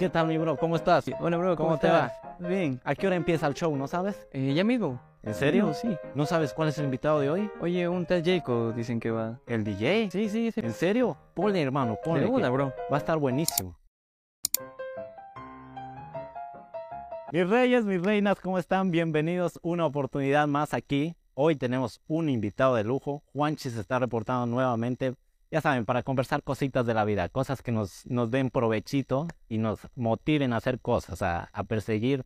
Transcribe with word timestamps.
¿Qué 0.00 0.08
tal, 0.08 0.28
mi 0.28 0.38
bro? 0.38 0.56
¿Cómo 0.56 0.76
estás? 0.76 1.04
Hola, 1.20 1.36
bro, 1.36 1.54
¿Cómo, 1.56 1.68
¿cómo, 1.68 1.78
te 1.78 1.90
va? 1.90 2.10
Bien. 2.38 2.80
¿A 2.84 2.94
qué 2.94 3.06
hora 3.06 3.16
empieza 3.16 3.46
el 3.46 3.52
show, 3.52 3.76
no 3.76 3.86
sabes? 3.86 4.26
Eh, 4.32 4.54
ya 4.54 4.64
mismo. 4.64 4.98
¿En 5.22 5.34
serio? 5.34 5.74
Sí. 5.74 5.94
¿No 6.14 6.24
sabes 6.24 6.54
cuál 6.54 6.70
es 6.70 6.78
el 6.78 6.86
invitado 6.86 7.20
de 7.20 7.28
hoy? 7.28 7.50
Oye, 7.60 7.86
un 7.86 8.06
tal 8.06 8.24
Jacob 8.24 8.74
dicen 8.74 8.98
que 8.98 9.10
va. 9.10 9.40
¿El 9.46 9.62
DJ? 9.62 10.08
Sí, 10.10 10.30
sí, 10.30 10.52
sí. 10.52 10.60
¿En 10.64 10.72
serio? 10.72 11.18
Ponle, 11.34 11.60
hermano, 11.60 11.98
ponle. 12.02 12.22
Que 12.22 12.48
bro. 12.48 12.72
Va 12.90 12.96
a 12.96 12.98
estar 12.98 13.18
buenísimo. 13.18 13.76
Mis 17.30 17.46
reyes, 17.46 17.84
mis 17.84 18.00
reinas, 18.00 18.40
¿cómo 18.40 18.58
están? 18.58 18.90
Bienvenidos 18.90 19.58
una 19.60 19.84
oportunidad 19.84 20.48
más 20.48 20.72
aquí. 20.72 21.14
Hoy 21.34 21.56
tenemos 21.56 22.00
un 22.06 22.30
invitado 22.30 22.74
de 22.74 22.84
lujo. 22.84 23.22
Juanchi 23.34 23.68
se 23.68 23.78
está 23.78 23.98
reportando 23.98 24.46
nuevamente. 24.46 25.14
Ya 25.50 25.60
saben, 25.60 25.84
para 25.84 26.04
conversar 26.04 26.44
cositas 26.44 26.86
de 26.86 26.94
la 26.94 27.04
vida, 27.04 27.28
cosas 27.28 27.60
que 27.60 27.72
nos, 27.72 28.06
nos 28.06 28.30
den 28.30 28.50
provechito 28.50 29.26
y 29.48 29.58
nos 29.58 29.80
motiven 29.96 30.52
a 30.52 30.58
hacer 30.58 30.80
cosas, 30.80 31.22
a, 31.22 31.50
a 31.52 31.64
perseguir 31.64 32.24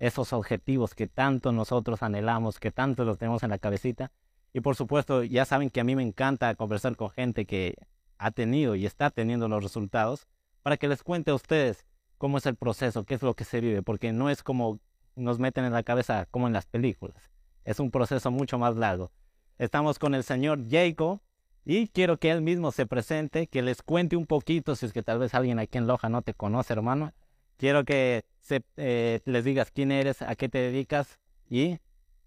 esos 0.00 0.32
objetivos 0.32 0.94
que 0.94 1.06
tanto 1.06 1.52
nosotros 1.52 2.02
anhelamos, 2.02 2.58
que 2.58 2.72
tanto 2.72 3.04
los 3.04 3.18
tenemos 3.18 3.44
en 3.44 3.50
la 3.50 3.58
cabecita. 3.58 4.10
Y 4.52 4.60
por 4.60 4.74
supuesto, 4.74 5.22
ya 5.22 5.44
saben 5.44 5.70
que 5.70 5.80
a 5.80 5.84
mí 5.84 5.94
me 5.94 6.02
encanta 6.02 6.54
conversar 6.56 6.96
con 6.96 7.10
gente 7.10 7.46
que 7.46 7.76
ha 8.18 8.32
tenido 8.32 8.74
y 8.74 8.86
está 8.86 9.10
teniendo 9.10 9.48
los 9.48 9.62
resultados 9.62 10.26
para 10.62 10.76
que 10.76 10.88
les 10.88 11.02
cuente 11.04 11.30
a 11.30 11.34
ustedes 11.34 11.86
cómo 12.18 12.38
es 12.38 12.46
el 12.46 12.56
proceso, 12.56 13.04
qué 13.04 13.14
es 13.14 13.22
lo 13.22 13.34
que 13.34 13.44
se 13.44 13.60
vive, 13.60 13.82
porque 13.82 14.12
no 14.12 14.30
es 14.30 14.42
como 14.42 14.80
nos 15.14 15.38
meten 15.38 15.64
en 15.64 15.72
la 15.72 15.84
cabeza 15.84 16.26
como 16.30 16.48
en 16.48 16.52
las 16.52 16.66
películas. 16.66 17.30
Es 17.64 17.78
un 17.78 17.92
proceso 17.92 18.32
mucho 18.32 18.58
más 18.58 18.76
largo. 18.76 19.12
Estamos 19.58 19.98
con 20.00 20.14
el 20.14 20.24
señor 20.24 20.68
Jacob 20.68 21.20
y 21.64 21.88
quiero 21.88 22.18
que 22.18 22.30
él 22.30 22.42
mismo 22.42 22.72
se 22.72 22.86
presente, 22.86 23.46
que 23.46 23.62
les 23.62 23.82
cuente 23.82 24.16
un 24.16 24.26
poquito, 24.26 24.76
si 24.76 24.86
es 24.86 24.92
que 24.92 25.02
tal 25.02 25.18
vez 25.18 25.34
alguien 25.34 25.58
aquí 25.58 25.78
en 25.78 25.86
Loja 25.86 26.08
no 26.08 26.22
te 26.22 26.34
conoce, 26.34 26.72
hermano. 26.72 27.12
Quiero 27.56 27.84
que 27.84 28.24
se, 28.40 28.62
eh, 28.76 29.20
les 29.24 29.44
digas 29.44 29.70
quién 29.70 29.92
eres, 29.92 30.22
a 30.22 30.34
qué 30.34 30.48
te 30.48 30.58
dedicas 30.58 31.18
y 31.48 31.78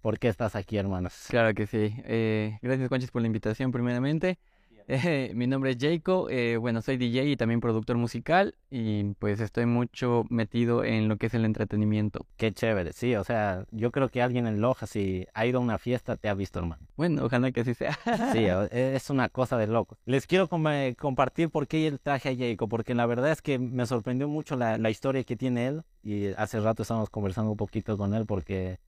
por 0.02 0.19
qué 0.19 0.30
estás 0.30 0.55
aquí, 0.55 0.77
hermanos. 0.77 1.25
Claro 1.30 1.53
que 1.53 1.67
sí. 1.67 1.93
Eh, 2.05 2.58
gracias, 2.61 2.89
Conchis, 2.89 3.11
por 3.11 3.21
la 3.21 3.27
invitación, 3.27 3.71
primeramente. 3.71 4.39
Eh, 4.88 5.31
mi 5.35 5.47
nombre 5.47 5.71
es 5.71 5.77
Jacob. 5.80 6.27
eh, 6.30 6.57
bueno, 6.57 6.81
soy 6.81 6.97
DJ 6.97 7.25
y 7.25 7.35
también 7.38 7.59
productor 7.59 7.97
musical. 7.97 8.55
Y 8.69 9.03
pues 9.16 9.39
estoy 9.39 9.66
mucho 9.66 10.25
metido 10.30 10.83
en 10.83 11.07
lo 11.07 11.17
que 11.17 11.27
es 11.27 11.33
el 11.33 11.45
entretenimiento. 11.45 12.25
Qué 12.38 12.52
chévere, 12.53 12.91
sí, 12.93 13.15
o 13.15 13.23
sea, 13.23 13.65
yo 13.71 13.91
creo 13.91 14.09
que 14.09 14.21
alguien 14.21 14.45
en 14.47 14.59
Loja, 14.61 14.88
si 14.88 15.25
ha 15.33 15.45
ido 15.45 15.59
a 15.59 15.61
una 15.61 15.77
fiesta, 15.77 16.17
te 16.17 16.27
ha 16.30 16.33
visto, 16.33 16.59
hermano. 16.59 16.85
Bueno, 16.97 17.23
ojalá 17.25 17.52
que 17.52 17.61
así 17.61 17.73
sea. 17.73 17.97
Sí, 18.33 18.45
o- 18.49 18.63
es 18.63 19.09
una 19.09 19.30
cosa 19.30 19.58
de 19.58 19.67
loco. 19.67 19.97
Les 20.05 20.27
quiero 20.27 20.47
com- 20.49 20.65
compartir 20.97 21.49
por 21.49 21.67
qué 21.67 21.88
el 21.88 21.99
traje 21.99 22.30
a 22.30 22.35
Jacob, 22.35 22.69
porque 22.69 22.93
la 22.95 23.05
verdad 23.05 23.31
es 23.31 23.41
que 23.41 23.59
me 23.59 23.85
sorprendió 23.85 24.27
mucho 24.27 24.55
la, 24.55 24.77
la 24.77 24.89
historia 24.89 25.23
que 25.23 25.35
tiene 25.38 25.67
él 25.67 25.83
y 26.03 26.27
hace 26.38 26.59
rato 26.59 26.81
estábamos 26.83 27.09
conversando 27.09 27.52
un 27.52 27.58
poquito 27.58 27.97
con 27.97 28.13
él 28.13 28.25
porque 28.25 28.80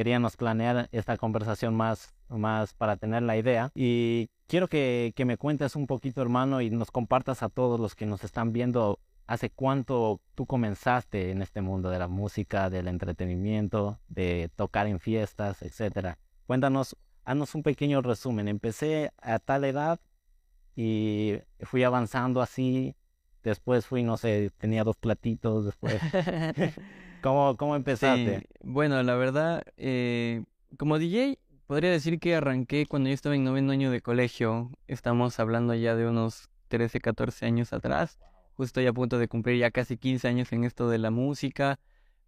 queríamos 0.00 0.38
planear 0.38 0.88
esta 0.92 1.18
conversación 1.18 1.74
más, 1.74 2.14
más 2.30 2.72
para 2.72 2.96
tener 2.96 3.22
la 3.22 3.36
idea. 3.36 3.70
Y 3.74 4.30
quiero 4.46 4.66
que, 4.66 5.12
que 5.14 5.26
me 5.26 5.36
cuentes 5.36 5.76
un 5.76 5.86
poquito, 5.86 6.22
hermano, 6.22 6.62
y 6.62 6.70
nos 6.70 6.90
compartas 6.90 7.42
a 7.42 7.50
todos 7.50 7.78
los 7.78 7.94
que 7.94 8.06
nos 8.06 8.24
están 8.24 8.50
viendo 8.54 8.98
hace 9.26 9.50
cuánto 9.50 10.22
tú 10.34 10.46
comenzaste 10.46 11.32
en 11.32 11.42
este 11.42 11.60
mundo 11.60 11.90
de 11.90 11.98
la 11.98 12.08
música, 12.08 12.70
del 12.70 12.88
entretenimiento, 12.88 14.00
de 14.08 14.50
tocar 14.56 14.86
en 14.86 15.00
fiestas, 15.00 15.60
etcétera. 15.60 16.16
Cuéntanos, 16.46 16.96
haznos 17.26 17.54
un 17.54 17.62
pequeño 17.62 18.00
resumen. 18.00 18.48
Empecé 18.48 19.12
a 19.20 19.38
tal 19.38 19.66
edad 19.66 20.00
y 20.76 21.34
fui 21.60 21.82
avanzando 21.82 22.40
así. 22.40 22.96
Después 23.42 23.84
fui, 23.84 24.02
no 24.02 24.16
sé, 24.16 24.50
tenía 24.56 24.82
dos 24.82 24.96
platitos 24.96 25.66
después. 25.66 26.00
¿Cómo, 27.22 27.56
cómo 27.56 27.76
empezaste? 27.76 28.46
Bueno, 28.62 29.02
la 29.02 29.14
verdad, 29.14 29.62
eh, 29.76 30.44
como 30.76 30.98
DJ, 30.98 31.38
podría 31.66 31.90
decir 31.90 32.18
que 32.18 32.34
arranqué 32.34 32.86
cuando 32.86 33.08
yo 33.08 33.14
estaba 33.14 33.34
en 33.34 33.44
noveno 33.44 33.72
año 33.72 33.90
de 33.90 34.00
colegio. 34.00 34.70
Estamos 34.86 35.38
hablando 35.38 35.74
ya 35.74 35.94
de 35.94 36.06
unos 36.06 36.48
13, 36.68 37.00
14 37.00 37.46
años 37.46 37.72
atrás. 37.72 38.18
Justo 38.56 38.80
ya 38.80 38.90
a 38.90 38.92
punto 38.92 39.18
de 39.18 39.28
cumplir 39.28 39.58
ya 39.58 39.70
casi 39.70 39.96
15 39.96 40.28
años 40.28 40.52
en 40.52 40.64
esto 40.64 40.88
de 40.88 40.98
la 40.98 41.10
música. 41.10 41.78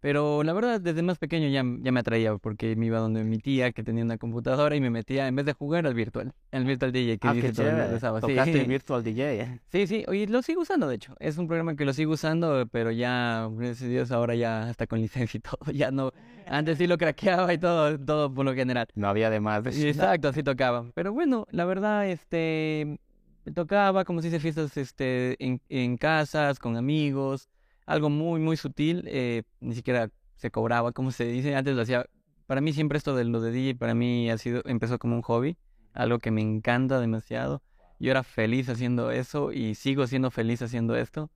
Pero 0.03 0.43
la 0.43 0.51
verdad, 0.51 0.81
desde 0.81 1.01
más 1.01 1.17
pequeño 1.17 1.47
ya, 1.47 1.63
ya 1.79 1.91
me 1.93 1.99
atraía 2.01 2.35
porque 2.35 2.75
me 2.75 2.87
iba 2.87 2.99
donde 2.99 3.23
mi 3.23 3.37
tía 3.37 3.71
que 3.71 3.83
tenía 3.83 4.03
una 4.03 4.17
computadora 4.17 4.75
y 4.75 4.81
me 4.81 4.89
metía, 4.89 5.29
en 5.29 5.35
vez 5.37 5.45
de 5.45 5.53
jugar 5.53 5.87
al 5.87 5.93
virtual, 5.93 6.33
al 6.51 6.65
virtual 6.65 6.91
DJ 6.91 7.17
que 7.19 7.27
Ah, 7.29 7.33
dice 7.33 7.53
todo 7.53 7.69
el 7.69 7.95
usaba. 7.95 8.19
Sí. 8.19 8.27
Tocaste 8.27 8.63
Virtual 8.67 9.01
DJ, 9.01 9.41
¿eh? 9.41 9.61
Sí, 9.71 9.87
sí, 9.87 10.03
y 10.11 10.27
lo 10.27 10.41
sigo 10.41 10.63
usando, 10.63 10.89
de 10.89 10.95
hecho. 10.95 11.15
Es 11.21 11.37
un 11.37 11.47
programa 11.47 11.77
que 11.77 11.85
lo 11.85 11.93
sigo 11.93 12.11
usando, 12.11 12.67
pero 12.69 12.91
ya, 12.91 13.47
gracias 13.53 13.83
a 13.83 13.87
Dios, 13.87 14.11
ahora 14.11 14.35
ya 14.35 14.63
hasta 14.63 14.87
con 14.87 14.99
licencia 14.99 15.37
y 15.37 15.39
todo. 15.41 15.71
Ya 15.71 15.89
no, 15.89 16.11
antes 16.47 16.79
sí 16.79 16.85
lo 16.85 16.97
craqueaba 16.97 17.53
y 17.53 17.57
todo, 17.57 17.97
todo 17.97 18.33
por 18.33 18.43
lo 18.43 18.53
general. 18.53 18.87
No 18.95 19.07
había 19.07 19.29
de 19.29 19.39
más. 19.39 19.65
Exacto, 19.67 20.27
así 20.27 20.43
tocaba. 20.43 20.85
Pero 20.95 21.13
bueno, 21.13 21.47
la 21.49 21.63
verdad, 21.63 22.09
este, 22.09 22.99
tocaba, 23.55 24.03
como 24.03 24.21
se 24.21 24.27
dice, 24.27 24.41
fiestas, 24.41 24.75
este, 24.75 25.37
en, 25.41 25.61
en 25.69 25.95
casas, 25.95 26.59
con 26.59 26.75
amigos, 26.75 27.47
algo 27.85 28.09
muy, 28.09 28.39
muy 28.39 28.57
sutil, 28.57 29.03
eh, 29.07 29.43
ni 29.59 29.75
siquiera 29.75 30.09
se 30.35 30.51
cobraba, 30.51 30.91
como 30.91 31.11
se 31.11 31.25
dice, 31.25 31.55
antes 31.55 31.75
lo 31.75 31.81
hacía. 31.81 32.05
Para 32.45 32.61
mí 32.61 32.73
siempre 32.73 32.97
esto 32.97 33.15
de 33.15 33.23
lo 33.23 33.41
de 33.41 33.51
DJ, 33.51 33.75
para 33.75 33.93
mí 33.93 34.29
ha 34.29 34.37
sido, 34.37 34.61
empezó 34.65 34.99
como 34.99 35.15
un 35.15 35.21
hobby, 35.21 35.57
algo 35.93 36.19
que 36.19 36.31
me 36.31 36.41
encanta 36.41 36.99
demasiado. 36.99 37.61
Yo 37.99 38.11
era 38.11 38.23
feliz 38.23 38.67
haciendo 38.69 39.11
eso 39.11 39.51
y 39.51 39.75
sigo 39.75 40.07
siendo 40.07 40.31
feliz 40.31 40.61
haciendo 40.61 40.95
esto. 40.95 41.31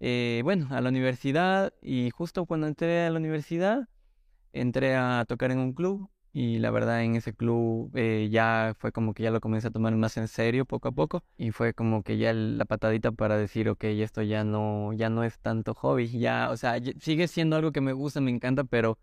Eh, 0.00 0.42
bueno, 0.44 0.68
a 0.70 0.80
la 0.80 0.90
universidad 0.90 1.72
y 1.82 2.10
justo 2.10 2.46
cuando 2.46 2.66
entré 2.66 3.06
a 3.06 3.10
la 3.10 3.18
universidad, 3.18 3.88
entré 4.52 4.96
a 4.96 5.24
tocar 5.26 5.50
en 5.50 5.58
un 5.58 5.72
club 5.72 6.08
y 6.36 6.58
la 6.58 6.72
verdad 6.72 7.04
en 7.04 7.14
ese 7.14 7.32
club 7.32 7.92
eh, 7.94 8.28
ya 8.28 8.74
fue 8.76 8.90
como 8.90 9.14
que 9.14 9.22
ya 9.22 9.30
lo 9.30 9.40
comencé 9.40 9.68
a 9.68 9.70
tomar 9.70 9.94
más 9.94 10.16
en 10.16 10.26
serio 10.26 10.64
poco 10.64 10.88
a 10.88 10.92
poco 10.92 11.22
y 11.36 11.52
fue 11.52 11.74
como 11.74 12.02
que 12.02 12.18
ya 12.18 12.32
la 12.32 12.64
patadita 12.64 13.12
para 13.12 13.38
decir, 13.38 13.68
ok, 13.68 13.84
esto 13.84 14.20
ya 14.20 14.42
no, 14.42 14.92
ya 14.94 15.08
no 15.10 15.22
es 15.22 15.38
tanto 15.38 15.74
hobby, 15.74 16.08
ya, 16.08 16.50
o 16.50 16.56
sea, 16.56 16.80
sigue 16.98 17.28
siendo 17.28 17.54
algo 17.54 17.70
que 17.70 17.80
me 17.80 17.92
gusta, 17.92 18.20
me 18.20 18.32
encanta, 18.32 18.64
pero 18.64 18.98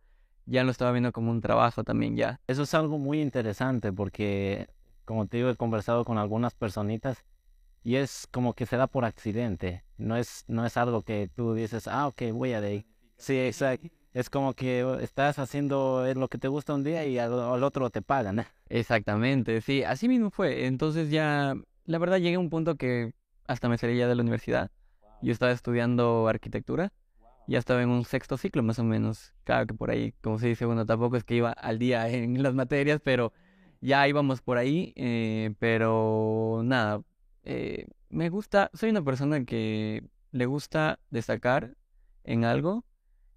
ya 0.45 0.65
lo 0.65 0.71
estaba 0.71 0.91
viendo 0.91 1.13
como 1.13 1.31
un 1.31 1.39
trabajo 1.39 1.85
también 1.85 2.17
ya. 2.17 2.41
Eso 2.47 2.63
es 2.63 2.73
algo 2.73 2.97
muy 2.97 3.21
interesante 3.21 3.93
porque, 3.93 4.67
como 5.05 5.25
te 5.25 5.37
digo, 5.37 5.49
he 5.49 5.55
conversado 5.55 6.03
con 6.03 6.17
algunas 6.17 6.53
personitas 6.53 7.23
y 7.81 7.95
es 7.95 8.27
como 8.29 8.53
que 8.55 8.65
se 8.65 8.75
da 8.75 8.87
por 8.87 9.05
accidente. 9.05 9.85
No 9.97 10.17
es, 10.17 10.43
no 10.49 10.65
es 10.65 10.75
algo 10.75 11.01
que 11.03 11.29
tú 11.33 11.53
dices, 11.53 11.87
ah, 11.87 12.07
ok, 12.07 12.23
voy 12.33 12.51
a 12.51 12.59
de. 12.59 12.85
Sí, 13.15 13.39
exacto. 13.39 13.87
Es 14.13 14.29
como 14.29 14.53
que 14.53 14.85
estás 15.01 15.39
haciendo 15.39 16.05
lo 16.15 16.27
que 16.27 16.37
te 16.37 16.49
gusta 16.49 16.73
un 16.73 16.83
día 16.83 17.05
y 17.05 17.17
al, 17.17 17.31
al 17.39 17.63
otro 17.63 17.89
te 17.89 18.01
pagan. 18.01 18.39
¿eh? 18.39 18.47
Exactamente, 18.67 19.61
sí, 19.61 19.83
así 19.83 20.07
mismo 20.07 20.31
fue. 20.31 20.65
Entonces 20.65 21.09
ya, 21.09 21.55
la 21.85 21.97
verdad 21.97 22.17
llegué 22.17 22.35
a 22.35 22.39
un 22.39 22.49
punto 22.49 22.75
que 22.75 23.13
hasta 23.47 23.69
me 23.69 23.77
salí 23.77 23.97
ya 23.97 24.07
de 24.07 24.15
la 24.15 24.21
universidad. 24.21 24.69
Yo 25.21 25.31
estaba 25.31 25.51
estudiando 25.51 26.27
arquitectura, 26.27 26.91
ya 27.47 27.59
estaba 27.59 27.81
en 27.81 27.89
un 27.89 28.03
sexto 28.05 28.37
ciclo 28.37 28.63
más 28.63 28.79
o 28.79 28.83
menos. 28.83 29.33
Claro 29.43 29.67
que 29.67 29.73
por 29.73 29.91
ahí, 29.91 30.13
como 30.21 30.39
se 30.39 30.47
dice, 30.47 30.65
bueno, 30.65 30.85
tampoco 30.85 31.15
es 31.15 31.23
que 31.23 31.35
iba 31.35 31.51
al 31.51 31.79
día 31.79 32.09
en 32.09 32.41
las 32.43 32.53
materias, 32.53 32.99
pero 33.03 33.31
ya 33.79 34.07
íbamos 34.07 34.41
por 34.41 34.57
ahí. 34.57 34.93
eh, 34.95 35.53
pero 35.59 36.61
nada, 36.63 37.01
eh, 37.43 37.87
me 38.09 38.29
gusta, 38.29 38.69
soy 38.73 38.89
una 38.89 39.03
persona 39.03 39.43
que 39.45 40.03
le 40.31 40.45
gusta 40.45 40.99
destacar 41.09 41.75
en 42.23 42.45
algo, 42.45 42.83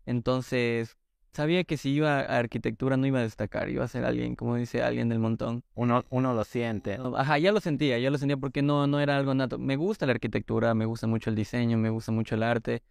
entonces 0.07 0.97
sabía 1.33 1.65
que 1.65 1.77
si 1.77 1.91
iba 1.91 2.21
a 2.21 2.39
arquitectura 2.39 2.97
no 2.97 3.07
iba 3.07 3.19
a 3.19 3.23
destacar, 3.23 3.69
iba 3.69 3.85
a 3.85 3.89
ser 3.89 4.05
alguien, 4.05 4.37
como 4.37 4.57
dice 4.57 4.83
alguien 4.83 5.09
del 5.09 5.19
montón. 5.19 5.65
Uno, 5.75 6.05
uno 6.11 6.33
lo 6.33 6.45
siente. 6.45 6.99
Ajá, 7.17 7.39
ya 7.39 7.51
lo 7.53 7.61
sentía, 7.61 7.99
ya 7.99 8.11
lo 8.11 8.19
sentía 8.19 8.37
porque 8.37 8.63
no, 8.63 8.87
no 8.87 9.01
era 9.01 9.17
algo 9.17 9.35
nato. 9.35 9.59
Me 9.59 9.77
gusta 9.77 10.07
la 10.07 10.13
arquitectura, 10.13 10.75
me 10.75 10.85
gusta 10.87 11.07
mucho 11.07 11.31
el 11.31 11.37
diseño, 11.37 11.77
me 11.77 11.91
gusta 11.91 12.13
mucho 12.13 12.37
el 12.37 12.45
arte, 12.45 12.83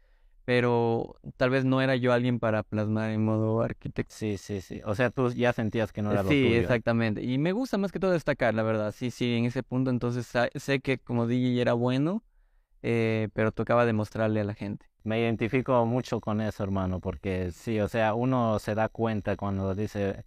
pero 0.46 1.16
tal 1.38 1.52
vez 1.52 1.64
no 1.64 1.82
era 1.82 1.96
yo 1.96 2.12
alguien 2.12 2.40
para 2.40 2.64
plasmar 2.64 3.12
en 3.12 3.24
modo 3.24 3.62
arquitecto. 3.62 4.14
Sí, 4.14 4.38
sí, 4.38 4.60
sí. 4.60 4.82
O 4.86 4.94
sea, 4.94 5.10
tú 5.10 5.32
ya 5.32 5.54
sentías 5.54 5.94
que 5.94 6.02
no 6.02 6.12
era 6.12 6.22
lo 6.22 6.30
Sí, 6.30 6.42
tuyo. 6.42 6.60
exactamente. 6.60 7.24
Y 7.24 7.38
me 7.38 7.54
gusta 7.54 7.78
más 7.78 7.94
que 7.94 8.00
todo 8.00 8.12
destacar, 8.12 8.54
la 8.54 8.64
verdad. 8.64 8.94
Sí, 8.94 9.10
sí, 9.10 9.36
en 9.36 9.46
ese 9.46 9.64
punto 9.64 9.90
entonces 9.90 10.30
sé 10.56 10.80
que 10.82 10.98
como 10.98 11.28
DJ 11.28 11.62
era 11.62 11.74
bueno, 11.74 12.24
eh, 12.84 13.30
pero 13.34 13.52
tocaba 13.52 13.86
demostrarle 13.86 14.42
a 14.42 14.44
la 14.44 14.54
gente. 14.54 14.86
Me 15.04 15.20
identifico 15.20 15.86
mucho 15.86 16.22
con 16.22 16.42
eso, 16.42 16.64
hermano, 16.64 17.00
porque 17.00 17.52
sí, 17.52 17.80
o 17.80 17.88
sea, 17.88 18.14
uno 18.14 18.60
se 18.60 18.76
da 18.76 18.90
cuenta 18.90 19.36
cuando 19.36 19.74
dice, 19.74 20.24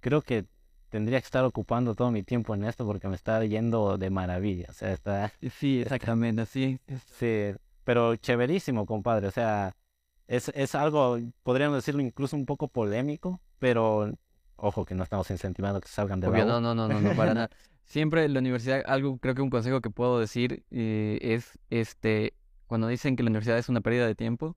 creo 0.00 0.22
que 0.22 0.46
tendría 0.88 1.20
que 1.20 1.26
estar 1.26 1.44
ocupando 1.44 1.94
todo 1.94 2.10
mi 2.10 2.22
tiempo 2.22 2.54
en 2.54 2.64
esto 2.64 2.86
porque 2.86 3.08
me 3.08 3.16
está 3.16 3.44
yendo 3.44 3.98
de 3.98 4.10
maravilla, 4.10 4.66
o 4.70 4.72
sea, 4.72 4.92
está, 4.92 5.32
Sí, 5.50 5.82
exactamente, 5.82 6.42
así. 6.42 6.80
sí, 7.18 7.52
pero 7.84 8.16
chéverísimo, 8.16 8.86
compadre, 8.86 9.28
o 9.28 9.30
sea, 9.30 9.76
es, 10.26 10.48
es 10.54 10.74
algo, 10.74 11.18
podríamos 11.42 11.76
decirlo 11.76 12.02
incluso 12.02 12.36
un 12.36 12.46
poco 12.46 12.68
polémico, 12.68 13.40
pero 13.58 14.12
ojo 14.56 14.84
que 14.84 14.94
no 14.94 15.04
estamos 15.04 15.30
incentivando 15.30 15.80
que 15.80 15.88
salgan 15.88 16.20
de 16.20 16.28
Obvio, 16.28 16.44
no, 16.44 16.60
no, 16.60 16.74
no, 16.74 16.88
no, 16.88 17.00
no, 17.00 17.10
para 17.16 17.34
nada. 17.34 17.50
Siempre 17.86 18.24
en 18.24 18.34
la 18.34 18.40
universidad, 18.40 18.82
algo, 18.86 19.18
creo 19.18 19.34
que 19.34 19.42
un 19.42 19.50
consejo 19.50 19.80
que 19.80 19.90
puedo 19.90 20.18
decir 20.20 20.64
eh, 20.70 21.18
es, 21.22 21.58
este, 21.70 22.34
cuando 22.66 22.88
dicen 22.88 23.16
que 23.16 23.22
la 23.22 23.28
universidad 23.30 23.58
es 23.58 23.68
una 23.68 23.80
pérdida 23.80 24.06
de 24.06 24.14
tiempo, 24.16 24.56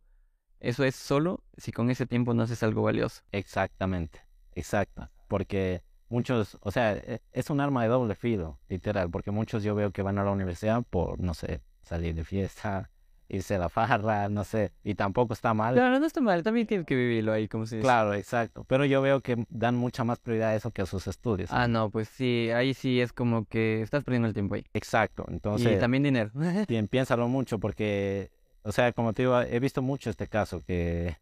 Eso 0.60 0.84
es 0.86 0.96
solo 0.96 1.44
si 1.58 1.72
con 1.74 1.90
ese 1.92 2.08
tiempo 2.08 2.34
no 2.34 2.44
haces 2.44 2.64
algo 2.64 2.84
valioso. 2.84 3.24
Exactamente, 3.32 4.22
exacto. 4.56 5.10
Porque 5.28 5.84
muchos, 6.10 6.58
o 6.62 6.72
sea, 6.72 6.96
e- 6.98 7.22
es 7.34 7.50
un 7.50 7.62
arma 7.62 7.84
de 7.84 7.90
doble 7.90 8.16
filo, 8.16 8.60
literal, 8.70 9.10
porque 9.12 9.32
muchos 9.32 9.64
yo 9.64 9.76
veo 9.76 9.92
que 9.92 10.02
van 10.04 10.18
a 10.20 10.24
la 10.24 10.32
universidad 10.32 10.84
por, 10.90 11.20
no 11.22 11.34
sé, 11.34 11.62
salir 11.84 12.16
de 12.16 12.24
fiesta, 12.26 12.92
irse 13.30 13.56
a 13.56 13.60
la 13.60 13.70
farra, 13.70 14.28
no 14.28 14.44
sé, 14.44 14.72
y 14.84 14.96
tampoco 14.96 15.34
está 15.34 15.54
mal. 15.54 15.76
Claro, 15.76 16.00
no 16.00 16.06
está 16.06 16.20
mal, 16.20 16.44
también 16.44 16.68
tienes 16.68 16.86
que 16.86 16.96
vivirlo 16.96 17.32
ahí, 17.32 17.48
como 17.48 17.66
se 17.66 17.78
dice. 17.78 17.86
Claro, 17.86 18.14
exacto. 18.16 18.66
Pero 18.68 18.86
yo 18.86 19.02
veo 19.02 19.22
que 19.22 19.46
dan 19.50 19.76
mucha 19.76 20.04
más 20.04 20.20
prioridad 20.20 20.50
a 20.50 20.56
eso 20.56 20.72
que 20.72 20.82
a 20.82 20.86
sus 20.86 21.08
estudios. 21.08 21.50
Ah, 21.54 21.68
no, 21.68 21.90
pues 21.92 22.10
sí, 22.10 22.50
ahí 22.54 22.74
sí 22.74 23.00
es 23.00 23.14
como 23.14 23.46
que 23.46 23.82
estás 23.82 24.04
perdiendo 24.04 24.28
el 24.28 24.34
tiempo 24.34 24.56
ahí. 24.56 24.66
Exacto. 24.74 25.26
Y 25.30 25.34
Entonces, 25.34 25.80
también 25.80 26.04
dinero. 26.04 26.32
pi- 26.68 26.82
piénsalo 26.88 27.28
mucho 27.28 27.60
porque, 27.60 28.32
o 28.64 28.72
sea, 28.72 28.92
como 28.94 29.14
te 29.14 29.22
digo, 29.22 29.40
he 29.40 29.60
visto 29.60 29.82
mucho 29.82 30.10
este 30.10 30.28
caso 30.28 30.62
que, 30.66 31.18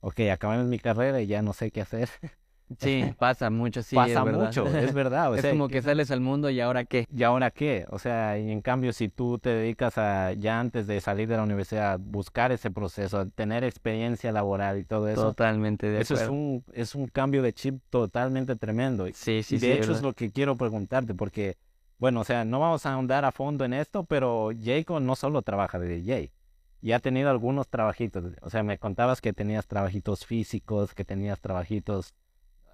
ok, 0.00 0.20
acabé 0.32 0.62
mi 0.64 0.78
carrera 0.78 1.20
y 1.20 1.26
ya 1.28 1.42
no 1.42 1.52
sé 1.52 1.70
qué 1.70 1.80
hacer. 1.82 2.08
Sí, 2.78 3.04
pasa 3.18 3.50
mucho, 3.50 3.82
sí, 3.82 3.96
es 3.96 4.02
Pasa 4.02 4.24
verdad. 4.24 4.46
mucho, 4.46 4.66
es 4.66 4.94
verdad. 4.94 5.30
O 5.32 5.34
Es 5.34 5.42
sea, 5.42 5.50
como 5.50 5.68
que 5.68 5.82
sales 5.82 6.10
al 6.10 6.20
mundo 6.20 6.48
y 6.50 6.60
ahora 6.60 6.84
qué. 6.84 7.06
¿Y 7.14 7.22
ahora 7.22 7.50
qué? 7.50 7.84
O 7.90 7.98
sea, 7.98 8.38
y 8.38 8.50
en 8.50 8.62
cambio, 8.62 8.92
si 8.92 9.08
tú 9.08 9.38
te 9.38 9.50
dedicas 9.50 9.98
a, 9.98 10.32
ya 10.32 10.58
antes 10.58 10.86
de 10.86 11.00
salir 11.00 11.28
de 11.28 11.36
la 11.36 11.42
universidad, 11.42 11.98
buscar 12.00 12.50
ese 12.52 12.70
proceso, 12.70 13.28
tener 13.28 13.64
experiencia 13.64 14.32
laboral 14.32 14.78
y 14.78 14.84
todo 14.84 15.08
eso, 15.08 15.34
Totalmente 15.34 15.88
de 15.90 16.00
eso 16.00 16.14
es 16.14 16.22
acuerdo. 16.22 16.32
un, 16.32 16.64
es 16.72 16.94
un 16.94 17.08
cambio 17.08 17.42
de 17.42 17.52
chip 17.52 17.80
totalmente 17.90 18.56
tremendo. 18.56 19.06
Sí, 19.12 19.42
sí, 19.42 19.56
y 19.56 19.58
sí, 19.58 19.66
de 19.66 19.74
hecho 19.74 19.92
es 19.92 20.00
lo 20.02 20.14
que 20.14 20.30
quiero 20.32 20.56
preguntarte, 20.56 21.14
porque, 21.14 21.58
bueno, 21.98 22.20
o 22.20 22.24
sea, 22.24 22.44
no 22.44 22.58
vamos 22.60 22.86
a 22.86 22.94
ahondar 22.94 23.24
a 23.26 23.32
fondo 23.32 23.64
en 23.64 23.74
esto, 23.74 24.04
pero 24.04 24.50
Jacob 24.58 25.00
no 25.02 25.14
solo 25.14 25.42
trabaja 25.42 25.78
de 25.78 25.88
DJ, 25.88 26.32
y 26.80 26.92
ha 26.92 26.98
tenido 27.00 27.28
algunos 27.30 27.68
trabajitos. 27.68 28.24
O 28.40 28.50
sea, 28.50 28.62
me 28.62 28.78
contabas 28.78 29.20
que 29.20 29.32
tenías 29.32 29.66
trabajitos 29.66 30.24
físicos, 30.26 30.94
que 30.94 31.04
tenías 31.04 31.40
trabajitos... 31.40 32.14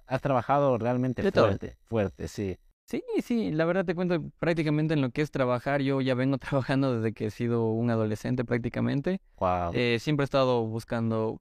Has 0.09 0.21
trabajado 0.21 0.77
realmente 0.77 1.21
De 1.21 1.31
todo. 1.31 1.45
fuerte, 1.45 1.77
fuerte, 1.85 2.27
sí. 2.27 2.57
Sí, 2.85 3.03
sí, 3.21 3.51
la 3.51 3.65
verdad 3.65 3.85
te 3.85 3.93
cuento 3.93 4.19
prácticamente 4.39 4.95
en 4.95 5.01
lo 5.01 5.11
que 5.11 5.21
es 5.21 5.29
trabajar. 5.29 5.81
Yo 5.81 6.01
ya 6.01 6.15
vengo 6.15 6.37
trabajando 6.39 6.95
desde 6.95 7.13
que 7.13 7.27
he 7.27 7.31
sido 7.31 7.69
un 7.69 7.91
adolescente 7.91 8.43
prácticamente. 8.43 9.21
Wow. 9.37 9.71
Eh, 9.73 9.97
siempre 9.99 10.23
he 10.23 10.25
estado 10.25 10.65
buscando, 10.65 11.39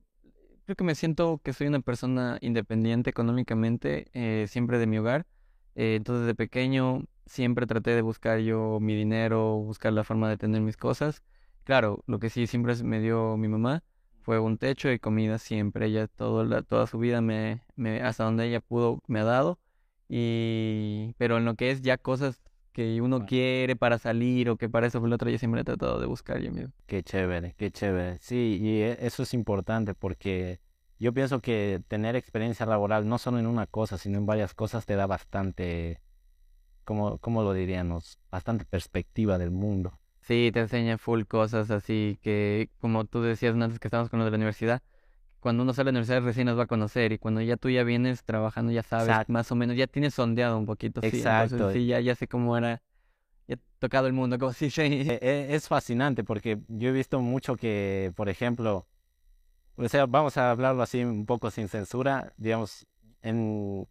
creo 0.67 0.77
que 0.77 0.85
me 0.85 0.95
siento 0.95 1.41
que 1.43 1.55
soy 1.55 1.67
una 1.69 1.81
persona 1.81 2.37
independiente 2.43 3.09
económicamente, 3.09 4.09
eh, 4.13 4.47
siempre 4.49 4.79
de 4.79 4.87
mi 4.87 4.99
hogar. 4.99 5.27
Eh, 5.75 5.95
entonces 5.97 6.27
de 6.27 6.35
pequeño 6.35 7.05
siempre 7.25 7.67
traté 7.67 7.93
de 7.93 8.03
buscar 8.03 8.41
yo 8.41 8.79
mi 8.81 8.95
dinero, 8.95 9.57
buscar 9.57 9.95
la 9.95 10.05
forma 10.05 10.29
de 10.29 10.37
tener 10.37 10.61
mis 10.61 10.77
cosas. 10.77 11.23
Claro, 11.65 12.03
lo 12.07 12.19
que 12.19 12.29
sí 12.29 12.47
siempre 12.47 12.75
me 12.83 13.01
dio 13.01 13.39
mi 13.39 13.49
mamá 13.49 13.83
fue 14.29 14.39
un 14.41 14.59
techo 14.59 14.93
y 14.93 14.99
comida 14.99 15.39
siempre. 15.39 15.87
Ella 15.87 16.07
todo 16.07 16.45
la, 16.45 16.61
toda 16.61 16.87
su 16.87 16.99
vida 16.99 17.23
me, 17.23 17.63
me, 17.77 18.03
hasta 18.03 18.25
donde 18.25 18.47
ella 18.47 18.61
pudo, 18.61 19.01
me 19.07 19.21
ha 19.21 19.25
dado. 19.25 19.59
Y, 20.07 21.15
pero 21.17 21.39
en 21.39 21.47
lo 21.47 21.55
que 21.55 21.71
es 21.71 21.81
ya 21.81 21.97
cosas 21.97 22.39
que 22.75 23.01
uno 23.01 23.25
quiere 23.25 23.75
para 23.75 23.97
salir 23.97 24.51
o 24.51 24.59
que 24.59 24.69
para 24.69 24.87
eso 24.87 24.99
o 25.01 25.07
lo 25.07 25.15
otro, 25.15 25.31
yo 25.31 25.39
siempre 25.39 25.63
he 25.63 25.65
tratado 25.65 25.99
de 25.99 26.05
buscar 26.05 26.43
yo 26.43 26.53
mismo. 26.53 26.75
Qué 26.87 27.03
chévere, 27.03 27.55
qué 27.57 27.71
chévere. 27.71 28.19
Sí, 28.21 28.59
y 28.61 28.83
e- 28.83 28.99
eso 29.01 29.23
es 29.23 29.33
importante 29.33 29.95
porque 29.95 30.61
yo 30.99 31.15
pienso 31.15 31.41
que 31.41 31.83
tener 31.89 32.15
experiencia 32.15 32.67
laboral 32.67 33.09
no 33.09 33.17
solo 33.17 33.39
en 33.39 33.47
una 33.47 33.67
cosa, 33.67 33.97
sino 33.97 34.19
en 34.19 34.27
varias 34.27 34.53
cosas 34.53 34.85
te 34.85 34.95
da 34.95 35.07
bastante, 35.07 36.03
¿cómo, 36.85 37.17
cómo 37.17 37.43
lo 37.43 37.55
diríamos? 37.55 38.19
Bastante 38.31 38.67
perspectiva 38.67 39.39
del 39.39 39.53
mundo. 39.53 39.98
Sí, 40.29 40.51
te 40.53 40.61
enseña 40.61 40.99
full 40.99 41.23
cosas 41.25 41.71
así 41.71 42.19
que, 42.21 42.69
como 42.83 43.07
tú 43.07 43.23
decías 43.23 43.55
antes 43.55 43.79
que 43.79 43.89
estábamos 43.89 44.11
con 44.11 44.19
lo 44.19 44.27
de 44.27 44.31
la 44.31 44.37
universidad, 44.37 44.83
cuando 45.41 45.63
uno 45.63 45.73
sale 45.73 45.87
de 45.87 45.93
la 45.93 46.01
universidad 46.01 46.23
recién 46.23 46.45
nos 46.49 46.59
va 46.59 46.65
a 46.65 46.67
conocer 46.67 47.13
y 47.13 47.19
cuando 47.19 47.41
ya 47.41 47.57
tú 47.57 47.71
ya 47.71 47.83
vienes 47.83 48.25
trabajando 48.25 48.71
ya 48.71 48.83
sabes 48.83 49.09
Exacto. 49.09 49.33
más 49.33 49.51
o 49.53 49.55
menos, 49.55 49.75
ya 49.75 49.87
tienes 49.87 50.13
sondeado 50.13 50.59
un 50.59 50.67
poquito, 50.67 51.01
sí, 51.01 51.07
entonces 51.23 51.53
Exacto. 51.53 51.71
sí, 51.73 51.87
ya, 51.87 52.01
ya 52.01 52.15
sé 52.15 52.29
cómo 52.29 52.59
era, 52.59 52.83
ya 53.47 53.55
he 53.55 53.59
tocado 53.79 54.07
el 54.07 54.13
mundo, 54.13 54.39
como 54.39 54.53
si 54.53 54.69
sí. 54.69 54.83
E- 54.83 55.19
e- 55.23 55.55
Es 55.55 55.67
fascinante 55.67 56.25
porque 56.25 56.59
yo 56.69 56.91
he 56.91 56.93
visto 56.93 57.21
mucho 57.21 57.57
que, 57.57 58.13
por 58.15 58.29
ejemplo, 58.29 58.87
o 59.77 59.89
sea, 59.89 60.05
vamos 60.05 60.37
a 60.37 60.51
hablarlo 60.51 60.83
así 60.83 61.03
un 61.05 61.25
poco 61.25 61.51
sin 61.51 61.69
censura, 61.69 62.35
digamos, 62.37 62.87
en, 63.23 63.89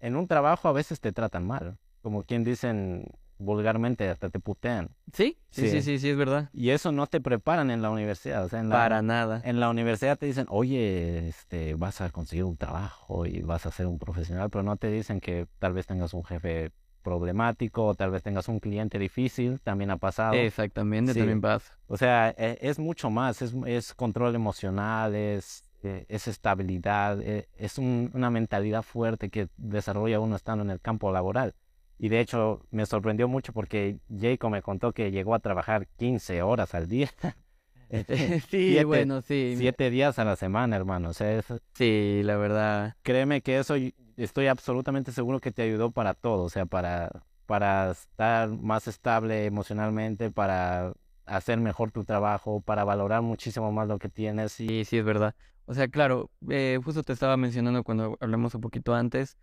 en 0.00 0.16
un 0.16 0.26
trabajo 0.26 0.66
a 0.66 0.72
veces 0.72 0.98
te 0.98 1.12
tratan 1.12 1.46
mal, 1.46 1.78
como 2.02 2.24
quien 2.24 2.42
dicen 2.42 3.04
vulgarmente, 3.38 4.08
hasta 4.08 4.30
te 4.30 4.40
putean. 4.40 4.90
Sí, 5.12 5.38
sí, 5.50 5.62
sí, 5.62 5.70
Sí. 5.70 5.82
sí, 5.82 5.98
sí, 5.98 6.10
es 6.10 6.16
verdad. 6.16 6.50
Y 6.52 6.70
eso 6.70 6.92
no 6.92 7.06
te 7.06 7.20
preparan 7.20 7.70
en 7.70 7.82
la 7.82 7.90
universidad, 7.90 8.44
o 8.44 8.48
sea, 8.48 8.60
en 8.60 8.68
la, 8.68 8.76
Para 8.76 9.02
nada. 9.02 9.40
en 9.44 9.60
la 9.60 9.70
universidad 9.70 10.18
te 10.18 10.26
dicen, 10.26 10.46
oye, 10.48 11.28
este, 11.28 11.74
vas 11.74 12.00
a 12.00 12.10
conseguir 12.10 12.44
un 12.44 12.56
trabajo 12.56 13.26
y 13.26 13.40
vas 13.42 13.66
a 13.66 13.70
ser 13.70 13.86
un 13.86 13.98
profesional, 13.98 14.50
pero 14.50 14.62
no 14.62 14.76
te 14.76 14.90
dicen 14.90 15.20
que 15.20 15.46
tal 15.58 15.72
vez 15.72 15.86
tengas 15.86 16.14
un 16.14 16.24
jefe 16.24 16.70
problemático 17.02 17.86
o 17.86 17.94
tal 17.94 18.10
vez 18.10 18.22
tengas 18.22 18.48
un 18.48 18.60
cliente 18.60 18.98
difícil, 18.98 19.60
también 19.60 19.90
ha 19.90 19.96
pasado. 19.96 20.34
Exactamente, 20.34 21.14
Sí. 21.14 21.18
también 21.20 21.40
pasa. 21.40 21.78
O 21.86 21.96
sea, 21.96 22.34
e- 22.36 22.58
es 22.60 22.78
mucho 22.78 23.08
más, 23.08 23.40
es, 23.40 23.54
es 23.66 23.94
control 23.94 24.34
emocional, 24.34 25.14
es, 25.14 25.62
eh, 25.82 26.04
es 26.08 26.28
estabilidad, 26.28 27.20
eh, 27.22 27.48
es 27.56 27.78
un- 27.78 28.10
una 28.12 28.30
mentalidad 28.30 28.82
fuerte 28.82 29.30
que 29.30 29.48
desarrolla 29.56 30.20
uno 30.20 30.36
estando 30.36 30.64
en 30.64 30.70
el 30.70 30.80
campo 30.80 31.10
laboral. 31.12 31.54
Y 31.98 32.08
de 32.08 32.20
hecho 32.20 32.62
me 32.70 32.86
sorprendió 32.86 33.28
mucho 33.28 33.52
porque 33.52 33.98
Jacob 34.08 34.50
me 34.50 34.62
contó 34.62 34.92
que 34.92 35.10
llegó 35.10 35.34
a 35.34 35.40
trabajar 35.40 35.86
15 35.96 36.42
horas 36.42 36.74
al 36.74 36.88
día. 36.88 37.10
Este, 37.90 38.16
Sí, 38.40 38.46
siete- 38.48 38.84
bueno, 38.84 39.22
sí. 39.22 39.54
Siete 39.56 39.88
días 39.90 40.18
a 40.18 40.24
la 40.26 40.36
semana, 40.36 40.76
hermano. 40.76 41.08
O 41.08 41.14
sea, 41.14 41.32
es- 41.38 41.46
Sí, 41.74 42.20
la 42.22 42.36
verdad. 42.36 42.96
créeme 43.02 43.40
que 43.40 43.58
eso 43.58 43.76
estoy 44.18 44.46
absolutamente 44.46 45.10
seguro 45.12 45.40
que 45.40 45.52
te 45.52 45.62
ayudó 45.62 45.90
para 45.90 46.12
todo. 46.14 46.42
O 46.44 46.48
sea, 46.50 46.66
para, 46.66 47.10
para 47.46 47.90
estar 47.92 48.50
más 48.50 48.88
estable 48.88 49.46
emocionalmente, 49.46 50.30
para 50.30 50.92
hacer 51.24 51.58
mejor 51.60 51.90
tu 51.90 52.04
trabajo, 52.04 52.60
para 52.60 52.84
valorar 52.84 53.22
muchísimo 53.22 53.72
más 53.72 53.88
lo 53.88 53.98
que 53.98 54.10
tienes. 54.10 54.60
Y 54.60 54.68
Sí, 54.68 54.84
sí, 54.84 54.98
es 54.98 55.04
verdad. 55.04 55.34
O 55.64 55.72
sea, 55.74 55.88
claro, 55.88 56.30
eh, 56.50 56.78
justo 56.84 57.02
te 57.02 57.12
estaba 57.14 57.36
mencionando 57.38 57.84
cuando 57.84 58.16
hablamos 58.20 58.54
un 58.54 58.60
poquito 58.60 58.94
antes 58.94 59.36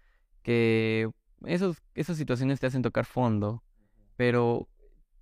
que 0.43 1.09
esos, 1.45 1.77
esas 1.95 2.17
situaciones 2.17 2.59
te 2.59 2.67
hacen 2.67 2.81
tocar 2.81 3.05
fondo, 3.05 3.63
pero, 4.17 4.67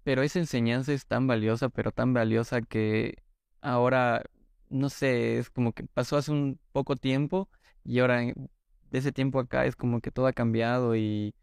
pero 0.04 0.24
esa 0.24 0.40
enseñanza 0.40 0.94
es 0.94 1.06
tan 1.08 1.28
valiosa, 1.28 1.70
pero 1.70 1.92
tan 1.92 2.14
valiosa 2.14 2.62
que 2.62 3.16
ahora, 3.62 4.24
no 4.70 4.90
sé, 4.90 5.38
es 5.40 5.50
como 5.50 5.74
que 5.74 5.86
pasó 5.86 6.18
hace 6.18 6.32
un 6.32 6.60
poco 6.72 6.96
tiempo 6.96 7.50
y 7.86 8.00
ahora 8.00 8.22
de 8.22 9.00
ese 9.00 9.12
tiempo 9.12 9.40
acá 9.40 9.66
es 9.66 9.76
como 9.76 10.02
que 10.02 10.12
todo 10.12 10.28
ha 10.28 10.34
cambiado 10.34 10.96
y, 10.96 11.36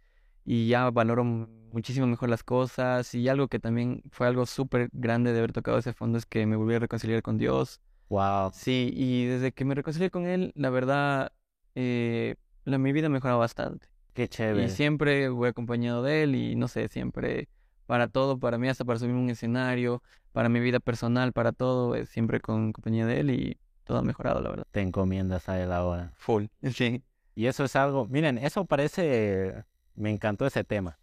y 0.44 0.68
ya 0.68 0.90
valoro 0.90 1.24
mu- 1.24 1.48
muchísimo 1.72 2.06
mejor 2.06 2.28
las 2.30 2.44
cosas 2.44 3.14
y 3.14 3.28
algo 3.28 3.48
que 3.48 3.58
también 3.60 4.02
fue 4.12 4.26
algo 4.28 4.46
súper 4.46 4.88
grande 4.92 5.32
de 5.32 5.38
haber 5.40 5.52
tocado 5.52 5.78
ese 5.78 5.92
fondo 5.94 6.18
es 6.18 6.26
que 6.26 6.46
me 6.46 6.56
volví 6.56 6.74
a 6.74 6.80
reconciliar 6.80 7.22
con 7.22 7.38
Dios. 7.38 7.80
wow, 8.08 8.52
Sí, 8.52 8.90
y 8.94 9.26
desde 9.26 9.52
que 9.52 9.64
me 9.64 9.74
reconcilié 9.76 10.10
con 10.10 10.26
él, 10.26 10.52
la 10.56 10.70
verdad, 10.70 11.32
eh, 11.76 12.36
la, 12.64 12.78
mi 12.78 12.92
vida 12.92 13.08
mejoró 13.08 13.38
bastante. 13.38 13.88
Qué 14.12 14.28
chévere. 14.28 14.64
Y 14.64 14.68
siempre 14.68 15.28
voy 15.28 15.48
acompañado 15.48 16.02
de 16.02 16.22
él 16.22 16.34
y 16.34 16.56
no 16.56 16.68
sé, 16.68 16.88
siempre 16.88 17.48
para 17.86 18.06
todo, 18.08 18.38
para 18.38 18.56
mí, 18.56 18.68
hasta 18.68 18.84
para 18.84 18.98
subirme 18.98 19.18
a 19.18 19.22
un 19.24 19.30
escenario, 19.30 20.02
para 20.32 20.48
mi 20.48 20.60
vida 20.60 20.78
personal, 20.78 21.32
para 21.32 21.52
todo, 21.52 21.96
es 21.96 22.08
siempre 22.08 22.40
con 22.40 22.72
compañía 22.72 23.04
de 23.04 23.20
él 23.20 23.30
y 23.30 23.58
todo 23.84 23.98
ha 23.98 24.02
mejorado, 24.02 24.40
la 24.40 24.50
verdad. 24.50 24.66
Te 24.70 24.80
encomiendas 24.80 25.48
a 25.48 25.60
él 25.60 25.72
ahora. 25.72 26.12
Full. 26.14 26.44
Sí. 26.72 27.02
Y 27.34 27.46
eso 27.46 27.64
es 27.64 27.74
algo, 27.74 28.06
miren, 28.06 28.38
eso 28.38 28.64
parece, 28.64 29.64
me 29.94 30.10
encantó 30.10 30.46
ese 30.46 30.62
tema, 30.62 30.98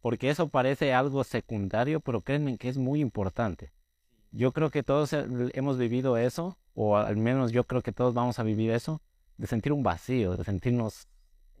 porque 0.00 0.30
eso 0.30 0.48
parece 0.48 0.92
algo 0.92 1.24
secundario, 1.24 2.00
pero 2.00 2.20
créanme 2.20 2.58
que 2.58 2.68
es 2.68 2.78
muy 2.78 3.00
importante. 3.00 3.72
Yo 4.30 4.52
creo 4.52 4.70
que 4.70 4.82
todos 4.82 5.12
eh, 5.12 5.26
hemos 5.54 5.78
vivido 5.78 6.16
eso, 6.16 6.58
o 6.74 6.96
al 6.96 7.16
menos 7.16 7.52
yo 7.52 7.64
creo 7.64 7.82
que 7.82 7.92
todos 7.92 8.14
vamos 8.14 8.38
a 8.38 8.42
vivir 8.42 8.70
eso, 8.70 9.00
de 9.38 9.46
sentir 9.46 9.72
un 9.72 9.82
vacío, 9.82 10.36
de 10.36 10.44
sentirnos, 10.44 11.08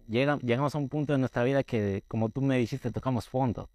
llega- 0.08 0.38
llegamos 0.38 0.74
a 0.74 0.78
un 0.78 0.88
punto 0.88 1.12
de 1.12 1.18
nuestra 1.18 1.44
vida 1.44 1.62
que, 1.62 2.02
como 2.08 2.28
tú 2.30 2.40
me 2.42 2.58
dijiste, 2.58 2.90
tocamos 2.90 3.28
fondo. 3.28 3.70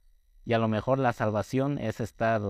Y 0.46 0.54
a 0.54 0.58
lo 0.58 0.68
mejor 0.68 1.00
la 1.00 1.14
salvación 1.14 1.78
es 1.78 2.00
estar, 2.02 2.42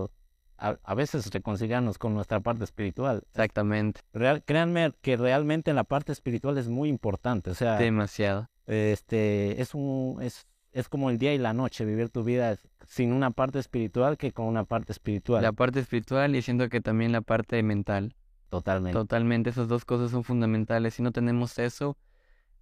a, 0.58 0.76
a 0.82 0.94
veces 0.94 1.30
reconciliarnos 1.32 1.98
con 1.98 2.14
nuestra 2.14 2.40
parte 2.40 2.64
espiritual. 2.64 3.22
Exactamente. 3.30 4.00
Real- 4.12 4.42
créanme 4.44 4.92
que 5.00 5.16
realmente 5.16 5.72
la 5.72 5.84
parte 5.84 6.10
espiritual 6.12 6.58
es 6.58 6.68
muy 6.68 6.88
importante. 6.88 7.50
O 7.50 7.54
sea, 7.54 7.76
Demasiado. 7.78 8.48
este, 8.66 9.60
es 9.60 9.74
un, 9.74 10.18
es, 10.20 10.46
es 10.72 10.88
como 10.88 11.10
el 11.10 11.18
día 11.18 11.32
y 11.34 11.38
la 11.38 11.52
noche, 11.52 11.84
vivir 11.84 12.08
tu 12.08 12.24
vida 12.24 12.56
sin 12.86 13.12
una 13.12 13.30
parte 13.30 13.60
espiritual 13.60 14.16
que 14.16 14.32
con 14.32 14.46
una 14.46 14.64
parte 14.64 14.90
espiritual. 14.92 15.42
La 15.42 15.52
parte 15.52 15.78
espiritual 15.80 16.34
y 16.34 16.42
siento 16.42 16.68
que 16.68 16.80
también 16.80 17.12
la 17.12 17.20
parte 17.20 17.62
mental. 17.62 18.16
Totalmente. 18.48 18.98
Totalmente, 18.98 19.50
esas 19.50 19.68
dos 19.68 19.84
cosas 19.84 20.10
son 20.10 20.22
fundamentales. 20.24 20.94
Si 20.94 21.02
no 21.02 21.10
tenemos 21.12 21.58
eso, 21.58 21.96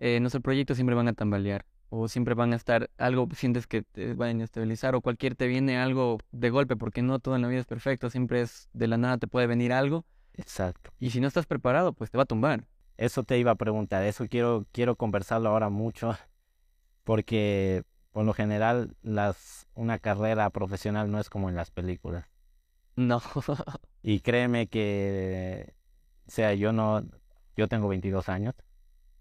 eh, 0.03 0.21
nuestros 0.21 0.43
proyectos 0.43 0.77
siempre 0.77 0.95
van 0.95 1.09
a 1.09 1.13
tambalear 1.13 1.65
o 1.89 2.09
siempre 2.09 2.35
van 2.35 2.53
a 2.53 2.57
estar, 2.57 2.91
algo 2.97 3.29
sientes 3.35 3.67
que 3.67 3.83
te 3.83 4.15
van 4.15 4.41
a 4.41 4.45
estabilizar 4.45 4.95
o 4.95 5.03
cualquier 5.03 5.35
te 5.35 5.47
viene 5.47 5.79
algo 5.79 6.19
de 6.31 6.51
golpe, 6.51 6.75
porque 6.77 7.03
no 7.03 7.19
todo 7.19 7.37
en 7.37 7.43
la 7.43 7.49
vida 7.49 7.61
es 7.61 7.67
perfecto, 7.67 8.09
siempre 8.09 8.41
es 8.41 8.69
de 8.73 8.89
la 8.89 8.97
nada 8.97 9.19
te 9.19 9.27
puede 9.27 9.47
venir 9.47 9.73
algo 9.73 10.07
Exacto. 10.35 10.91
Y 10.99 11.11
si 11.11 11.21
no 11.21 11.29
estás 11.29 11.47
preparado, 11.47 11.93
pues 11.93 12.11
te 12.11 12.17
va 12.17 12.25
a 12.25 12.27
tumbar. 12.27 12.67
Eso 12.97 13.23
te 13.23 13.39
iba 13.39 13.51
a 13.51 13.57
preguntar, 13.57 14.05
eso 14.05 14.27
quiero, 14.29 14.67
quiero 14.73 14.97
conversarlo 14.97 15.49
ahora 15.49 15.69
mucho, 15.71 16.17
porque 17.05 17.85
por 18.11 18.25
lo 18.25 18.35
general 18.35 18.97
las, 19.03 19.67
una 19.75 19.99
carrera 19.99 20.49
profesional 20.51 21.11
no 21.11 21.19
es 21.19 21.31
como 21.31 21.49
en 21.49 21.57
las 21.57 21.71
películas. 21.71 22.27
No. 22.97 23.21
Y 24.05 24.19
créeme 24.19 24.67
que, 24.67 25.75
o 26.27 26.31
sea, 26.33 26.55
yo 26.55 26.73
no, 26.73 27.05
yo 27.57 27.69
tengo 27.69 27.87
22 27.87 28.29
años, 28.29 28.57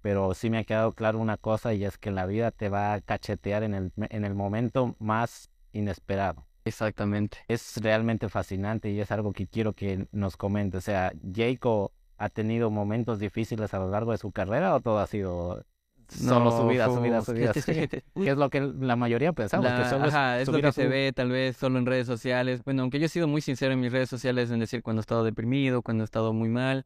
pero 0.02 0.34
sí 0.34 0.50
me 0.50 0.58
ha 0.60 0.64
quedado 0.64 0.92
claro 0.94 1.20
una 1.20 1.38
cosa 1.38 1.74
y 1.74 1.86
es 1.86 1.98
que 1.98 2.12
la 2.12 2.26
vida 2.26 2.52
te 2.52 2.70
va 2.70 2.94
a 2.94 3.02
cachetear 3.02 3.64
en 3.64 3.74
el, 3.74 3.92
en 3.98 4.26
el 4.26 4.36
momento 4.36 4.96
más 5.00 5.50
inesperado. 5.74 6.46
Exactamente. 6.66 7.38
Es 7.48 7.78
realmente 7.82 8.30
fascinante 8.30 8.90
y 8.92 9.00
es 9.00 9.12
algo 9.12 9.34
que 9.34 9.48
quiero 9.48 9.74
que 9.74 10.08
nos 10.12 10.38
comente. 10.38 10.78
O 10.78 10.82
sea, 10.82 11.12
Jacob 11.34 11.92
ha 12.18 12.30
tenido 12.30 12.70
momentos 12.70 13.20
difíciles 13.20 13.74
a 13.74 13.80
lo 13.80 13.90
largo 13.90 14.12
de 14.12 14.18
su 14.20 14.32
carrera 14.32 14.76
o 14.76 14.80
todo 14.80 15.00
ha 15.00 15.08
sido 15.08 15.66
solo 16.08 16.46
No, 16.52 16.58
subida, 16.58 16.86
subida, 16.90 17.22
subida, 17.22 17.54
subida? 17.54 17.88
Que 18.14 18.30
es 18.30 18.38
lo 18.38 18.50
que 18.50 18.62
la 18.62 18.96
mayoría 18.96 19.34
pensamos, 19.34 19.66
La- 19.66 19.78
que 19.78 19.90
solo 19.90 20.06
ajá, 20.06 20.36
es 20.40 20.48
es 20.48 20.54
lo 20.54 20.62
que 20.62 20.72
se 20.72 20.88
ve 20.88 21.14
tal 21.16 21.30
vez 21.32 21.58
solo 21.58 21.80
en 21.80 21.86
redes 21.88 22.06
sociales. 22.06 22.64
Bueno, 22.64 22.84
aunque 22.84 23.00
yo 23.00 23.06
he 23.06 23.10
sido 23.10 23.28
muy 23.28 23.42
sincero 23.42 23.74
en 23.74 23.80
mis 23.80 23.92
redes 23.92 24.10
sociales 24.10 24.52
en 24.52 24.60
decir 24.60 24.84
cuando 24.84 25.00
he 25.00 25.02
estado 25.04 25.24
deprimido, 25.24 25.82
cuando 25.82 26.04
he 26.04 26.06
estado 26.06 26.32
muy 26.34 26.50
mal. 26.50 26.86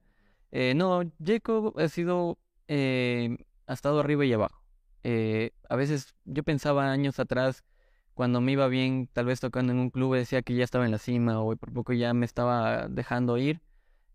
Eh, 0.51 0.73
no, 0.75 1.01
Jacob 1.23 1.77
ha 1.77 1.89
sido, 1.89 2.37
eh, 2.67 3.37
ha 3.67 3.73
estado 3.73 3.99
arriba 3.99 4.25
y 4.25 4.33
abajo. 4.33 4.61
Eh, 5.03 5.51
a 5.69 5.75
veces 5.75 6.15
yo 6.25 6.43
pensaba 6.43 6.91
años 6.91 7.19
atrás, 7.19 7.63
cuando 8.15 8.41
me 8.41 8.53
iba 8.53 8.67
bien, 8.67 9.09
tal 9.13 9.25
vez 9.25 9.39
tocando 9.39 9.73
en 9.73 9.79
un 9.79 9.89
club, 9.91 10.15
decía 10.15 10.41
que 10.41 10.55
ya 10.55 10.63
estaba 10.63 10.85
en 10.85 10.91
la 10.91 10.97
cima 10.99 11.41
o 11.41 11.55
por 11.55 11.73
poco 11.73 11.93
ya 11.93 12.13
me 12.13 12.25
estaba 12.25 12.87
dejando 12.87 13.37
ir. 13.37 13.61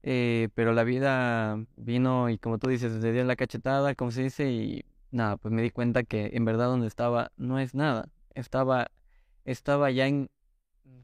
Eh, 0.02 0.48
pero 0.54 0.72
la 0.72 0.84
vida 0.84 1.64
vino 1.76 2.30
y 2.30 2.38
como 2.38 2.58
tú 2.58 2.68
dices, 2.68 2.92
le 3.02 3.12
dio 3.12 3.24
la 3.24 3.36
cachetada, 3.36 3.94
como 3.94 4.10
se 4.10 4.22
dice, 4.24 4.50
y 4.50 4.84
nada, 5.10 5.36
pues 5.36 5.52
me 5.52 5.62
di 5.62 5.70
cuenta 5.70 6.02
que 6.04 6.30
en 6.32 6.44
verdad 6.44 6.66
donde 6.66 6.86
estaba 6.86 7.32
no 7.36 7.58
es 7.58 7.74
nada. 7.74 8.08
Estaba, 8.34 8.90
estaba 9.44 9.90
ya 9.90 10.06
en, 10.06 10.30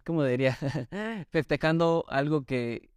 ¿cómo 0.05 0.25
diría? 0.25 0.57
Festejando 1.31 2.05
algo 2.09 2.45
que, 2.45 2.91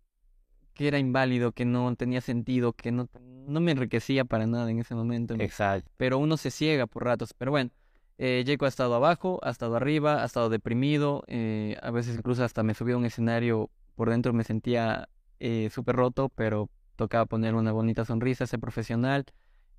que 0.73 0.87
era 0.87 0.99
inválido, 0.99 1.51
que 1.51 1.65
no 1.65 1.95
tenía 1.95 2.21
sentido, 2.21 2.73
que 2.73 2.91
no, 2.91 3.09
no 3.49 3.59
me 3.59 3.71
enriquecía 3.71 4.25
para 4.25 4.45
nada 4.47 4.69
en 4.71 4.79
ese 4.79 4.95
momento. 4.95 5.35
Exacto. 5.39 5.89
Pero 5.97 6.17
uno 6.17 6.37
se 6.37 6.51
ciega 6.51 6.87
por 6.87 7.03
ratos. 7.05 7.33
Pero 7.33 7.51
bueno, 7.51 7.71
eh, 8.17 8.43
Jacob 8.45 8.65
ha 8.65 8.69
estado 8.69 8.95
abajo, 8.95 9.39
ha 9.43 9.49
estado 9.49 9.75
arriba, 9.75 10.21
ha 10.23 10.25
estado 10.25 10.49
deprimido. 10.49 11.23
eh, 11.27 11.77
a 11.81 11.91
veces 11.91 12.15
incluso 12.15 12.43
hasta 12.43 12.63
me 12.63 12.73
subí 12.73 12.91
a 12.93 12.97
un 12.97 13.05
escenario, 13.05 13.69
por 13.95 14.09
dentro 14.09 14.33
me 14.33 14.43
sentía 14.43 15.09
eh, 15.39 15.69
súper 15.71 15.95
roto, 15.95 16.29
pero 16.29 16.69
tocaba 16.95 17.25
poner 17.25 17.55
una 17.55 17.71
bonita 17.71 18.05
sonrisa, 18.05 18.45
ser 18.47 18.59
profesional 18.59 19.25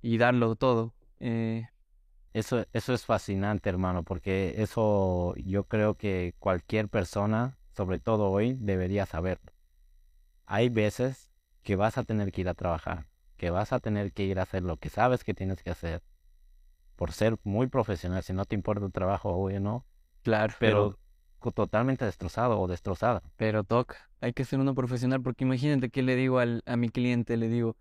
y 0.01 0.17
darlo 0.17 0.55
todo. 0.55 0.93
Eh, 1.19 1.67
Eso, 2.33 2.65
eso 2.73 2.93
es 2.93 3.05
fascinante, 3.05 3.69
hermano, 3.69 4.03
porque 4.03 4.55
eso 4.57 5.35
yo 5.35 5.65
creo 5.65 5.95
que 5.95 6.33
cualquier 6.39 6.87
persona, 6.87 7.57
sobre 7.75 7.99
todo 7.99 8.29
hoy, 8.31 8.55
debería 8.59 9.05
saberlo. 9.05 9.51
Hay 10.45 10.69
veces 10.69 11.29
que 11.61 11.75
vas 11.75 11.97
a 11.97 12.03
tener 12.03 12.31
que 12.31 12.41
ir 12.41 12.49
a 12.49 12.53
trabajar, 12.53 13.05
que 13.41 13.49
vas 13.49 13.73
a 13.73 13.79
tener 13.79 14.13
que 14.13 14.23
ir 14.23 14.37
a 14.37 14.43
hacer 14.43 14.61
lo 14.61 14.77
que 14.77 14.89
sabes 14.89 15.23
que 15.23 15.33
tienes 15.33 15.63
que 15.63 15.71
hacer, 15.71 16.03
por 16.95 17.11
ser 17.11 17.37
muy 17.43 17.65
profesional, 17.65 18.21
si 18.21 18.33
no 18.33 18.45
te 18.45 18.53
importa 18.53 18.85
tu 18.85 18.91
trabajo, 18.91 19.29
obvio 19.29 19.59
no, 19.59 19.83
claro, 20.21 20.53
pero 20.59 20.99
totalmente 21.55 22.05
destrozado 22.05 22.59
o 22.59 22.67
destrozada. 22.67 23.23
Pero 23.37 23.63
toca, 23.63 24.11
hay 24.19 24.33
que 24.33 24.45
ser 24.45 24.59
uno 24.59 24.75
profesional 24.75 25.23
porque 25.23 25.43
imagínate 25.43 25.89
que 25.89 26.03
le 26.03 26.15
digo 26.15 26.37
al, 26.37 26.61
a 26.67 26.75
mi 26.75 26.89
cliente, 26.89 27.35
le 27.35 27.47
digo, 27.47 27.77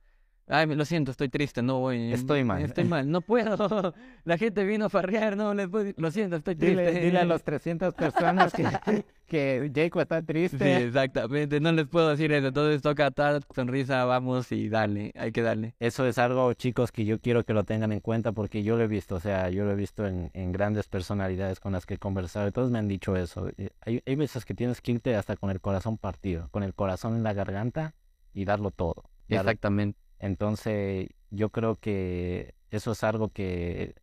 ay, 0.50 0.66
lo 0.66 0.84
siento, 0.84 1.10
estoy 1.10 1.28
triste, 1.28 1.62
no 1.62 1.78
voy. 1.80 2.12
Estoy 2.12 2.44
mal". 2.44 2.62
Estoy 2.62 2.84
mal, 2.84 3.10
no 3.10 3.20
puedo. 3.20 3.94
La 4.24 4.36
gente 4.36 4.64
vino 4.64 4.86
a 4.86 4.88
farrear, 4.90 5.36
no 5.36 5.54
les 5.54 5.68
puedo, 5.68 5.92
lo 5.96 6.10
siento, 6.10 6.36
estoy 6.36 6.56
triste. 6.56 6.86
Dile, 6.88 7.00
dile 7.06 7.18
a 7.20 7.24
las 7.24 7.42
300 7.44 7.94
personas 7.94 8.52
que, 8.52 8.64
que 9.26 9.70
Jacob 9.74 10.02
está 10.02 10.20
Sí, 10.20 10.26
triste. 10.26 10.84
exactamente, 10.86 11.60
no 11.60 11.72
les 11.72 11.86
puedo 11.86 12.08
decir 12.10 12.32
eso, 12.32 12.48
entonces 12.48 12.82
toca 12.82 13.10
tal 13.10 13.42
sonrisa, 13.54 14.04
vamos 14.04 14.50
y 14.52 14.68
dale, 14.68 15.12
hay 15.16 15.32
que 15.32 15.42
darle. 15.42 15.74
Eso 15.80 16.04
es 16.06 16.18
algo, 16.18 16.52
chicos, 16.54 16.90
que 16.92 17.04
yo 17.04 17.20
quiero 17.20 17.44
que 17.44 17.54
lo 17.54 17.64
tengan 17.64 17.92
en 17.92 18.00
cuenta 18.00 18.32
porque 18.32 18.62
yo 18.62 18.76
lo 18.76 18.82
he 18.82 18.88
visto, 18.88 19.14
o 19.14 19.20
sea, 19.20 19.48
yo 19.50 19.64
lo 19.64 19.70
he 19.70 19.76
visto 19.76 20.06
en, 20.06 20.30
en 20.34 20.52
grandes 20.52 20.88
personalidades 20.88 21.60
con 21.60 21.72
las 21.72 21.86
que 21.86 21.94
he 21.94 21.98
conversado 21.98 22.48
y 22.48 22.52
todos 22.52 22.70
me 22.70 22.78
han 22.78 22.88
dicho 22.88 23.16
eso. 23.16 23.48
Eh, 23.56 23.70
Hay, 23.86 24.02
hay 24.04 24.14
veces 24.16 24.44
que 24.44 24.54
tienes 24.54 24.80
que 24.80 24.92
irte 24.92 25.14
hasta 25.14 25.36
con 25.36 25.50
el 25.50 25.60
corazón 25.60 25.96
partido, 25.96 26.48
con 26.50 26.62
el 26.64 26.74
corazón 26.74 27.14
en 27.16 27.22
la 27.22 27.32
garganta 27.32 27.94
y 28.34 28.44
darlo 28.44 28.70
todo. 28.72 29.04
Exactamente. 29.28 29.99
Entonces, 30.20 31.08
yo 31.30 31.50
creo 31.50 31.76
que 31.76 32.54
eso 32.70 32.92
es 32.92 33.02
algo 33.04 33.30
que 33.30 33.96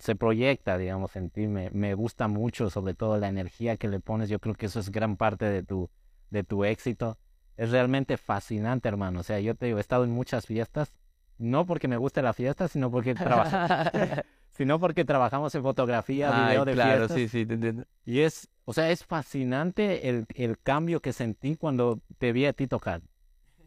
se 0.00 0.16
proyecta, 0.16 0.76
digamos, 0.78 1.16
en 1.16 1.30
ti. 1.30 1.46
Me, 1.46 1.70
me 1.70 1.94
gusta 1.94 2.28
mucho, 2.28 2.70
sobre 2.70 2.94
todo 2.94 3.16
la 3.18 3.28
energía 3.28 3.76
que 3.76 3.88
le 3.88 4.00
pones. 4.00 4.28
Yo 4.28 4.40
creo 4.40 4.54
que 4.54 4.66
eso 4.66 4.80
es 4.80 4.90
gran 4.90 5.16
parte 5.16 5.44
de 5.46 5.62
tu, 5.62 5.88
de 6.30 6.44
tu 6.44 6.64
éxito. 6.64 7.18
Es 7.56 7.70
realmente 7.70 8.16
fascinante, 8.16 8.88
hermano. 8.88 9.20
O 9.20 9.22
sea, 9.22 9.40
yo 9.40 9.54
te 9.54 9.66
digo, 9.66 9.78
he 9.78 9.80
estado 9.80 10.04
en 10.04 10.10
muchas 10.10 10.44
fiestas, 10.46 10.92
no 11.38 11.64
porque 11.66 11.88
me 11.88 11.96
guste 11.96 12.20
la 12.22 12.32
fiesta, 12.32 12.68
sino 12.68 12.90
porque, 12.90 13.14
trabaja- 13.14 14.22
sino 14.50 14.80
porque 14.80 15.04
trabajamos 15.04 15.54
en 15.54 15.62
fotografía, 15.62 16.30
Ay, 16.30 16.48
video 16.48 16.64
de 16.64 16.72
claro, 16.74 17.08
fiestas. 17.08 17.18
sí, 17.18 17.28
sí, 17.28 17.46
te 17.46 17.54
entiendo. 17.54 17.84
Y 18.04 18.20
es, 18.20 18.48
o 18.64 18.72
sea, 18.72 18.90
es 18.90 19.04
fascinante 19.04 20.08
el, 20.08 20.26
el 20.34 20.58
cambio 20.58 21.00
que 21.00 21.12
sentí 21.12 21.56
cuando 21.56 22.00
te 22.18 22.32
vi 22.32 22.46
a 22.46 22.52
ti 22.52 22.66
tocar. 22.66 23.00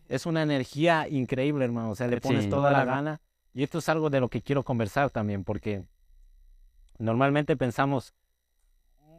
Es 0.10 0.26
una 0.26 0.42
energía 0.44 1.08
increíble, 1.08 1.64
hermano. 1.64 1.92
O 1.92 1.96
sea, 1.96 2.08
le 2.08 2.20
pones 2.20 2.46
Sí. 2.46 2.50
toda 2.50 2.72
la 2.72 2.84
gana. 2.84 3.22
Y 3.54 3.64
esto 3.64 3.78
es 3.78 3.88
algo 3.90 4.10
de 4.10 4.20
lo 4.20 4.30
que 4.30 4.42
quiero 4.42 4.64
conversar 4.64 5.10
también, 5.12 5.44
porque 5.44 5.86
normalmente 6.98 7.56
pensamos, 7.56 8.14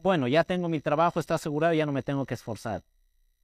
bueno, 0.02 0.28
ya 0.28 0.44
tengo 0.44 0.68
mi 0.68 0.80
trabajo, 0.80 1.20
está 1.20 1.34
asegurado, 1.36 1.74
ya 1.74 1.86
no 1.86 1.92
me 1.92 2.02
tengo 2.02 2.26
que 2.26 2.34
esforzar. 2.34 2.82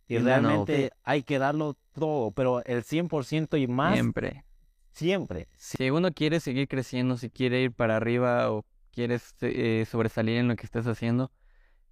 Y 0.08 0.14
Y 0.14 0.18
no, 0.18 0.22
no, 0.24 0.26
realmente 0.26 0.92
hay 1.02 1.22
que 1.22 1.38
darlo 1.38 1.76
todo, 1.92 2.30
pero 2.32 2.64
el 2.64 2.82
100% 2.84 3.56
y 3.56 3.66
más, 3.66 3.94
Siempre. 3.94 4.44
siempre. 4.92 5.48
Si 5.56 5.90
uno 5.90 6.12
quiere 6.12 6.40
seguir 6.40 6.68
creciendo, 6.68 7.16
si 7.16 7.30
quiere 7.30 7.62
ir 7.62 7.72
para 7.72 7.96
arriba 7.96 8.50
o 8.52 8.64
quieres 8.92 9.34
eh, 9.40 9.84
sobresalir 9.90 10.38
en 10.38 10.48
lo 10.48 10.56
que 10.56 10.66
estés 10.66 10.86
haciendo, 10.86 11.30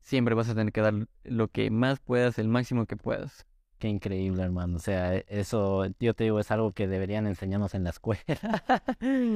siempre 0.00 0.34
vas 0.34 0.48
a 0.48 0.54
tener 0.54 0.72
que 0.72 0.80
dar 0.80 0.94
lo 1.24 1.48
que 1.48 1.70
más 1.70 1.98
puedas, 2.00 2.38
el 2.38 2.48
máximo 2.48 2.86
que 2.86 2.96
puedas. 2.96 3.46
Qué 3.84 3.90
increíble, 3.90 4.42
hermano. 4.42 4.78
O 4.78 4.80
sea, 4.80 5.14
e- 5.14 5.26
eso, 5.28 5.84
yo 6.00 6.14
te 6.14 6.24
digo, 6.24 6.40
es 6.40 6.50
algo 6.50 6.72
que 6.72 6.86
deberían 6.88 7.26
enseñarnos 7.26 7.74
en 7.74 7.84
la 7.84 7.90
escuela. 7.90 8.22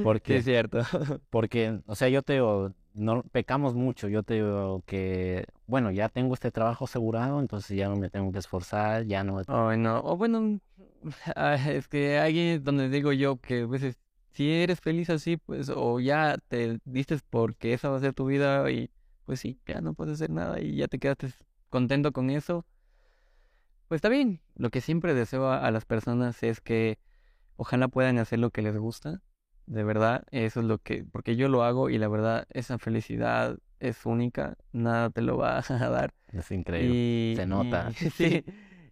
¿Por 0.03 0.15
Sí, 0.17 0.21
qué? 0.23 0.37
es 0.37 0.45
cierto. 0.45 0.79
Porque, 1.29 1.81
o 1.85 1.93
sea, 1.93 2.09
yo 2.09 2.23
te 2.23 2.33
digo, 2.33 2.71
no 2.95 3.21
pecamos 3.21 3.75
mucho. 3.75 4.07
Yo 4.07 4.23
te 4.23 4.33
digo 4.33 4.81
que, 4.87 5.45
bueno, 5.67 5.91
ya 5.91 6.09
tengo 6.09 6.33
este 6.33 6.49
trabajo 6.49 6.85
asegurado, 6.85 7.39
entonces 7.41 7.77
ya 7.77 7.89
no 7.89 7.95
me 7.97 8.09
tengo 8.09 8.31
que 8.31 8.39
esforzar, 8.39 9.05
ya 9.05 9.23
no. 9.23 9.39
Ay, 9.45 9.77
no. 9.77 9.99
O 9.99 10.17
bueno, 10.17 10.59
ah, 11.35 11.53
es 11.69 11.87
que 11.87 12.17
ahí 12.17 12.39
es 12.39 12.63
donde 12.63 12.89
digo 12.89 13.11
yo 13.13 13.37
que 13.37 13.61
a 13.61 13.67
veces, 13.67 13.99
si 14.31 14.49
eres 14.51 14.79
feliz 14.81 15.11
así, 15.11 15.37
pues, 15.37 15.69
o 15.69 15.99
ya 15.99 16.39
te 16.47 16.79
diste 16.85 17.19
porque 17.29 17.73
esa 17.73 17.89
va 17.89 17.97
a 17.97 17.99
ser 17.99 18.13
tu 18.15 18.25
vida 18.25 18.67
y 18.71 18.89
pues 19.25 19.41
sí, 19.41 19.59
ya 19.67 19.79
no 19.79 19.93
puedes 19.93 20.15
hacer 20.15 20.31
nada 20.31 20.59
y 20.59 20.75
ya 20.77 20.87
te 20.87 20.97
quedaste 20.97 21.27
contento 21.69 22.11
con 22.11 22.31
eso, 22.31 22.65
pues 23.89 23.97
está 23.99 24.09
bien. 24.09 24.41
Lo 24.55 24.69
que 24.69 24.81
siempre 24.81 25.13
deseo 25.13 25.47
a, 25.47 25.65
a 25.65 25.71
las 25.71 25.85
personas 25.85 26.41
es 26.43 26.61
que 26.61 26.97
ojalá 27.57 27.89
puedan 27.89 28.17
hacer 28.19 28.39
lo 28.39 28.51
que 28.51 28.61
les 28.61 28.77
gusta. 28.77 29.21
De 29.67 29.83
verdad, 29.83 30.25
eso 30.31 30.61
es 30.61 30.65
lo 30.65 30.79
que, 30.79 31.03
porque 31.11 31.35
yo 31.35 31.49
lo 31.49 31.63
hago 31.63 31.89
y 31.89 31.97
la 31.99 32.07
verdad, 32.07 32.47
esa 32.51 32.79
felicidad 32.79 33.57
es 33.79 34.05
única, 34.05 34.57
nada 34.71 35.09
te 35.11 35.21
lo 35.21 35.37
va 35.37 35.59
a 35.69 35.89
dar. 35.89 36.13
Es 36.31 36.51
increíble. 36.51 36.95
Y, 36.95 37.35
Se 37.35 37.45
nota. 37.45 37.91
y- 37.99 38.09
sí. 38.11 38.43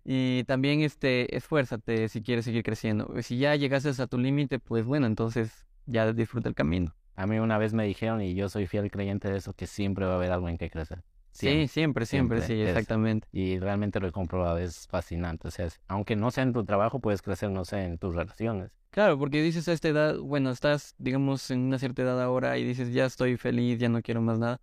Y 0.06 0.44
también 0.46 0.82
este, 0.82 1.36
esfuérzate 1.36 2.10
si 2.10 2.22
quieres 2.22 2.46
seguir 2.46 2.64
creciendo. 2.64 3.14
Si 3.22 3.38
ya 3.38 3.56
llegaste 3.56 3.90
a 4.02 4.08
tu 4.08 4.18
límite, 4.18 4.60
pues 4.60 4.86
bueno, 4.86 5.06
entonces 5.08 5.66
ya 5.86 6.12
disfruta 6.14 6.50
el 6.50 6.56
camino. 6.56 6.96
A 7.16 7.26
mí 7.28 7.40
una 7.40 7.58
vez 7.58 7.74
me 7.74 7.84
dijeron, 7.86 8.22
y 8.22 8.36
yo 8.36 8.48
soy 8.50 8.68
fiel 8.68 8.92
creyente 8.92 9.30
de 9.30 9.38
eso, 9.38 9.54
que 9.54 9.68
siempre 9.68 10.06
va 10.06 10.14
a 10.14 10.16
haber 10.16 10.32
algo 10.32 10.50
en 10.50 10.58
que 10.58 10.70
crecer. 10.70 11.04
Sí, 11.38 11.68
siempre, 11.68 12.06
siempre, 12.06 12.06
siempre, 12.06 12.42
sí, 12.42 12.54
es- 12.62 12.70
exactamente. 12.70 13.28
Y 13.32 13.60
realmente 13.60 14.00
lo 14.00 14.08
he 14.08 14.12
comprobado, 14.12 14.58
es 14.58 14.88
fascinante. 14.88 15.48
O 15.48 15.52
sea, 15.52 15.66
es- 15.68 15.80
aunque 15.88 16.16
no 16.16 16.32
sea 16.32 16.44
en 16.44 16.54
tu 16.54 16.66
trabajo, 16.66 17.00
puedes 17.00 17.22
crecer, 17.22 17.50
no 17.52 17.66
sé, 17.66 17.84
en 17.84 17.98
tus 17.98 18.16
relaciones. 18.16 18.72
Claro, 18.90 19.20
porque 19.20 19.42
dices 19.44 19.68
a 19.68 19.74
esta 19.74 19.90
edad, 19.90 20.18
bueno, 20.18 20.50
estás, 20.50 20.96
digamos, 20.98 21.52
en 21.52 21.60
una 21.60 21.78
cierta 21.78 22.02
edad 22.02 22.20
ahora 22.22 22.58
y 22.58 22.64
dices, 22.64 22.92
ya 22.94 23.06
estoy 23.06 23.38
feliz, 23.38 23.78
ya 23.80 23.90
no 23.90 24.02
quiero 24.02 24.22
más 24.22 24.40
nada. 24.40 24.60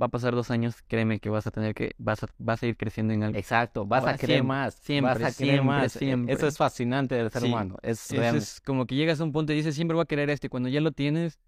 Va 0.00 0.06
a 0.06 0.08
pasar 0.08 0.34
dos 0.34 0.50
años, 0.50 0.76
créeme 0.88 1.20
que 1.20 1.28
vas 1.28 1.46
a 1.46 1.50
tener 1.50 1.74
que, 1.74 1.92
vas 1.98 2.22
a, 2.22 2.26
vas 2.38 2.62
a 2.62 2.66
ir 2.66 2.76
creciendo 2.76 3.12
en 3.12 3.22
algo. 3.22 3.38
Exacto, 3.38 3.84
vas 3.86 4.04
a 4.06 4.16
querer 4.16 4.38
siempre, 4.38 4.48
más, 4.48 4.74
siempre, 4.74 5.12
vas 5.14 5.22
a 5.22 5.36
querer 5.36 5.60
siempre, 5.60 5.66
más. 5.66 5.96
E- 5.96 5.98
siempre. 5.98 6.34
Eso 6.34 6.46
es 6.48 6.56
fascinante 6.56 7.14
del 7.14 7.30
ser 7.30 7.42
Sí, 7.42 7.48
humano. 7.48 7.76
Es 7.82 8.10
Eso 8.10 8.36
es 8.38 8.60
como 8.62 8.86
que 8.86 8.94
llegas 8.96 9.20
a 9.20 9.24
un 9.24 9.32
punto 9.32 9.52
y 9.52 9.56
dices, 9.56 9.74
siempre 9.74 9.94
voy 9.94 10.02
a 10.02 10.06
querer 10.06 10.30
esto, 10.30 10.46
y 10.46 10.50
cuando 10.50 10.68
ya 10.68 10.80
lo 10.80 10.90
tienes, 10.92 11.38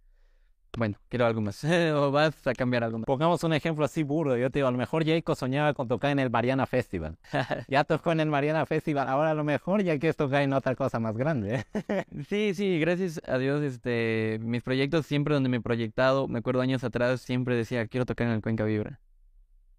bueno, 0.76 0.96
quiero 1.08 1.26
algo 1.26 1.40
más. 1.40 1.64
o 1.94 2.10
vas 2.10 2.46
a 2.46 2.52
cambiar 2.52 2.84
algo 2.84 2.98
más. 2.98 3.06
Pongamos 3.06 3.42
un 3.44 3.52
ejemplo 3.52 3.84
así 3.84 4.02
burdo. 4.02 4.36
Yo 4.36 4.50
te 4.50 4.58
digo, 4.58 4.68
a 4.68 4.70
lo 4.70 4.78
mejor 4.78 5.04
Jacob 5.04 5.36
soñaba 5.36 5.74
con 5.74 5.88
tocar 5.88 6.10
en 6.10 6.18
el 6.18 6.30
Mariana 6.30 6.66
Festival. 6.66 7.16
ya 7.68 7.84
tocó 7.84 8.12
en 8.12 8.20
el 8.20 8.28
Mariana 8.28 8.66
Festival. 8.66 9.08
Ahora 9.08 9.30
a 9.30 9.34
lo 9.34 9.44
mejor 9.44 9.82
ya 9.82 9.98
quieres 9.98 10.16
tocar 10.16 10.42
en 10.42 10.52
otra 10.52 10.74
cosa 10.74 11.00
más 11.00 11.16
grande. 11.16 11.64
sí, 12.28 12.52
sí, 12.54 12.78
gracias 12.78 13.20
a 13.26 13.38
Dios, 13.38 13.62
este, 13.62 14.38
mis 14.42 14.62
proyectos 14.62 15.06
siempre 15.06 15.34
donde 15.34 15.48
me 15.48 15.56
he 15.56 15.60
proyectado, 15.60 16.28
me 16.28 16.38
acuerdo 16.38 16.60
años 16.60 16.84
atrás, 16.84 17.20
siempre 17.20 17.56
decía, 17.56 17.86
quiero 17.86 18.06
tocar 18.06 18.26
en 18.26 18.34
el 18.34 18.42
Cuenca 18.42 18.64
Vibra. 18.64 19.00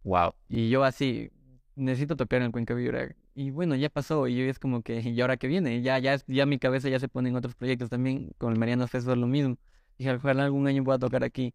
Wow. 0.03 0.33
Y 0.49 0.69
yo 0.69 0.83
así, 0.83 1.29
necesito 1.75 2.15
tocar 2.15 2.37
en 2.37 2.47
el 2.47 2.51
Cuenca 2.51 2.73
Vibra. 2.73 3.15
Y 3.35 3.51
bueno, 3.51 3.75
ya 3.75 3.89
pasó. 3.89 4.27
Y 4.27 4.35
yo 4.35 4.45
es 4.45 4.57
como 4.57 4.81
que, 4.81 4.99
¿y 5.01 5.21
ahora 5.21 5.37
qué 5.37 5.47
viene? 5.47 5.83
Ya, 5.83 5.99
ya, 5.99 6.17
ya 6.25 6.47
mi 6.47 6.57
cabeza 6.57 6.89
ya 6.89 6.99
se 6.99 7.07
pone 7.07 7.29
en 7.29 7.35
otros 7.35 7.53
proyectos 7.53 7.87
también. 7.87 8.31
Con 8.39 8.51
el 8.51 8.57
Mariana 8.57 8.87
Festival 8.87 9.21
lo 9.21 9.27
mismo. 9.27 9.57
Dije, 9.97 10.11
ojalá 10.11 10.45
algún 10.45 10.67
año 10.67 10.83
pueda 10.83 10.99
tocar 10.99 11.23
aquí. 11.23 11.53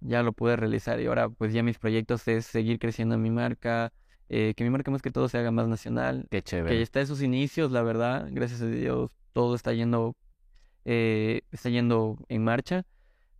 Ya 0.00 0.22
lo 0.22 0.32
pude 0.32 0.56
realizar. 0.56 1.00
Y 1.00 1.06
ahora, 1.06 1.28
pues 1.28 1.52
ya 1.52 1.62
mis 1.62 1.78
proyectos 1.78 2.26
es 2.28 2.46
seguir 2.46 2.78
creciendo 2.78 3.14
en 3.14 3.22
mi 3.22 3.30
marca. 3.30 3.92
Eh, 4.28 4.54
que 4.56 4.64
mi 4.64 4.70
marca 4.70 4.90
más 4.90 5.02
que 5.02 5.10
todo 5.10 5.28
se 5.28 5.38
haga 5.38 5.50
más 5.50 5.68
nacional. 5.68 6.26
Qué 6.30 6.42
chévere. 6.42 6.76
Que 6.76 6.82
está 6.82 7.00
en 7.00 7.06
sus 7.06 7.22
inicios, 7.22 7.70
la 7.72 7.82
verdad. 7.82 8.28
Gracias 8.30 8.62
a 8.62 8.66
Dios, 8.66 9.10
todo 9.32 9.54
está 9.54 9.72
yendo, 9.72 10.16
eh, 10.84 11.42
está 11.50 11.68
yendo 11.68 12.16
en 12.28 12.44
marcha 12.44 12.84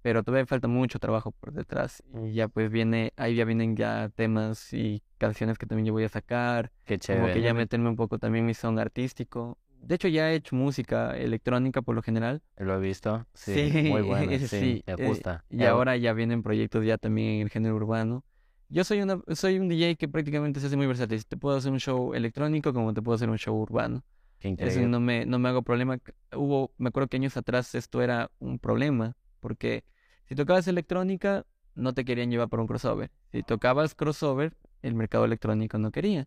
pero 0.02 0.22
todavía 0.22 0.46
falta 0.46 0.68
mucho 0.68 0.98
trabajo 0.98 1.32
por 1.32 1.52
detrás 1.52 2.02
y 2.24 2.32
ya 2.32 2.48
pues 2.48 2.70
viene, 2.70 3.12
ahí 3.16 3.34
ya 3.34 3.44
vienen 3.44 3.76
ya 3.76 4.10
temas 4.14 4.72
y 4.72 5.02
canciones 5.18 5.58
que 5.58 5.66
también 5.66 5.86
yo 5.86 5.92
voy 5.92 6.04
a 6.04 6.08
sacar, 6.08 6.72
Qué 6.84 6.98
chévere. 6.98 7.22
como 7.22 7.34
que 7.34 7.42
ya 7.42 7.54
meterme 7.54 7.88
un 7.88 7.96
poco 7.96 8.18
también 8.18 8.46
mi 8.46 8.54
son 8.54 8.78
artístico. 8.78 9.58
De 9.82 9.94
hecho 9.94 10.08
ya 10.08 10.30
he 10.30 10.36
hecho 10.36 10.54
música 10.54 11.16
electrónica 11.16 11.82
por 11.82 11.94
lo 11.94 12.02
general. 12.02 12.42
Lo 12.56 12.76
he 12.76 12.80
visto, 12.80 13.26
sí, 13.34 13.88
muy 13.88 14.02
bueno, 14.02 14.30
sí, 14.38 14.48
sí, 14.48 14.84
me 14.86 14.92
eh, 14.92 15.08
gusta. 15.08 15.44
y 15.50 15.64
ahora 15.64 15.96
ya 15.96 16.12
vienen 16.12 16.42
proyectos 16.42 16.84
ya 16.84 16.98
también 16.98 17.36
en 17.36 17.40
el 17.42 17.50
género 17.50 17.76
urbano. 17.76 18.24
Yo 18.68 18.84
soy 18.84 19.02
una 19.02 19.20
soy 19.34 19.58
un 19.58 19.68
DJ 19.68 19.96
que 19.96 20.06
prácticamente 20.06 20.60
se 20.60 20.66
hace 20.66 20.76
muy 20.76 20.86
versátil. 20.86 21.26
Te 21.26 21.36
puedo 21.36 21.56
hacer 21.56 21.72
un 21.72 21.80
show 21.80 22.14
electrónico 22.14 22.72
como 22.72 22.94
te 22.94 23.02
puedo 23.02 23.16
hacer 23.16 23.28
un 23.28 23.38
show 23.38 23.56
urbano. 23.56 24.04
Qué 24.38 24.54
Eso 24.56 24.80
no 24.80 25.00
me, 25.00 25.26
no 25.26 25.38
me 25.38 25.48
hago 25.48 25.62
problema. 25.62 25.98
Hubo, 26.34 26.72
me 26.78 26.88
acuerdo 26.88 27.08
que 27.08 27.16
años 27.16 27.36
atrás 27.36 27.74
esto 27.74 28.00
era 28.00 28.30
un 28.38 28.58
problema, 28.58 29.16
porque 29.40 29.84
si 30.26 30.34
tocabas 30.34 30.68
electrónica, 30.68 31.44
no 31.74 31.92
te 31.92 32.04
querían 32.04 32.30
llevar 32.30 32.48
por 32.48 32.60
un 32.60 32.66
crossover. 32.66 33.10
Si 33.32 33.42
tocabas 33.42 33.94
crossover, 33.94 34.56
el 34.82 34.94
mercado 34.94 35.24
electrónico 35.24 35.78
no 35.78 35.90
quería. 35.90 36.26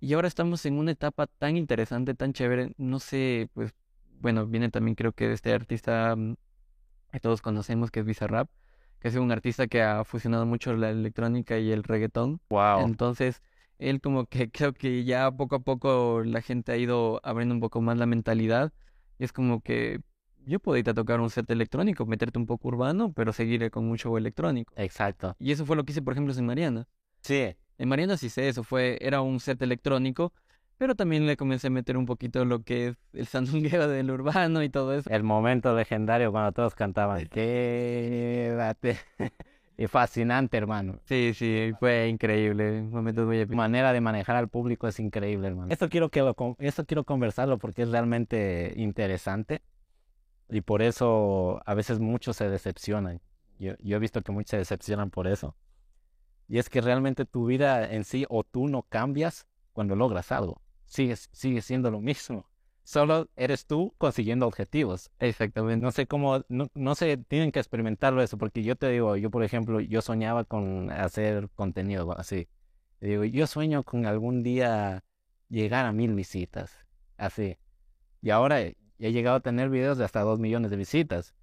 Y 0.00 0.12
ahora 0.14 0.28
estamos 0.28 0.64
en 0.66 0.78
una 0.78 0.92
etapa 0.92 1.26
tan 1.26 1.56
interesante, 1.56 2.14
tan 2.14 2.32
chévere. 2.32 2.74
No 2.76 3.00
sé, 3.00 3.48
pues, 3.54 3.74
bueno, 4.20 4.46
viene 4.46 4.70
también 4.70 4.94
creo 4.94 5.12
que 5.12 5.28
de 5.28 5.34
este 5.34 5.52
artista 5.52 6.14
mm, 6.16 6.36
que 7.12 7.20
todos 7.20 7.42
conocemos, 7.42 7.90
que 7.90 8.00
es 8.00 8.06
Bizarrap, 8.06 8.50
que 8.98 9.08
es 9.08 9.16
un 9.16 9.30
artista 9.30 9.66
que 9.66 9.82
ha 9.82 10.04
fusionado 10.04 10.46
mucho 10.46 10.74
la 10.74 10.90
electrónica 10.90 11.58
y 11.58 11.70
el 11.72 11.84
reggaetón. 11.84 12.40
Wow. 12.50 12.80
Entonces, 12.80 13.42
él 13.78 14.00
como 14.00 14.26
que 14.26 14.50
creo 14.52 14.72
que 14.72 15.04
ya 15.04 15.30
poco 15.30 15.56
a 15.56 15.60
poco 15.60 16.22
la 16.24 16.42
gente 16.42 16.72
ha 16.72 16.76
ido 16.76 17.20
abriendo 17.22 17.54
un 17.54 17.60
poco 17.60 17.80
más 17.80 17.98
la 17.98 18.06
mentalidad. 18.06 18.72
Y 19.18 19.24
es 19.24 19.32
como 19.32 19.60
que 19.60 20.00
yo 20.46 20.60
puedo 20.60 20.76
irte 20.76 20.90
a 20.90 20.94
tocar 20.94 21.20
un 21.20 21.30
set 21.30 21.50
electrónico, 21.50 22.04
meterte 22.06 22.38
un 22.38 22.46
poco 22.46 22.68
urbano, 22.68 23.12
pero 23.12 23.32
seguir 23.32 23.70
con 23.70 23.94
show 23.96 24.16
electrónico. 24.16 24.72
Exacto. 24.76 25.36
Y 25.38 25.52
eso 25.52 25.64
fue 25.64 25.76
lo 25.76 25.84
que 25.84 25.92
hice, 25.92 26.02
por 26.02 26.12
ejemplo, 26.12 26.34
en 26.34 26.46
Mariana. 26.46 26.88
Sí, 27.20 27.56
En 27.78 27.88
Mariana 27.88 28.16
sí 28.16 28.28
sé 28.28 28.48
eso, 28.48 28.62
fue, 28.62 28.98
era 29.00 29.20
un 29.20 29.40
set 29.40 29.60
electrónico, 29.62 30.32
pero 30.78 30.94
también 30.94 31.26
le 31.26 31.36
comencé 31.36 31.68
a 31.68 31.70
meter 31.70 31.96
un 31.96 32.06
poquito 32.06 32.44
lo 32.44 32.62
que 32.62 32.88
es 32.88 32.96
el 33.12 33.26
sandungueo 33.26 33.88
del 33.88 34.10
urbano 34.10 34.62
y 34.62 34.68
todo 34.68 34.94
eso. 34.94 35.10
el 35.10 35.22
momento 35.22 35.74
legendario 35.74 36.30
cuando 36.32 36.52
todos 36.52 36.74
cantaban 36.74 37.26
Quédate. 37.26 38.98
y 39.76 39.86
fascinante, 39.86 40.56
hermano. 40.56 41.00
Sí, 41.04 41.32
sí, 41.34 41.72
fue 41.78 42.08
increíble, 42.08 42.80
un 42.80 42.90
momento 42.90 43.24
muy 43.24 43.44
manera 43.46 43.92
de 43.92 44.00
manejar 44.00 44.36
al 44.36 44.48
público 44.48 44.86
es 44.86 45.00
increíble, 45.00 45.48
hermano. 45.48 45.72
Esto 45.72 45.88
quiero 45.88 46.10
que 46.10 46.20
lo, 46.20 46.36
esto 46.58 46.84
quiero 46.84 47.04
conversarlo 47.04 47.58
porque 47.58 47.82
es 47.82 47.90
realmente 47.90 48.72
interesante 48.76 49.62
y 50.48 50.60
por 50.60 50.82
eso 50.82 51.60
a 51.66 51.74
veces 51.74 51.98
muchos 51.98 52.36
se 52.36 52.48
decepcionan. 52.48 53.20
Yo, 53.58 53.74
yo 53.78 53.96
he 53.96 54.00
visto 54.00 54.20
que 54.22 54.32
muchos 54.32 54.50
se 54.50 54.58
decepcionan 54.58 55.10
por 55.10 55.26
eso. 55.26 55.56
Y 56.48 56.58
es 56.58 56.68
que 56.68 56.80
realmente 56.80 57.24
tu 57.24 57.46
vida 57.46 57.90
en 57.90 58.04
sí 58.04 58.26
o 58.28 58.44
tú 58.44 58.68
no 58.68 58.82
cambias 58.82 59.46
cuando 59.72 59.96
logras 59.96 60.32
algo. 60.32 60.60
Sigues, 60.86 61.28
sigues 61.32 61.64
siendo 61.64 61.90
lo 61.90 62.00
mismo. 62.00 62.46
Solo 62.84 63.28
eres 63.36 63.64
tú 63.66 63.94
consiguiendo 63.96 64.46
objetivos. 64.46 65.10
Exactamente. 65.18 65.82
No 65.82 65.90
sé 65.90 66.06
cómo, 66.06 66.44
no, 66.48 66.68
no 66.74 66.94
sé, 66.94 67.16
tienen 67.16 67.50
que 67.50 67.58
experimentarlo 67.58 68.22
eso, 68.22 68.36
porque 68.36 68.62
yo 68.62 68.76
te 68.76 68.90
digo, 68.90 69.16
yo 69.16 69.30
por 69.30 69.42
ejemplo, 69.42 69.80
yo 69.80 70.02
soñaba 70.02 70.44
con 70.44 70.90
hacer 70.90 71.48
contenido 71.54 72.16
así. 72.18 72.46
Te 72.98 73.06
digo, 73.06 73.24
yo 73.24 73.46
sueño 73.46 73.84
con 73.84 74.04
algún 74.04 74.42
día 74.42 75.02
llegar 75.48 75.86
a 75.86 75.92
mil 75.92 76.14
visitas, 76.14 76.86
así. 77.16 77.56
Y 78.20 78.30
ahora 78.30 78.60
he 78.60 78.76
llegado 78.98 79.36
a 79.36 79.40
tener 79.40 79.70
videos 79.70 79.96
de 79.96 80.04
hasta 80.04 80.20
dos 80.20 80.38
millones 80.38 80.70
de 80.70 80.76
visitas. 80.76 81.34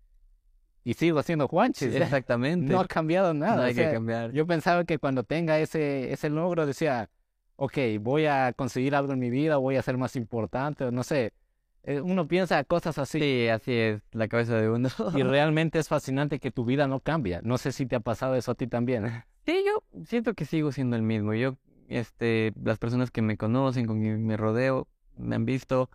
Y 0.84 0.94
sigo 0.96 1.22
siendo 1.24 1.48
Juanchis. 1.48 1.94
Exactamente. 1.96 2.72
No 2.72 2.80
ha 2.80 2.88
cambiado 2.88 3.34
nada. 3.34 3.56
No 3.58 3.62
o 3.62 3.65
hay 3.65 3.76
que 3.76 3.91
cambiar. 3.91 4.32
yo 4.32 4.48
pensaba 4.48 4.84
que 4.84 4.98
cuando 4.98 5.24
tenga 5.24 5.60
ese, 5.60 6.12
ese 6.12 6.30
logro 6.30 6.65
decía, 6.65 7.10
ok, 7.56 7.78
voy 8.00 8.26
a 8.26 8.54
conseguir 8.54 8.96
algo 8.96 9.13
en 9.13 9.20
mi 9.20 9.30
vida, 9.30 9.58
voy 9.58 9.76
a 9.76 9.82
ser 9.82 9.98
más 9.98 10.15
importante, 10.15 10.86
o 10.86 10.91
no 10.91 11.04
sé. 11.04 11.34
Eh, 11.84 12.00
Uno 12.00 12.28
piensa 12.28 12.63
cosas 12.63 12.98
así. 12.98 13.20
Sí, 13.20 13.48
así 13.48 13.74
es, 13.74 14.02
la 14.12 14.28
cabeza 14.28 14.56
de 14.56 14.70
uno. 14.70 14.89
Y 15.15 15.24
realmente 15.24 15.80
es 15.80 15.88
fascinante 15.88 16.39
que 16.39 16.52
tu 16.52 16.65
vida 16.65 16.88
no 16.88 17.00
cambia. 17.00 17.41
No 17.44 17.58
sé 17.58 17.72
si 17.72 17.86
te 17.86 17.96
ha 17.96 18.00
pasado 18.00 18.36
eso 18.36 18.52
a 18.52 18.56
ti 18.56 18.67
también. 18.67 19.24
Sí, 19.46 19.63
yo 19.65 19.84
siento 20.06 20.34
que 20.34 20.46
sigo 20.46 20.72
siendo 20.72 20.96
el 20.96 21.02
mismo. 21.02 21.34
Yo, 21.34 21.56
este, 21.88 22.54
las 22.63 22.78
personas 22.78 23.10
que 23.10 23.22
me 23.22 23.38
conocen, 23.38 23.88
con 23.88 24.00
quien 24.00 24.26
me 24.26 24.38
rodeo, 24.38 24.88
me 25.17 25.36
han 25.36 25.46
visto 25.46 25.89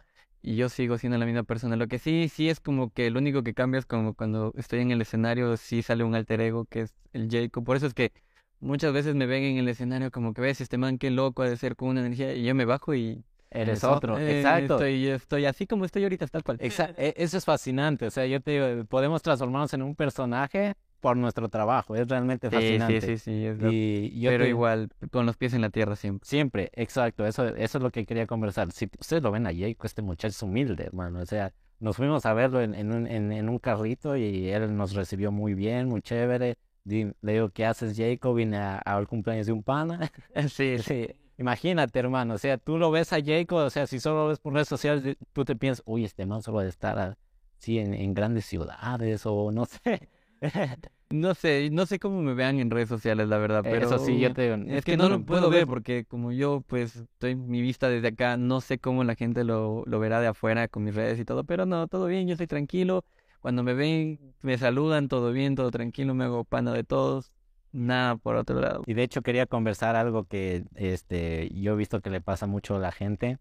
y 0.46 0.56
yo 0.56 0.68
sigo 0.68 0.96
siendo 0.98 1.18
la 1.18 1.26
misma 1.26 1.42
persona. 1.42 1.76
Lo 1.76 1.88
que 1.88 1.98
sí, 1.98 2.28
sí 2.28 2.48
es 2.48 2.60
como 2.60 2.90
que 2.90 3.10
lo 3.10 3.18
único 3.18 3.42
que 3.42 3.54
cambia 3.54 3.78
es 3.80 3.86
como 3.86 4.14
cuando 4.14 4.52
estoy 4.56 4.80
en 4.80 4.92
el 4.92 5.00
escenario, 5.02 5.56
sí 5.56 5.82
sale 5.82 6.04
un 6.04 6.14
alter 6.14 6.40
ego 6.40 6.64
que 6.66 6.82
es 6.82 6.94
el 7.12 7.28
Jacob. 7.30 7.64
Por 7.64 7.76
eso 7.76 7.86
es 7.86 7.94
que 7.94 8.12
muchas 8.60 8.92
veces 8.92 9.14
me 9.14 9.26
ven 9.26 9.42
en 9.44 9.58
el 9.58 9.68
escenario 9.68 10.10
como 10.10 10.32
que 10.34 10.40
ves, 10.42 10.60
este 10.60 10.78
man 10.78 10.98
qué 10.98 11.10
loco 11.10 11.42
ha 11.42 11.48
de 11.50 11.56
ser 11.56 11.76
con 11.76 11.88
una 11.90 12.00
energía 12.00 12.34
y 12.34 12.44
yo 12.44 12.54
me 12.54 12.64
bajo 12.64 12.94
y 12.94 13.24
Eres 13.50 13.78
eso, 13.78 13.92
otro. 13.92 14.18
eh, 14.18 14.36
Exacto. 14.36 14.74
Estoy, 14.74 15.06
estoy 15.08 15.44
así 15.46 15.66
como 15.66 15.84
estoy 15.84 16.04
ahorita, 16.04 16.26
tal 16.28 16.42
cual. 16.44 16.58
Exa- 16.58 16.94
e- 16.96 17.14
Eso 17.16 17.38
es 17.38 17.44
fascinante. 17.44 18.06
O 18.06 18.10
sea, 18.10 18.26
yo 18.26 18.40
te 18.40 18.52
digo, 18.52 18.84
podemos 18.86 19.22
transformarnos 19.22 19.72
en 19.74 19.82
un 19.82 19.94
personaje 19.94 20.74
por 21.00 21.16
nuestro 21.16 21.48
trabajo. 21.48 21.94
Es 21.96 22.08
realmente 22.08 22.50
fascinante. 22.50 23.00
sí, 23.00 23.16
sí, 23.18 23.18
sí, 23.18 23.46
es 23.46 23.58
lo- 23.58 23.70
Y 23.72 24.20
yo 24.20 24.30
pero 24.30 24.44
te- 24.44 24.50
igual, 24.50 24.88
con 25.10 25.26
los 25.26 25.36
pies 25.36 25.54
en 25.54 25.60
la 25.60 25.70
tierra 25.70 25.96
siempre. 25.96 26.26
Siempre, 26.26 26.70
exacto, 26.74 27.26
eso, 27.26 27.46
eso 27.48 27.78
es 27.78 27.82
lo 27.82 27.90
que 27.90 28.04
quería 28.06 28.26
conversar. 28.26 28.72
Si 28.72 28.88
ustedes 28.98 29.22
lo 29.22 29.30
ven 29.30 29.46
a 29.46 29.50
Jayco, 29.52 29.86
este 29.86 30.02
muchacho 30.02 30.28
es 30.28 30.42
humilde, 30.42 30.84
hermano. 30.84 31.20
O 31.20 31.26
sea, 31.26 31.52
nos 31.80 31.96
fuimos 31.96 32.24
a 32.26 32.32
verlo 32.34 32.60
en, 32.62 32.74
en 32.74 32.92
un, 32.92 33.06
en, 33.06 33.32
en 33.32 33.48
un 33.48 33.58
carrito 33.58 34.16
y 34.16 34.48
él 34.48 34.76
nos 34.76 34.94
recibió 34.94 35.30
muy 35.30 35.54
bien, 35.54 35.88
muy 35.88 36.00
chévere. 36.02 36.56
Le 36.84 37.14
digo, 37.20 37.48
¿qué 37.50 37.66
haces, 37.66 37.96
Jayco? 37.96 38.32
Vine 38.34 38.56
a- 38.58 38.78
al 38.78 39.06
cumpleaños 39.08 39.46
de 39.46 39.52
un 39.52 39.62
pana. 39.62 40.10
Sí, 40.48 40.76
Sí, 40.78 41.08
imagínate, 41.36 41.98
hermano. 41.98 42.34
O 42.34 42.38
sea, 42.38 42.58
tú 42.58 42.78
lo 42.78 42.90
ves 42.90 43.12
a 43.12 43.16
Jayco, 43.22 43.56
o 43.56 43.70
sea, 43.70 43.86
si 43.86 44.00
solo 44.00 44.22
lo 44.24 44.28
ves 44.28 44.38
por 44.38 44.52
redes 44.54 44.68
sociales, 44.68 45.16
tú 45.32 45.44
te 45.44 45.56
piensas, 45.56 45.82
uy, 45.86 46.04
este 46.04 46.26
man 46.26 46.42
solo 46.42 46.60
de 46.60 46.68
estar 46.68 47.16
así 47.58 47.78
en, 47.78 47.92
en 47.92 48.14
grandes 48.14 48.46
ciudades 48.46 49.22
o 49.26 49.50
no 49.52 49.64
sé. 49.84 50.08
No 51.08 51.34
sé, 51.34 51.70
no 51.70 51.86
sé 51.86 52.00
cómo 52.00 52.20
me 52.20 52.34
vean 52.34 52.58
en 52.58 52.68
redes 52.68 52.88
sociales, 52.88 53.28
la 53.28 53.38
verdad, 53.38 53.62
pero 53.62 53.86
Eso 53.86 53.98
sí, 53.98 54.18
yo 54.18 54.34
te 54.34 54.42
digo, 54.42 54.56
es 54.72 54.84
que 54.84 54.96
no 54.96 55.08
lo 55.08 55.24
puedo 55.24 55.48
ver 55.50 55.64
porque 55.66 56.04
como 56.04 56.32
yo, 56.32 56.64
pues, 56.66 56.96
estoy 56.96 57.36
mi 57.36 57.62
vista 57.62 57.88
desde 57.88 58.08
acá, 58.08 58.36
no 58.36 58.60
sé 58.60 58.78
cómo 58.80 59.04
la 59.04 59.14
gente 59.14 59.44
lo, 59.44 59.84
lo 59.86 60.00
verá 60.00 60.20
de 60.20 60.26
afuera 60.26 60.66
con 60.66 60.82
mis 60.82 60.96
redes 60.96 61.20
y 61.20 61.24
todo, 61.24 61.44
pero 61.44 61.64
no, 61.64 61.86
todo 61.86 62.06
bien, 62.06 62.26
yo 62.26 62.32
estoy 62.32 62.48
tranquilo. 62.48 63.04
Cuando 63.38 63.62
me 63.62 63.74
ven, 63.74 64.18
me 64.42 64.58
saludan, 64.58 65.06
todo 65.06 65.30
bien, 65.30 65.54
todo 65.54 65.70
tranquilo, 65.70 66.12
me 66.14 66.24
hago 66.24 66.42
pana 66.42 66.72
de 66.72 66.82
todos, 66.82 67.30
nada 67.70 68.16
por 68.16 68.34
otro 68.34 68.60
lado. 68.60 68.82
Y 68.86 68.94
de 68.94 69.04
hecho 69.04 69.22
quería 69.22 69.46
conversar 69.46 69.94
algo 69.94 70.24
que 70.24 70.64
este 70.74 71.48
yo 71.54 71.74
he 71.74 71.76
visto 71.76 72.00
que 72.00 72.10
le 72.10 72.20
pasa 72.20 72.48
mucho 72.48 72.74
a 72.74 72.78
la 72.80 72.90
gente, 72.90 73.38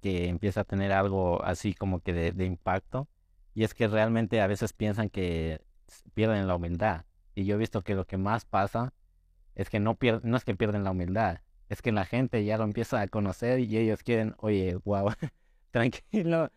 que 0.00 0.28
empieza 0.28 0.60
a 0.60 0.64
tener 0.64 0.92
algo 0.92 1.42
así 1.42 1.74
como 1.74 1.98
que 1.98 2.12
de, 2.12 2.30
de 2.30 2.44
impacto, 2.44 3.08
y 3.52 3.64
es 3.64 3.74
que 3.74 3.88
realmente 3.88 4.40
a 4.40 4.46
veces 4.46 4.72
piensan 4.72 5.08
que 5.08 5.60
pierden 6.14 6.46
la 6.46 6.56
humildad. 6.56 7.04
Y 7.34 7.44
yo 7.44 7.54
he 7.54 7.58
visto 7.58 7.82
que 7.82 7.94
lo 7.94 8.06
que 8.06 8.16
más 8.18 8.44
pasa 8.44 8.92
es 9.54 9.70
que 9.70 9.80
no 9.80 9.96
pier- 9.96 10.22
no 10.22 10.36
es 10.36 10.44
que 10.44 10.54
pierden 10.56 10.84
la 10.84 10.90
humildad, 10.92 11.40
es 11.68 11.82
que 11.82 11.92
la 11.92 12.04
gente 12.04 12.44
ya 12.44 12.58
lo 12.58 12.64
empieza 12.64 13.00
a 13.00 13.08
conocer 13.08 13.60
y 13.60 13.76
ellos 13.76 14.02
quieren, 14.02 14.34
oye, 14.38 14.76
wow, 14.84 15.10
tranquilo, 15.70 16.50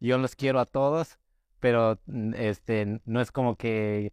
yo 0.00 0.18
los 0.18 0.36
quiero 0.36 0.60
a 0.60 0.66
todos, 0.66 1.18
pero 1.60 1.98
mm, 2.06 2.34
este 2.34 3.00
no 3.04 3.20
es 3.20 3.32
como 3.32 3.56
que 3.56 4.12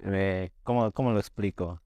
eh, 0.00 0.50
¿cómo, 0.62 0.90
lo 1.12 1.18
explico? 1.18 1.80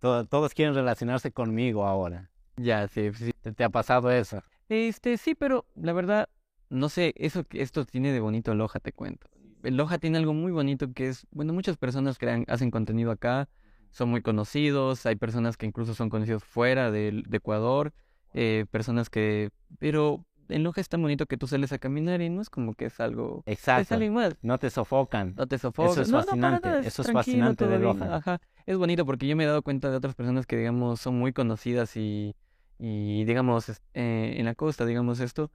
To- 0.00 0.26
todos 0.26 0.54
quieren 0.54 0.74
relacionarse 0.74 1.30
conmigo 1.32 1.86
ahora. 1.86 2.30
Ya, 2.56 2.88
sí. 2.88 3.10
¿Te, 3.54 3.64
ha 3.64 3.68
pasado 3.70 4.10
eso? 4.10 4.42
Este, 4.68 5.16
sí, 5.16 5.34
pero 5.34 5.66
la 5.74 5.92
verdad, 5.92 6.28
no 6.68 6.88
sé, 6.88 7.14
eso, 7.16 7.44
esto 7.52 7.84
tiene 7.84 8.12
de 8.12 8.20
bonito 8.20 8.54
Loja, 8.54 8.80
te 8.80 8.92
cuento. 8.92 9.28
Loja 9.62 9.98
tiene 9.98 10.18
algo 10.18 10.32
muy 10.34 10.52
bonito 10.52 10.92
que 10.92 11.08
es, 11.08 11.26
bueno, 11.30 11.52
muchas 11.52 11.76
personas 11.76 12.18
crean, 12.18 12.44
hacen 12.48 12.70
contenido 12.70 13.10
acá, 13.10 13.48
son 13.90 14.08
muy 14.10 14.22
conocidos, 14.22 15.04
hay 15.06 15.16
personas 15.16 15.56
que 15.56 15.66
incluso 15.66 15.94
son 15.94 16.10
conocidos 16.10 16.44
fuera 16.44 16.90
de, 16.90 17.22
de 17.26 17.36
Ecuador, 17.36 17.92
eh, 18.34 18.66
personas 18.70 19.10
que, 19.10 19.50
pero 19.78 20.24
en 20.48 20.62
Loja 20.64 20.80
es 20.80 20.88
tan 20.88 21.02
bonito 21.02 21.26
que 21.26 21.36
tú 21.36 21.46
sales 21.46 21.72
a 21.72 21.78
caminar 21.78 22.20
y 22.20 22.28
no 22.30 22.40
es 22.42 22.50
como 22.50 22.74
que 22.74 22.86
es 22.86 22.98
algo, 23.00 23.42
es 23.46 23.52
Exacto. 23.52 23.94
alguien 23.94 24.14
más. 24.14 24.36
No 24.42 24.58
te 24.58 24.70
sofocan. 24.70 25.34
No 25.36 25.46
te 25.46 25.58
sofocas. 25.58 25.92
Eso 25.92 26.02
es 26.02 26.08
No, 26.10 26.18
no, 26.18 26.24
para 26.26 26.60
fascinante, 26.60 26.88
eso 26.88 27.02
es 27.02 27.12
fascinante 27.12 27.66
de 27.66 27.78
Loja. 27.78 28.16
Ajá. 28.16 28.40
Es 28.66 28.76
bonito 28.76 29.04
porque 29.06 29.26
yo 29.26 29.36
me 29.36 29.44
he 29.44 29.46
dado 29.46 29.62
cuenta 29.62 29.90
de 29.90 29.96
otras 29.96 30.14
personas 30.14 30.46
que, 30.46 30.56
digamos, 30.56 31.00
son 31.00 31.18
muy 31.18 31.32
conocidas 31.32 31.96
y, 31.96 32.34
y 32.78 33.24
digamos, 33.24 33.68
es- 33.68 33.82
eh, 33.94 34.34
en 34.38 34.44
la 34.44 34.54
costa, 34.54 34.86
digamos 34.86 35.20
esto, 35.20 35.50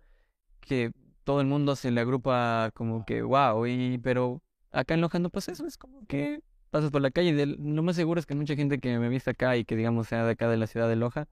que 0.61 0.91
todo 1.25 1.41
el 1.41 1.47
mundo 1.47 1.75
se 1.75 1.91
le 1.91 1.99
agrupa 2.01 2.71
como 2.73 3.05
que, 3.05 3.21
wow, 3.23 3.65
y, 3.67 3.97
pero 3.97 4.41
acá 4.71 4.93
en 4.93 5.01
Loja 5.01 5.19
no 5.19 5.29
pasa 5.29 5.51
eso, 5.51 5.65
es 5.67 5.77
como 5.77 6.05
que 6.07 6.41
pasas 6.71 6.91
por 6.91 7.01
la 7.01 7.11
calle 7.11 7.29
y 7.29 7.33
del- 7.33 7.57
lo 7.59 7.83
más 7.83 7.95
seguro 7.97 8.19
es 8.19 8.25
que 8.25 8.35
mucha 8.35 8.55
gente 8.55 8.79
que 8.79 8.97
me 8.99 9.09
viste 9.09 9.31
acá 9.31 9.57
y 9.57 9.65
que, 9.65 9.75
digamos, 9.75 10.07
sea 10.07 10.23
de 10.25 10.31
acá 10.31 10.47
de 10.49 10.57
la 10.57 10.67
ciudad 10.67 10.87
de 10.87 10.95
Loja, 10.95 11.27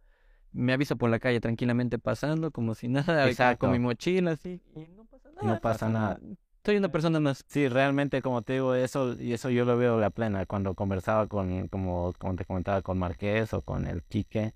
me 0.51 0.73
avisa 0.73 0.95
por 0.95 1.09
la 1.09 1.19
calle 1.19 1.39
tranquilamente 1.39 1.99
pasando, 1.99 2.51
como 2.51 2.75
si 2.75 2.87
nada, 2.89 3.23
con- 3.23 3.29
Exacto. 3.29 3.59
con 3.59 3.71
mi 3.71 3.79
mochila 3.79 4.31
así, 4.31 4.61
y 4.75 4.87
no 4.95 5.05
pasa 5.05 5.29
nada. 5.31 5.47
No 5.55 5.59
pasa 5.61 5.89
nada. 5.89 6.19
Soy 6.65 6.77
una 6.77 6.89
persona 6.89 7.19
más. 7.19 7.43
Sí, 7.47 7.67
realmente, 7.67 8.21
como 8.21 8.41
te 8.41 8.53
digo, 8.53 8.73
eso, 8.73 9.19
y 9.19 9.33
eso 9.33 9.49
yo 9.49 9.65
lo 9.65 9.75
veo 9.77 9.99
la 9.99 10.09
plena. 10.11 10.45
Cuando 10.45 10.75
conversaba 10.75 11.27
con, 11.27 11.67
como, 11.67 12.13
como 12.17 12.35
te 12.37 12.45
comentaba, 12.45 12.81
con 12.81 12.97
Marqués 12.97 13.53
o 13.53 13.61
con 13.61 13.85
el 13.85 14.01
Quique, 14.03 14.53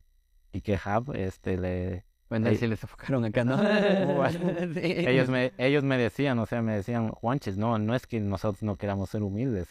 Quique 0.51 0.79
Hub, 0.85 1.13
este, 1.15 1.57
le, 1.57 2.05
Bueno, 2.29 2.49
ahí 2.49 2.57
sí 2.57 2.67
les 2.67 2.81
enfocaron 2.83 3.23
acá, 3.25 3.43
¿no? 3.43 3.57
Ellos 4.75 5.29
me, 5.29 5.53
ellos 5.57 5.83
me 5.83 5.97
decían, 5.97 6.39
o 6.39 6.45
sea, 6.45 6.61
me 6.61 6.73
decían, 6.73 7.09
Juanches, 7.09 7.57
no, 7.57 7.77
no 7.79 7.95
es 7.95 8.05
que 8.05 8.19
nosotros 8.19 8.63
no 8.63 8.75
queramos 8.75 9.09
ser 9.09 9.23
humildes. 9.23 9.67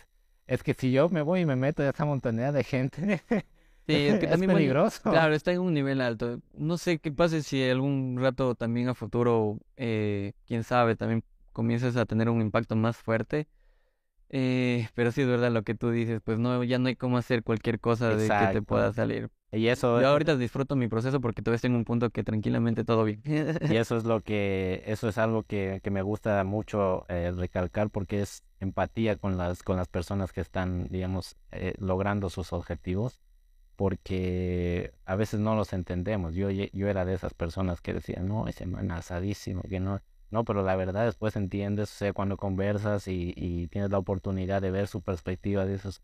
Es 0.46 0.62
que 0.62 0.74
si 0.74 0.92
yo 0.92 1.08
me 1.08 1.22
voy 1.22 1.40
y 1.40 1.46
me 1.46 1.56
meto 1.56 1.82
a 1.82 1.90
esa 1.90 2.04
montaña 2.04 2.52
de 2.52 2.64
gente, 2.64 3.20
Sí, 3.86 3.94
es 3.94 4.18
que 4.18 4.24
es 4.26 4.30
también, 4.30 4.46
bueno, 4.52 4.58
peligroso. 4.58 5.00
claro, 5.02 5.34
está 5.34 5.52
en 5.52 5.60
un 5.60 5.74
nivel 5.74 6.00
alto. 6.00 6.40
No 6.54 6.78
sé 6.78 6.98
qué 6.98 7.12
pase 7.12 7.42
si 7.42 7.62
algún 7.68 8.16
rato 8.20 8.54
también 8.54 8.88
a 8.88 8.94
futuro, 8.94 9.58
eh, 9.76 10.32
quién 10.46 10.64
sabe, 10.64 10.96
también 10.96 11.24
comienzas 11.52 11.96
a 11.96 12.06
tener 12.06 12.28
un 12.28 12.40
impacto 12.40 12.76
más 12.76 12.96
fuerte. 12.96 13.48
Eh, 14.28 14.88
pero 14.94 15.12
sí 15.12 15.22
es 15.22 15.28
verdad 15.28 15.52
lo 15.52 15.62
que 15.62 15.74
tú 15.74 15.90
dices, 15.90 16.20
pues 16.24 16.38
no, 16.38 16.64
ya 16.64 16.78
no 16.78 16.88
hay 16.88 16.96
cómo 16.96 17.16
hacer 17.16 17.42
cualquier 17.44 17.78
cosa 17.78 18.08
de 18.16 18.26
que 18.26 18.48
te 18.52 18.62
pueda 18.62 18.92
salir. 18.92 19.30
Y 19.52 19.68
eso, 19.68 20.00
Yo 20.00 20.08
ahorita 20.08 20.36
disfruto 20.36 20.76
mi 20.76 20.88
proceso 20.88 21.20
porque 21.20 21.40
todavía 21.40 21.60
en 21.68 21.76
un 21.76 21.84
punto 21.84 22.10
que 22.10 22.24
tranquilamente 22.24 22.84
todo 22.84 23.04
bien. 23.04 23.22
Y 23.24 23.76
eso 23.76 23.96
es 23.96 24.04
lo 24.04 24.20
que, 24.20 24.82
eso 24.86 25.08
es 25.08 25.18
algo 25.18 25.44
que, 25.44 25.80
que 25.82 25.90
me 25.90 26.02
gusta 26.02 26.42
mucho 26.44 27.06
eh, 27.08 27.32
recalcar 27.34 27.90
porque 27.90 28.22
es 28.22 28.42
empatía 28.60 29.16
con 29.16 29.36
las, 29.36 29.62
con 29.62 29.76
las 29.76 29.88
personas 29.88 30.32
que 30.32 30.40
están, 30.40 30.88
digamos, 30.88 31.36
eh, 31.52 31.74
logrando 31.78 32.28
sus 32.28 32.52
objetivos, 32.52 33.20
porque 33.76 34.92
a 35.04 35.16
veces 35.16 35.40
no 35.40 35.54
los 35.54 35.72
entendemos. 35.72 36.34
Yo, 36.34 36.50
yo 36.50 36.88
era 36.88 37.04
de 37.04 37.14
esas 37.14 37.34
personas 37.34 37.80
que 37.80 37.94
decían, 37.94 38.26
no, 38.26 38.48
ese 38.48 38.66
man 38.66 38.90
asadísimo, 38.90 39.62
que 39.62 39.78
no, 39.80 40.00
no, 40.30 40.44
pero 40.44 40.62
la 40.62 40.74
verdad 40.76 41.04
después 41.04 41.36
entiendes, 41.36 41.92
o 41.92 41.94
sea, 41.94 42.12
cuando 42.12 42.36
conversas 42.36 43.06
y, 43.06 43.32
y 43.36 43.68
tienes 43.68 43.90
la 43.90 43.98
oportunidad 43.98 44.60
de 44.60 44.70
ver 44.72 44.88
su 44.88 45.02
perspectiva 45.02 45.66
de 45.66 45.74
esos, 45.74 46.02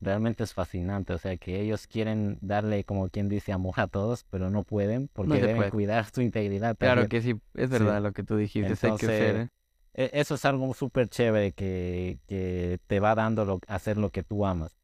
realmente 0.00 0.44
es 0.44 0.52
fascinante, 0.54 1.12
o 1.14 1.18
sea, 1.18 1.36
que 1.36 1.60
ellos 1.60 1.86
quieren 1.86 2.38
darle, 2.42 2.84
como 2.84 3.08
quien 3.08 3.28
dice, 3.28 3.52
amor 3.52 3.74
a 3.78 3.86
todos, 3.88 4.24
pero 4.30 4.50
no 4.50 4.62
pueden 4.64 5.08
porque 5.12 5.38
deben 5.40 5.56
puede. 5.56 5.70
cuidar 5.70 6.04
su 6.12 6.20
integridad 6.22 6.76
Claro 6.76 7.02
también. 7.02 7.08
que 7.08 7.20
sí, 7.22 7.40
es 7.54 7.70
Sí. 7.70 7.74
verdad 7.74 8.02
lo 8.02 8.12
que 8.12 8.22
tú 8.22 8.36
dijiste, 8.36 8.72
eso 8.72 8.86
hay 8.86 8.92
que 8.96 9.06
Entonces, 9.06 9.20
hacer, 9.20 9.36
¿eh? 9.36 9.48
E- 9.94 10.10
Eso 10.20 10.34
es 10.34 10.44
algo 10.44 10.72
súper 10.74 11.08
chévere 11.08 11.52
que, 11.52 12.18
que 12.26 12.78
te 12.86 13.00
va 13.00 13.14
dando 13.14 13.44
lo, 13.44 13.60
hacer 13.68 13.96
lo 13.96 14.10
que 14.10 14.22
tú 14.22 14.44
amas. 14.46 14.76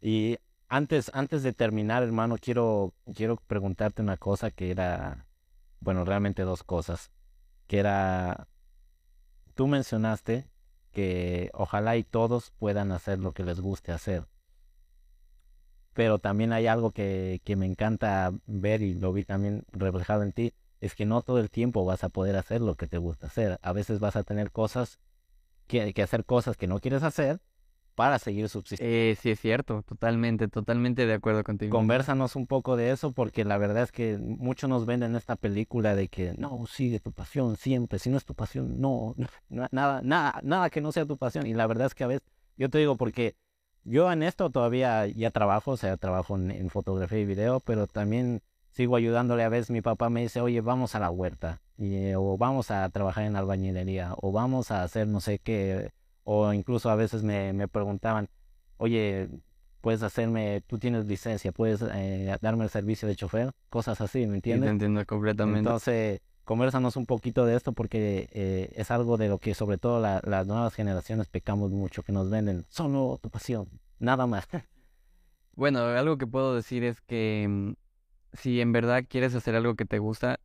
Y 0.00 0.38
antes, 0.68 1.10
antes 1.14 1.42
de 1.44 1.52
terminar, 1.52 2.02
hermano, 2.02 2.36
quiero, 2.40 2.92
quiero 3.14 3.36
preguntarte 3.46 4.02
una 4.02 4.16
cosa 4.16 4.50
que 4.50 4.70
era, 4.72 5.26
bueno, 5.80 6.04
realmente 6.04 6.42
dos 6.42 6.64
cosas, 6.64 7.10
que 7.68 7.78
era, 7.78 8.48
tú 9.54 9.66
mencionaste 9.66 10.48
que 10.92 11.50
ojalá 11.54 11.96
y 11.96 12.04
todos 12.04 12.52
puedan 12.58 12.92
hacer 12.92 13.18
lo 13.18 13.32
que 13.32 13.44
les 13.44 13.60
guste 13.60 13.92
hacer. 13.92 14.26
Pero 15.96 16.18
también 16.18 16.52
hay 16.52 16.66
algo 16.66 16.90
que, 16.90 17.40
que 17.42 17.56
me 17.56 17.64
encanta 17.64 18.30
ver 18.44 18.82
y 18.82 18.92
lo 18.92 19.14
vi 19.14 19.24
también 19.24 19.64
reflejado 19.72 20.22
en 20.22 20.32
ti, 20.32 20.52
es 20.82 20.94
que 20.94 21.06
no 21.06 21.22
todo 21.22 21.38
el 21.38 21.50
tiempo 21.50 21.86
vas 21.86 22.04
a 22.04 22.10
poder 22.10 22.36
hacer 22.36 22.60
lo 22.60 22.74
que 22.74 22.86
te 22.86 22.98
gusta 22.98 23.28
hacer. 23.28 23.58
A 23.62 23.72
veces 23.72 23.98
vas 23.98 24.14
a 24.14 24.22
tener 24.22 24.52
cosas 24.52 25.00
que, 25.66 25.94
que 25.94 26.02
hacer 26.02 26.26
cosas 26.26 26.58
que 26.58 26.66
no 26.66 26.80
quieres 26.80 27.02
hacer 27.02 27.40
para 27.94 28.18
seguir 28.18 28.50
subsistiendo. 28.50 28.94
Eh, 28.94 29.16
sí 29.18 29.30
es 29.30 29.40
cierto, 29.40 29.82
totalmente, 29.84 30.48
totalmente 30.48 31.06
de 31.06 31.14
acuerdo 31.14 31.42
contigo. 31.42 31.74
Conversanos 31.74 32.36
un 32.36 32.46
poco 32.46 32.76
de 32.76 32.90
eso 32.90 33.12
porque 33.12 33.46
la 33.46 33.56
verdad 33.56 33.84
es 33.84 33.90
que 33.90 34.18
muchos 34.18 34.68
nos 34.68 34.84
venden 34.84 35.16
esta 35.16 35.34
película 35.36 35.94
de 35.94 36.08
que 36.08 36.34
no, 36.36 36.66
sigue 36.66 37.00
tu 37.00 37.12
pasión 37.12 37.56
siempre, 37.56 37.98
si 37.98 38.10
no 38.10 38.18
es 38.18 38.26
tu 38.26 38.34
pasión, 38.34 38.82
no, 38.82 39.14
no, 39.48 39.66
nada, 39.70 40.02
nada, 40.02 40.40
nada 40.44 40.68
que 40.68 40.82
no 40.82 40.92
sea 40.92 41.06
tu 41.06 41.16
pasión. 41.16 41.46
Y 41.46 41.54
la 41.54 41.66
verdad 41.66 41.86
es 41.86 41.94
que 41.94 42.04
a 42.04 42.08
veces, 42.08 42.28
yo 42.58 42.68
te 42.68 42.76
digo 42.76 42.96
porque 42.96 43.34
yo 43.86 44.10
en 44.12 44.22
esto 44.22 44.50
todavía 44.50 45.06
ya 45.06 45.30
trabajo, 45.30 45.72
o 45.72 45.76
sea, 45.76 45.96
trabajo 45.96 46.36
en, 46.36 46.50
en 46.50 46.68
fotografía 46.70 47.18
y 47.20 47.24
video, 47.24 47.60
pero 47.60 47.86
también 47.86 48.42
sigo 48.70 48.96
ayudándole. 48.96 49.42
A 49.44 49.48
veces 49.48 49.70
mi 49.70 49.80
papá 49.80 50.10
me 50.10 50.22
dice, 50.22 50.40
oye, 50.40 50.60
vamos 50.60 50.94
a 50.94 50.98
la 51.00 51.10
huerta, 51.10 51.62
y, 51.78 52.12
o 52.14 52.36
vamos 52.36 52.70
a 52.70 52.88
trabajar 52.90 53.24
en 53.24 53.36
albañilería, 53.36 54.12
o 54.16 54.32
vamos 54.32 54.70
a 54.70 54.82
hacer 54.82 55.06
no 55.08 55.20
sé 55.20 55.38
qué, 55.38 55.92
o 56.24 56.52
incluso 56.52 56.90
a 56.90 56.96
veces 56.96 57.22
me, 57.22 57.52
me 57.52 57.68
preguntaban, 57.68 58.28
oye, 58.76 59.28
puedes 59.80 60.02
hacerme, 60.02 60.62
tú 60.66 60.78
tienes 60.78 61.06
licencia, 61.06 61.52
puedes 61.52 61.80
eh, 61.94 62.36
darme 62.42 62.64
el 62.64 62.70
servicio 62.70 63.06
de 63.08 63.14
chofer, 63.16 63.52
cosas 63.70 64.00
así, 64.00 64.18
¿me 64.20 64.24
Sí, 64.24 64.28
te 64.30 64.36
entiendes? 64.36 64.70
entiendo 64.72 65.06
completamente. 65.06 65.58
Entonces, 65.60 66.20
conversanos 66.46 66.96
un 66.96 67.06
poquito 67.06 67.44
de 67.46 67.56
esto 67.56 67.74
porque 67.74 68.30
eh, 68.32 68.72
es 68.76 68.90
algo 68.90 69.18
de 69.18 69.28
lo 69.28 69.38
que 69.40 69.54
sobre 69.54 69.78
todo 69.78 70.00
la- 70.00 70.22
las 70.24 70.46
nuevas 70.46 70.74
generaciones 70.74 71.28
pecamos 71.28 71.72
mucho, 71.72 72.02
que 72.04 72.12
nos 72.12 72.30
venden 72.30 72.64
solo 72.70 73.18
tu 73.22 73.30
pasión, 73.30 73.68
nada 74.00 74.26
más. 74.26 74.48
Bueno, 75.54 75.80
algo 75.80 76.18
que 76.18 76.26
puedo 76.26 76.54
decir 76.54 76.84
es 76.84 77.00
que 77.00 77.46
mm, 77.48 77.72
si 78.34 78.60
en 78.60 78.72
verdad 78.72 79.04
quieres 79.08 79.34
hacer 79.34 79.56
algo 79.56 79.74
que 79.74 79.84
te 79.86 79.98
gusta, 79.98 80.40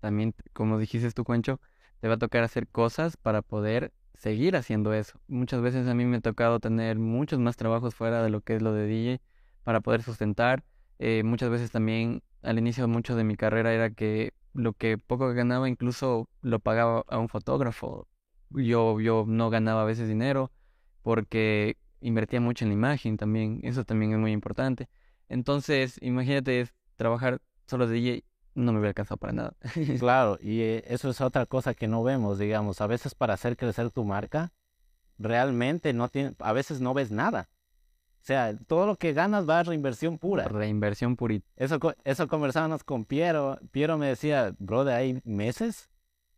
también, 0.00 0.34
como 0.52 0.78
dijiste 0.78 1.10
tú, 1.12 1.24
Cuencho, 1.24 1.60
te 2.00 2.08
va 2.08 2.14
a 2.14 2.18
tocar 2.18 2.44
hacer 2.44 2.68
cosas 2.68 3.16
para 3.16 3.42
poder 3.42 3.92
seguir 4.14 4.56
haciendo 4.56 4.94
eso. 4.94 5.20
Muchas 5.28 5.60
veces 5.62 5.88
a 5.88 5.94
mí 5.94 6.04
me 6.04 6.18
ha 6.18 6.20
tocado 6.20 6.60
tener 6.60 6.98
muchos 6.98 7.38
más 7.40 7.56
trabajos 7.56 7.94
fuera 7.94 8.22
de 8.22 8.30
lo 8.30 8.40
que 8.42 8.56
es 8.56 8.62
lo 8.62 8.72
de 8.72 8.86
DJ 8.86 9.22
para 9.64 9.80
poder 9.80 10.02
sustentar. 10.02 10.64
Eh, 10.98 11.22
muchas 11.24 11.50
veces 11.50 11.70
también 11.70 12.22
al 12.42 12.58
inicio 12.58 12.88
mucho 12.88 13.16
de 13.16 13.24
mi 13.24 13.36
carrera 13.36 13.72
era 13.74 13.90
que 13.90 14.32
lo 14.56 14.72
que 14.72 14.98
poco 14.98 15.28
que 15.28 15.34
ganaba 15.34 15.68
incluso 15.68 16.28
lo 16.42 16.58
pagaba 16.60 17.04
a 17.08 17.18
un 17.18 17.28
fotógrafo. 17.28 18.08
Yo, 18.50 19.00
yo 19.00 19.24
no 19.26 19.50
ganaba 19.50 19.82
a 19.82 19.84
veces 19.84 20.08
dinero 20.08 20.52
porque 21.02 21.76
invertía 22.00 22.40
mucho 22.40 22.64
en 22.64 22.70
la 22.70 22.74
imagen 22.74 23.16
también, 23.16 23.60
eso 23.62 23.84
también 23.84 24.12
es 24.12 24.18
muy 24.18 24.32
importante. 24.32 24.88
Entonces, 25.28 25.98
imagínate 26.02 26.68
trabajar 26.96 27.40
solo 27.66 27.86
de 27.86 27.94
DJ, 27.94 28.24
no 28.54 28.72
me 28.72 28.78
hubiera 28.78 28.90
alcanzado 28.90 29.18
para 29.18 29.32
nada. 29.32 29.56
Claro, 29.98 30.38
y 30.40 30.60
eh, 30.60 30.84
eso 30.86 31.10
es 31.10 31.20
otra 31.20 31.46
cosa 31.46 31.74
que 31.74 31.88
no 31.88 32.02
vemos, 32.02 32.38
digamos, 32.38 32.80
a 32.80 32.86
veces 32.86 33.14
para 33.14 33.34
hacer 33.34 33.56
crecer 33.56 33.90
tu 33.90 34.04
marca, 34.04 34.52
realmente 35.18 35.92
no 35.92 36.08
tiene, 36.08 36.34
a 36.38 36.52
veces 36.52 36.80
no 36.80 36.94
ves 36.94 37.10
nada. 37.10 37.48
O 38.26 38.28
sea, 38.28 38.56
todo 38.66 38.86
lo 38.86 38.96
que 38.96 39.12
ganas 39.12 39.48
va 39.48 39.60
a 39.60 39.62
reinversión 39.62 40.18
pura. 40.18 40.48
Reinversión 40.48 41.14
purita. 41.14 41.46
Eso, 41.54 41.78
eso 42.02 42.26
conversábamos 42.26 42.82
con 42.82 43.04
Piero. 43.04 43.56
Piero 43.70 43.98
me 43.98 44.08
decía, 44.08 44.52
brother, 44.58 44.94
hay 44.94 45.20
meses 45.22 45.88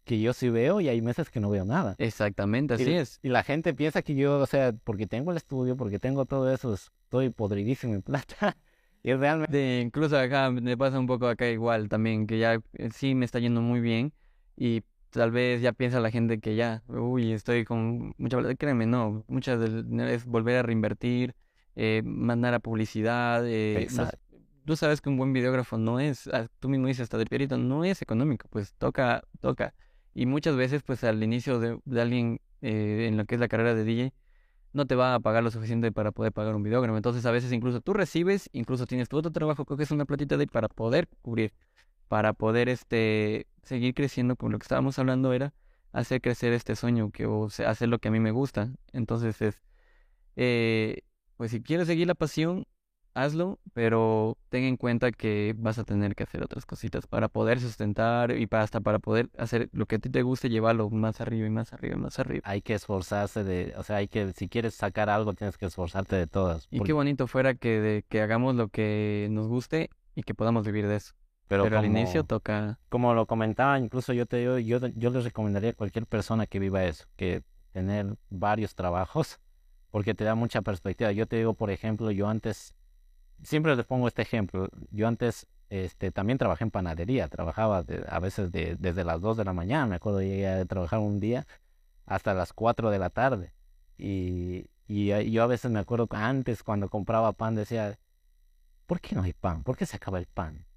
que 0.05 0.20
yo 0.20 0.35
sí 0.35 0.51
veo 0.51 0.83
y 0.83 0.88
hay 0.90 1.01
meses 1.01 1.31
que 1.31 1.40
no 1.40 1.48
veo 1.48 1.64
nada. 1.64 1.94
Exactamente, 1.96 2.74
así 2.74 2.90
Y- 2.90 2.92
es. 2.92 3.18
Y 3.22 3.31
la 3.31 3.42
gente 3.42 3.72
piensa 3.72 4.03
que 4.03 4.14
yo, 4.14 4.38
o 4.38 4.44
sea, 4.44 4.74
porque 4.85 5.07
tengo 5.07 5.31
el 5.31 5.38
estudio, 5.38 5.79
porque 5.79 5.98
tengo 5.98 6.27
todo 6.27 6.53
eso, 6.53 6.74
estoy 6.74 7.31
podridísimo 7.31 7.94
en 7.94 8.03
plata. 8.03 8.37
Y 9.03 9.14
realmente, 9.14 9.57
De, 9.57 9.81
incluso 9.81 10.18
acá 10.18 10.51
me 10.51 10.77
pasa 10.77 10.98
un 10.98 11.07
poco 11.07 11.27
acá 11.29 11.48
igual 11.48 11.88
también, 11.88 12.27
que 12.27 12.38
ya 12.38 12.61
eh, 12.74 12.90
sí 12.92 13.14
me 13.14 13.24
está 13.24 13.38
yendo 13.38 13.62
muy 13.62 13.81
bien 13.81 14.12
y 14.57 14.83
tal 15.09 15.31
vez 15.31 15.62
ya 15.62 15.72
piensa 15.72 16.01
la 16.01 16.11
gente 16.11 16.38
que 16.40 16.55
ya, 16.55 16.83
uy, 16.88 17.33
estoy 17.33 17.64
con 17.64 18.12
mucha 18.18 18.37
plata. 18.37 18.55
Créeme, 18.57 18.85
no, 18.85 19.24
muchas 19.29 19.59
del 19.61 19.88
dinero 19.88 20.11
es 20.11 20.27
volver 20.27 20.57
a 20.59 20.62
reinvertir, 20.62 21.35
eh, 21.81 22.03
mandar 22.05 22.55
a 22.55 22.59
publicidad. 22.59 23.47
eh, 23.47 23.83
Exacto. 23.83 24.19
tú 24.64 24.75
sabes 24.75 25.01
que 25.01 25.09
un 25.09 25.17
buen 25.17 25.33
videógrafo 25.33 25.79
no 25.79 26.01
es, 26.01 26.27
ah, 26.27 26.49
tú 26.59 26.69
mismo 26.69 26.88
dices 26.88 27.05
hasta 27.05 27.19
de 27.19 27.25
Pierito, 27.25 27.57
no 27.57 27.85
es 27.85 28.03
económico, 28.03 28.49
pues 28.51 28.75
toca, 28.75 29.23
toca. 29.41 29.75
Y 30.12 30.27
muchas 30.27 30.57
veces, 30.57 30.83
pues 30.83 31.05
al 31.05 31.23
inicio 31.23 31.61
de, 31.61 31.79
de 31.85 32.01
alguien 32.01 32.41
eh, 32.62 33.07
en 33.07 33.17
lo 33.17 33.27
que 33.27 33.37
es 33.37 33.41
la 33.41 33.47
carrera 33.47 33.77
de 33.77 33.85
DJ, 33.85 34.12
no 34.73 34.87
te 34.87 34.97
va 34.97 35.14
a 35.14 35.21
pagar 35.21 35.45
lo 35.45 35.53
suficiente 35.53 35.93
para 35.93 36.11
poder 36.11 36.33
pagar 36.33 36.57
un 36.57 36.64
videógrafo. 36.64 36.97
Entonces, 36.97 37.25
a 37.27 37.31
veces 37.31 37.53
incluso 37.53 37.81
tú 37.81 37.93
recibes, 37.93 38.51
incluso 38.53 38.85
tienes 38.85 39.09
tu 39.09 39.17
otro 39.17 39.31
trabajo, 39.31 39.64
coges 39.64 39.93
una 39.93 40.05
platita 40.05 40.37
de 40.37 40.43
ahí 40.43 40.47
para 40.49 40.67
poder 40.67 41.07
cubrir, 41.23 41.53
para 42.09 42.33
poder 42.33 42.69
este 42.69 43.47
seguir 43.62 43.95
creciendo, 43.95 44.35
como 44.35 44.51
lo 44.51 44.59
que 44.59 44.64
estábamos 44.64 44.99
hablando 44.99 45.33
era, 45.33 45.55
hacer 45.93 46.21
crecer 46.21 46.53
este 46.55 46.75
sueño, 46.75 47.12
que 47.12 47.27
o 47.27 47.49
sea, 47.51 47.71
hacer 47.71 47.88
lo 47.88 48.01
que 48.01 48.09
a 48.09 48.11
mí 48.11 48.19
me 48.19 48.33
gusta. 48.33 48.73
Entonces 48.93 49.41
es, 49.41 49.62
eh, 50.35 51.03
pues 51.38 51.53
si 51.53 51.62
quieres 51.62 51.87
seguir 51.87 52.09
la 52.09 52.16
pasión, 52.16 52.66
hazlo, 53.14 53.61
pero 53.72 54.37
ten 54.48 54.64
en 54.64 54.77
cuenta 54.77 55.12
que 55.12 55.55
vas 55.57 55.79
a 55.79 55.85
tener 55.85 56.16
que 56.16 56.24
hacer 56.24 56.42
otras 56.42 56.66
cositas 56.66 57.07
para 57.07 57.29
poder 57.29 57.61
sustentar 57.61 58.33
y 58.33 58.48
para, 58.48 58.64
hasta 58.64 58.81
para 58.81 58.98
poder 58.98 59.31
hacer 59.38 59.68
lo 59.72 59.87
que 59.87 59.96
a 59.96 59.98
ti 60.01 60.11
te 60.11 60.22
guste, 60.22 60.51
llevarlo 60.51 60.90
más 60.90 61.20
arriba 61.20 61.46
y 61.46 61.51
más 61.51 61.72
arriba 61.72 61.94
y 61.94 61.98
más 61.98 62.18
arriba. 62.18 62.42
Hay 62.44 62.61
que 62.61 62.74
esforzarse 62.74 63.44
de, 63.44 63.72
o 63.77 63.85
sea, 63.85 63.96
hay 63.96 64.09
que, 64.09 64.33
si 64.33 64.48
quieres 64.48 64.74
sacar 64.74 65.09
algo, 65.09 65.33
tienes 65.33 65.57
que 65.57 65.66
esforzarte 65.66 66.16
de 66.16 66.27
todas. 66.27 66.66
Y 66.72 66.81
qué 66.81 66.92
bonito 66.92 67.29
fuera 67.29 67.55
que, 67.55 67.81
de, 67.81 68.05
que 68.09 68.20
hagamos 68.20 68.57
lo 68.57 68.68
que 68.68 69.29
nos 69.31 69.46
guste 69.46 69.90
y 70.16 70.24
que 70.24 70.35
podamos 70.35 70.66
vivir 70.66 70.88
de 70.88 70.96
eso. 70.96 71.14
Pero, 71.46 71.64
al 71.64 71.87
inicio 71.87 72.24
toca... 72.24 72.81
Como 72.88 73.14
lo 73.14 73.27
comentaba, 73.27 73.79
incluso 73.79 74.12
yo 74.12 74.27
te 74.27 74.38
digo, 74.38 74.59
yo, 74.59 74.81
yo 74.88 75.11
les 75.11 75.22
recomendaría 75.22 75.70
a 75.70 75.74
cualquier 75.74 76.05
persona 76.07 76.46
que 76.46 76.59
viva 76.59 76.85
eso, 76.85 77.07
que 77.16 77.42
tener 77.72 78.16
varios 78.29 78.74
trabajos, 78.74 79.38
porque 79.90 80.14
te 80.14 80.24
da 80.24 80.35
mucha 80.35 80.62
perspectiva. 80.62 81.12
Yo 81.12 81.27
te 81.27 81.37
digo, 81.37 81.55
por 81.55 81.70
ejemplo, 81.70 82.11
yo 82.11 82.29
antes 82.29 82.74
siempre 83.42 83.77
les 83.77 83.87
pongo 83.87 84.09
este 84.09 84.22
ejemplo. 84.22 84.68
Yo 84.90 85.09
antes 85.09 85.46
este, 85.70 86.11
también 86.11 86.38
trabajé 86.38 86.64
en 86.64 86.70
panadería, 86.70 87.29
trabajaba 87.29 87.85
a 88.09 88.20
veces 88.20 88.53
de, 88.53 88.77
desde 88.79 89.05
las 89.05 89.20
2 89.20 89.37
de 89.37 89.44
la 89.44 89.53
mañana, 89.53 89.87
me 89.87 89.96
acuerdo, 89.96 90.20
llegué 90.22 90.48
a 90.48 90.64
trabajar 90.64 91.01
un 91.01 91.20
día 91.20 91.46
hasta 92.07 92.35
las 92.35 92.53
4 92.53 92.90
de 92.90 92.98
la 92.98 93.11
tarde. 93.11 93.53
Y, 93.98 94.66
y 94.87 95.31
yo 95.31 95.42
a 95.42 95.46
veces 95.46 95.70
me 95.70 95.81
acuerdo 95.81 96.07
que 96.07 96.16
antes 96.16 96.62
cuando 96.62 96.88
compraba 96.88 97.33
pan 97.33 97.55
decía, 97.55 97.98
¿por 98.87 99.01
qué 99.01 99.14
no 99.14 99.22
hay 99.22 99.33
pan? 99.33 99.62
¿Por 99.62 99.77
qué 99.77 99.87
se 99.87 99.96
acaba 99.96 100.18
el 100.18 100.27
pan? 100.27 100.67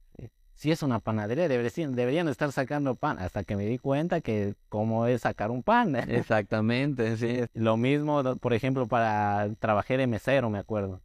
Si 0.61 0.69
es 0.69 0.83
una 0.83 0.99
panadería, 0.99 1.47
deberían, 1.47 1.95
deberían 1.95 2.27
estar 2.27 2.51
sacando 2.51 2.93
pan. 2.93 3.17
Hasta 3.17 3.43
que 3.43 3.55
me 3.55 3.65
di 3.65 3.79
cuenta 3.79 4.21
que 4.21 4.53
cómo 4.69 5.07
es 5.07 5.21
sacar 5.21 5.49
un 5.49 5.63
pan. 5.63 5.95
Exactamente, 6.07 7.17
sí. 7.17 7.45
Lo 7.55 7.77
mismo, 7.77 8.35
por 8.35 8.53
ejemplo, 8.53 8.85
para 8.85 9.49
trabajar 9.57 9.97
de 9.97 10.05
mesero, 10.05 10.51
me 10.51 10.59
acuerdo 10.59 11.01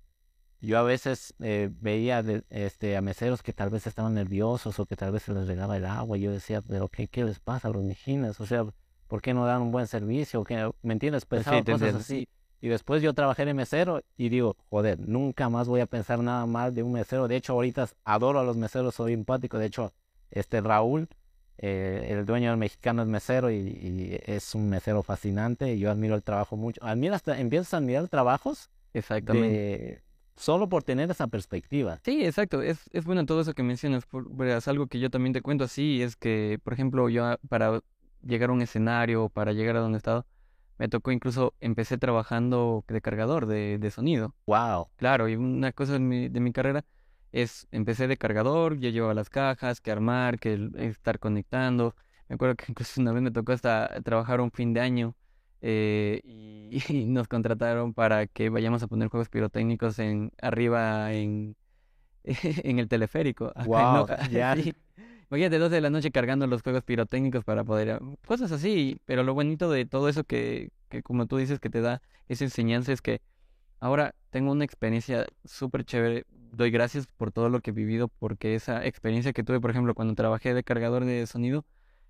yo 0.61 0.79
a 0.79 0.83
veces 0.83 1.35
eh, 1.41 1.71
veía 1.81 2.23
este, 2.51 2.97
a 2.97 3.01
meseros 3.01 3.43
que 3.43 3.55
tal 3.55 3.71
vez 3.71 3.87
estaban 3.87 4.15
nerviosos 4.15 4.79
o 4.79 4.85
que 4.85 4.97
tal 4.97 5.13
vez 5.13 5.23
se 5.23 5.33
les 5.33 5.47
regaba 5.47 5.77
el 5.79 5.87
agua. 5.87 6.19
Y 6.19 6.23
yo 6.23 6.33
decía, 6.33 6.61
pero 6.61 6.89
¿qué, 6.89 7.09
qué 7.09 7.25
les 7.25 7.41
pasa 7.41 7.69
a 7.69 7.71
los 7.71 7.83
mijines? 7.83 8.41
O 8.41 8.47
sea, 8.47 8.67
¿por 9.07 9.23
qué 9.23 9.33
no 9.33 9.47
dan 9.47 9.63
un 9.63 9.71
buen 9.71 9.87
servicio? 9.87 10.45
¿Qué, 10.45 10.71
¿Me 10.83 10.93
entiendes? 10.93 11.25
Pues 11.25 11.45
Pensaba 11.45 11.65
cosas 11.65 11.95
así. 11.95 12.29
Y 12.61 12.69
después 12.69 13.03
yo 13.03 13.13
trabajé 13.15 13.45
de 13.45 13.55
mesero 13.55 14.03
y 14.17 14.29
digo, 14.29 14.57
joder, 14.71 14.99
nunca 14.99 15.49
más 15.49 15.69
voy 15.69 15.81
a 15.81 15.87
pensar 15.87 16.21
nada 16.21 16.47
más 16.47 16.75
de 16.75 16.83
un 16.83 16.93
mesero. 16.93 17.29
De 17.29 17.37
hecho, 17.37 17.53
ahorita 17.53 17.89
adoro 18.05 18.41
a 18.41 18.45
los 18.45 18.57
meseros, 18.57 18.95
soy 18.95 19.13
empático. 19.13 19.59
De 19.59 19.67
hecho, 19.67 19.93
este 20.31 20.61
Raúl, 20.61 21.09
eh, 21.59 22.09
el 22.11 22.25
dueño 22.25 22.51
del 22.51 22.59
mexicano 22.59 23.03
es 23.03 23.09
mesero 23.09 23.51
y, 23.51 24.19
es 24.25 24.55
un 24.55 24.69
mesero 24.69 25.03
fascinante. 25.03 25.75
Y 25.75 25.79
yo 25.79 25.91
admiro 25.91 26.15
el 26.15 26.23
trabajo 26.23 26.57
mucho. 26.57 26.83
Admiro 26.83 27.15
hasta, 27.15 27.39
empiezas 27.39 27.75
a 27.75 27.77
admirar 27.79 28.09
trabajos 28.09 28.71
Exactamente 28.95 30.07
solo 30.37 30.69
por 30.69 30.83
tener 30.83 31.11
esa 31.11 31.27
perspectiva. 31.27 31.99
Sí, 32.05 32.25
exacto. 32.25 32.63
Es, 32.63 32.79
es 32.93 33.05
bueno 33.05 33.27
todo 33.27 33.41
eso 33.41 33.55
que 33.55 33.63
mencionas. 33.63 34.05
es 34.41 34.69
algo 34.69 34.87
que 34.87 35.01
yo 35.01 35.11
también 35.11 35.33
te 35.33 35.43
cuento 35.43 35.65
así. 35.65 36.03
Es 36.03 36.17
que, 36.17 36.59
por 36.63 36.73
ejemplo, 36.73 37.09
yo 37.09 37.37
para 37.49 37.81
llegar 38.23 38.51
a 38.51 38.53
un 38.53 38.63
escenario, 38.63 39.29
para 39.29 39.53
llegar 39.53 39.77
a 39.77 39.81
donde 39.81 39.97
he 39.97 39.99
estado, 39.99 40.27
me 40.79 40.89
tocó 40.89 41.11
incluso, 41.11 41.55
empecé 41.61 41.99
trabajando 41.99 42.85
de 42.89 43.01
cargador 43.01 43.47
de, 43.47 43.79
de 43.79 43.91
sonido. 43.91 44.35
Wow. 44.47 44.89
Claro, 44.97 45.29
y 45.29 45.37
una 45.37 45.73
cosa 45.73 45.95
de 45.95 45.99
mi, 46.01 46.29
de 46.29 46.41
mi 46.41 46.53
carrera 46.53 46.85
es, 47.33 47.67
empecé 47.71 48.09
de 48.09 48.17
cargador, 48.17 48.79
yo 48.79 48.91
llevaba 48.91 49.15
las 49.15 49.31
cajas, 49.31 49.81
que 49.81 49.91
armar, 49.91 50.39
que 50.39 50.71
estar 50.79 51.19
conectando. 51.19 51.95
Me 52.29 52.35
acuerdo 52.35 52.57
que 52.57 52.65
incluso 52.69 53.01
una 53.01 53.13
vez 53.13 53.23
me 53.23 53.31
tocó 53.31 53.53
hasta 53.53 54.01
trabajar 54.03 54.41
un 54.41 54.51
fin 54.51 54.73
de 54.73 54.81
año 54.81 55.15
eh, 55.61 56.21
y, 56.25 56.71
nos 57.09 57.29
contrataron 57.29 57.95
para 57.95 58.27
que 58.27 58.51
vayamos 58.51 58.83
a 58.83 58.87
poner 58.87 59.09
juegos 59.09 59.29
pirotécnicos 59.29 59.99
en 59.99 60.33
arriba 60.41 61.13
en, 61.13 61.57
en 62.25 62.79
el 62.79 62.89
teleférico. 62.89 63.53
Wow, 63.65 64.07
Imagínate, 65.31 65.59
12 65.59 65.75
de 65.75 65.81
la 65.81 65.91
noche 65.91 66.11
cargando 66.11 66.47
los 66.47 66.63
juegos 66.63 66.85
pirotécnicos 66.85 67.45
para 67.45 67.65
poder... 67.65 67.91
Ah, 67.91 68.01
cosas 68.27 68.53
así, 68.53 69.01
pero 69.05 69.25
lo 69.25 69.35
bonito 69.35 69.71
de 69.71 69.85
todo 69.85 70.09
eso 70.09 70.25
que, 70.25 70.71
que 70.89 71.03
como 71.03 71.27
tú 71.27 71.37
dices, 71.37 71.59
que 71.59 71.71
te 71.71 71.81
da 71.81 72.01
esa 72.29 72.45
enseñanza 72.45 72.93
es 72.93 73.03
que 73.03 73.21
ahora 73.81 74.15
tengo 74.31 74.53
una 74.53 74.65
experiencia 74.65 75.27
súper 75.45 75.85
chévere. 75.85 76.25
Doy 76.53 76.71
gracias 76.71 77.07
por 77.17 77.33
todo 77.33 77.49
lo 77.49 77.61
que 77.61 77.71
he 77.71 77.73
vivido, 77.75 78.09
porque 78.09 78.55
esa 78.55 78.85
experiencia 78.87 79.33
que 79.33 79.43
tuve, 79.43 79.61
por 79.61 79.71
ejemplo, 79.71 79.95
cuando 79.95 80.15
trabajé 80.15 80.55
de 80.55 80.63
cargador 80.63 81.05
de 81.05 81.27
sonido, 81.27 81.65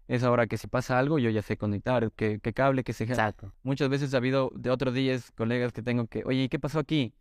es 0.08 0.22
ahora 0.22 0.46
que 0.46 0.56
si 0.58 0.68
pasa 0.68 0.98
algo 0.98 1.18
yo 1.18 1.30
ya 1.30 1.42
sé 1.42 1.56
conectar, 1.56 2.12
que, 2.12 2.38
que 2.38 2.52
cable, 2.52 2.84
que 2.84 2.92
se... 2.92 3.04
Exacto. 3.04 3.52
Muchas 3.62 3.88
veces 3.88 4.12
ha 4.14 4.18
habido 4.18 4.50
de 4.54 4.70
otros 4.70 4.94
días 4.94 5.32
colegas 5.32 5.72
que 5.72 5.82
tengo 5.82 6.06
que, 6.06 6.22
oye, 6.24 6.44
¿y 6.44 6.48
qué 6.48 6.58
pasó 6.58 6.78
aquí? 6.78 7.14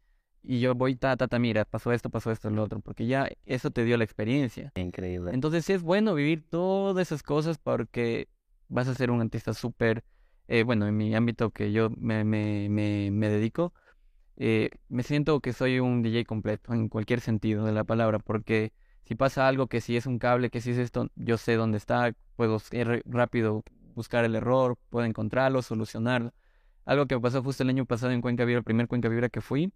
Y 0.48 0.60
yo 0.60 0.76
voy, 0.76 0.96
ta, 0.96 1.18
ta, 1.18 1.28
ta, 1.28 1.40
mira, 1.40 1.66
pasó 1.66 1.92
esto, 1.92 2.10
pasó 2.10 2.32
esto, 2.32 2.50
lo 2.50 2.64
otro, 2.64 2.80
porque 2.80 3.08
ya 3.08 3.28
eso 3.46 3.72
te 3.72 3.84
dio 3.84 3.98
la 3.98 4.04
experiencia. 4.04 4.72
Increíble. 4.76 5.32
Entonces 5.34 5.66
sí 5.66 5.74
es 5.74 5.82
bueno 5.82 6.14
vivir 6.14 6.46
todas 6.50 7.08
esas 7.08 7.24
cosas 7.24 7.58
porque 7.58 8.28
vas 8.68 8.88
a 8.88 8.94
ser 8.96 9.12
un 9.12 9.22
artista 9.22 9.54
súper, 9.54 10.04
eh, 10.48 10.64
bueno, 10.64 10.88
en 10.88 10.96
mi 10.96 11.16
ámbito 11.16 11.50
que 11.50 11.72
yo 11.72 11.90
me, 11.98 12.24
me, 12.24 12.70
me, 12.70 13.10
me 13.12 13.30
dedico, 13.30 13.74
eh, 14.38 14.70
me 14.90 15.04
siento 15.04 15.40
que 15.40 15.54
soy 15.54 15.80
un 15.80 16.02
DJ 16.02 16.26
completo 16.26 16.74
en 16.74 16.90
cualquier 16.90 17.22
sentido 17.22 17.66
de 17.66 17.72
la 17.72 17.84
palabra, 17.84 18.20
porque 18.20 18.74
si 19.06 19.16
pasa 19.16 19.48
algo, 19.48 19.68
que 19.68 19.82
si 19.82 19.98
es 19.98 20.06
un 20.06 20.20
cable, 20.20 20.50
que 20.50 20.62
si 20.62 20.72
es 20.72 20.78
esto, 20.78 21.10
yo 21.16 21.38
sé 21.38 21.56
dónde 21.56 21.78
está, 21.78 22.14
puedo 22.36 22.62
ir 22.72 23.04
rápido 23.06 23.64
buscar 23.96 24.26
el 24.26 24.36
error, 24.36 24.78
puedo 24.90 25.06
encontrarlo, 25.06 25.62
solucionarlo. 25.62 26.34
Algo 26.86 27.08
que 27.08 27.20
pasó 27.20 27.42
justo 27.42 27.64
el 27.64 27.70
año 27.70 27.86
pasado 27.86 28.12
en 28.12 28.22
Cuenca 28.22 28.46
Vibra, 28.46 28.60
el 28.60 28.64
primer 28.64 28.88
Cuenca 28.88 29.10
Vibra 29.10 29.30
que 29.30 29.42
fui, 29.42 29.72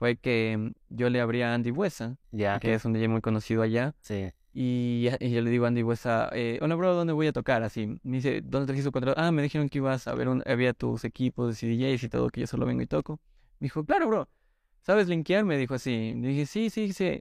fue 0.00 0.16
que 0.16 0.56
mm, 0.58 0.72
yo 0.88 1.10
le 1.10 1.20
abrí 1.20 1.42
a 1.42 1.54
Andy 1.54 1.70
Buesa, 1.70 2.16
que 2.32 2.74
es 2.74 2.84
un 2.84 2.92
DJ 2.92 3.06
muy 3.06 3.20
conocido 3.20 3.62
allá. 3.62 3.94
Sí. 4.00 4.32
Y, 4.52 5.02
yo 5.02 5.42
le 5.42 5.50
digo 5.50 5.66
a 5.66 5.68
Andy 5.68 5.82
Buesa, 5.82 6.28
eh, 6.32 6.58
hola 6.60 6.74
bro, 6.74 6.94
¿dónde 6.94 7.12
voy 7.12 7.28
a 7.28 7.32
tocar? 7.32 7.62
Así, 7.62 7.86
me 8.02 8.16
dice, 8.16 8.40
¿dónde 8.42 8.66
trajiste 8.66 8.90
tu? 8.90 9.12
Ah, 9.16 9.30
me 9.30 9.42
dijeron 9.42 9.68
que 9.68 9.78
ibas 9.78 10.08
a 10.08 10.14
ver, 10.14 10.28
un, 10.28 10.42
había 10.44 10.72
tus 10.72 11.04
equipos 11.04 11.60
de 11.60 11.68
DJs 11.68 12.02
y 12.02 12.08
todo, 12.08 12.30
que 12.30 12.40
yo 12.40 12.48
solo 12.48 12.66
vengo 12.66 12.82
y 12.82 12.86
toco. 12.88 13.20
Me 13.60 13.66
dijo, 13.66 13.84
claro, 13.84 14.08
bro, 14.08 14.28
¿sabes 14.80 15.06
linkear? 15.06 15.44
Me 15.44 15.56
dijo 15.56 15.74
así. 15.74 16.14
Le 16.14 16.28
dije, 16.28 16.46
sí, 16.46 16.70
sí, 16.70 16.92
sí 16.92 17.20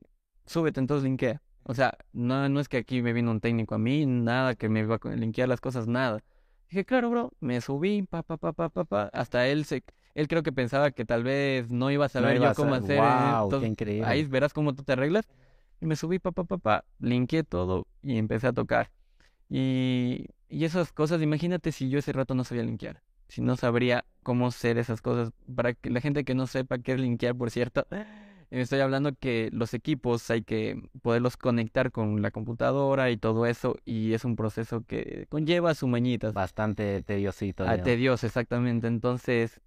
súbete 0.49 0.79
entonces 0.79 1.03
linkea. 1.03 1.41
O 1.63 1.73
sea, 1.75 1.97
no, 2.11 2.49
no 2.49 2.59
es 2.59 2.67
que 2.67 2.77
aquí 2.77 3.01
me 3.01 3.13
vino 3.13 3.29
un 3.31 3.39
técnico 3.39 3.75
a 3.75 3.77
mí, 3.77 4.05
nada 4.05 4.55
que 4.55 4.69
me 4.69 4.79
iba 4.81 4.99
a 5.01 5.09
linkear 5.09 5.47
las 5.47 5.61
cosas, 5.61 5.87
nada. 5.87 6.23
Dije, 6.69 6.85
claro, 6.85 7.09
bro, 7.09 7.31
me 7.39 7.61
subí, 7.61 8.03
pa, 8.03 8.23
pa, 8.23 8.37
pa, 8.37 8.53
pa, 8.53 8.69
pa, 8.69 8.83
pa. 8.85 9.09
Hasta 9.13 9.47
él 9.47 9.65
se, 9.65 9.83
él 10.15 10.27
creo 10.27 10.43
que 10.43 10.51
pensaba 10.51 10.91
que 10.91 11.05
tal 11.05 11.23
vez 11.23 11.71
no 11.71 11.91
iba 11.91 12.05
a 12.05 12.09
saber 12.09 12.39
yo 12.39 12.53
cómo 12.55 12.75
hacer. 12.75 12.99
Wow, 12.99 13.59
qué 13.59 13.67
increíble. 13.67 14.07
Ahí 14.07 14.25
verás 14.25 14.53
cómo 14.53 14.73
tú 14.73 14.83
te 14.83 14.93
arreglas. 14.93 15.27
Y 15.81 15.85
me 15.85 15.95
subí, 15.95 16.19
pa, 16.19 16.31
pa, 16.31 16.43
pa, 16.43 16.83
todo 17.47 17.87
y 18.03 18.17
empecé 18.17 18.47
a 18.47 18.53
tocar. 18.53 18.91
Y, 19.49 20.25
y 20.49 20.65
esas 20.65 20.91
cosas, 20.91 21.21
imagínate 21.21 21.71
si 21.71 21.89
yo 21.89 21.99
ese 21.99 22.11
rato 22.11 22.35
no 22.35 22.43
sabía 22.43 22.63
linkear. 22.63 23.01
Si 23.29 23.41
no 23.41 23.55
sabría 23.55 24.03
cómo 24.23 24.47
hacer 24.47 24.77
esas 24.77 25.01
cosas. 25.01 25.31
Para 25.55 25.73
que 25.73 25.89
la 25.89 26.01
gente 26.01 26.25
que 26.25 26.35
no 26.35 26.47
sepa 26.47 26.79
qué 26.79 26.93
es 26.93 26.99
linkear, 26.99 27.35
por 27.35 27.49
cierto, 27.49 27.87
Estoy 28.51 28.79
hablando 28.79 29.13
que 29.13 29.49
los 29.53 29.75
equipos 29.75 30.29
hay 30.31 30.41
que 30.41 30.81
poderlos 31.03 31.37
conectar 31.37 31.91
con 31.91 32.23
la 32.23 32.31
computadora 32.31 33.11
y 33.11 33.17
todo 33.17 33.45
eso, 33.45 33.75
y 33.85 34.13
es 34.13 34.25
un 34.25 34.35
proceso 34.35 34.83
que 34.87 35.27
conlleva 35.29 35.75
su 35.75 35.87
mañitas. 35.87 36.33
Bastante 36.33 37.03
tediosito. 37.03 37.63
Ah, 37.67 37.77
tedioso, 37.77 38.25
exactamente. 38.25 38.87
Entonces, 38.87 39.61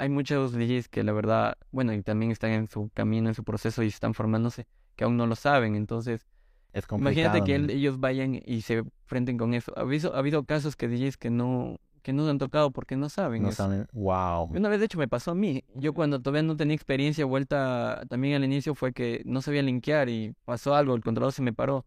hay 0.00 0.08
muchos 0.08 0.52
DJs 0.52 0.88
que 0.88 1.04
la 1.04 1.12
verdad, 1.12 1.58
bueno, 1.70 1.92
y 1.92 2.02
también 2.02 2.32
están 2.32 2.52
en 2.52 2.68
su 2.68 2.90
camino, 2.94 3.28
en 3.28 3.34
su 3.34 3.44
proceso 3.44 3.82
y 3.82 3.88
están 3.88 4.14
formándose, 4.14 4.66
que 4.96 5.04
aún 5.04 5.18
no 5.18 5.26
lo 5.26 5.36
saben. 5.36 5.76
Entonces, 5.76 6.26
es 6.72 6.86
imagínate 6.90 7.44
que 7.44 7.56
ellos 7.56 8.00
vayan 8.00 8.40
y 8.42 8.62
se 8.62 8.82
frenten 9.04 9.36
con 9.36 9.52
eso. 9.52 9.72
Ha 9.76 9.82
habido, 9.82 10.14
ha 10.14 10.18
habido 10.18 10.44
casos 10.44 10.74
que 10.74 10.88
DJs 10.88 11.18
que 11.18 11.30
no 11.30 11.76
que 12.02 12.14
no 12.14 12.26
han 12.30 12.38
tocado 12.38 12.70
porque 12.70 12.96
no 12.96 13.10
saben. 13.10 13.42
No 13.42 13.52
saben, 13.52 13.86
wow. 13.92 14.44
Una 14.44 14.70
vez, 14.70 14.80
de 14.80 14.86
hecho, 14.86 14.96
me 14.96 15.06
pasó 15.06 15.32
a 15.32 15.34
mí. 15.34 15.64
Yo 15.74 15.92
cuando 15.92 16.18
todavía 16.18 16.42
no 16.42 16.56
tenía 16.56 16.74
experiencia, 16.74 17.26
vuelta 17.26 18.02
también 18.08 18.36
al 18.36 18.44
inicio, 18.44 18.74
fue 18.74 18.94
que 18.94 19.20
no 19.26 19.42
sabía 19.42 19.60
linkear 19.60 20.08
y 20.08 20.34
pasó 20.46 20.74
algo, 20.74 20.94
el 20.94 21.02
controlador 21.02 21.34
se 21.34 21.42
me 21.42 21.52
paró. 21.52 21.84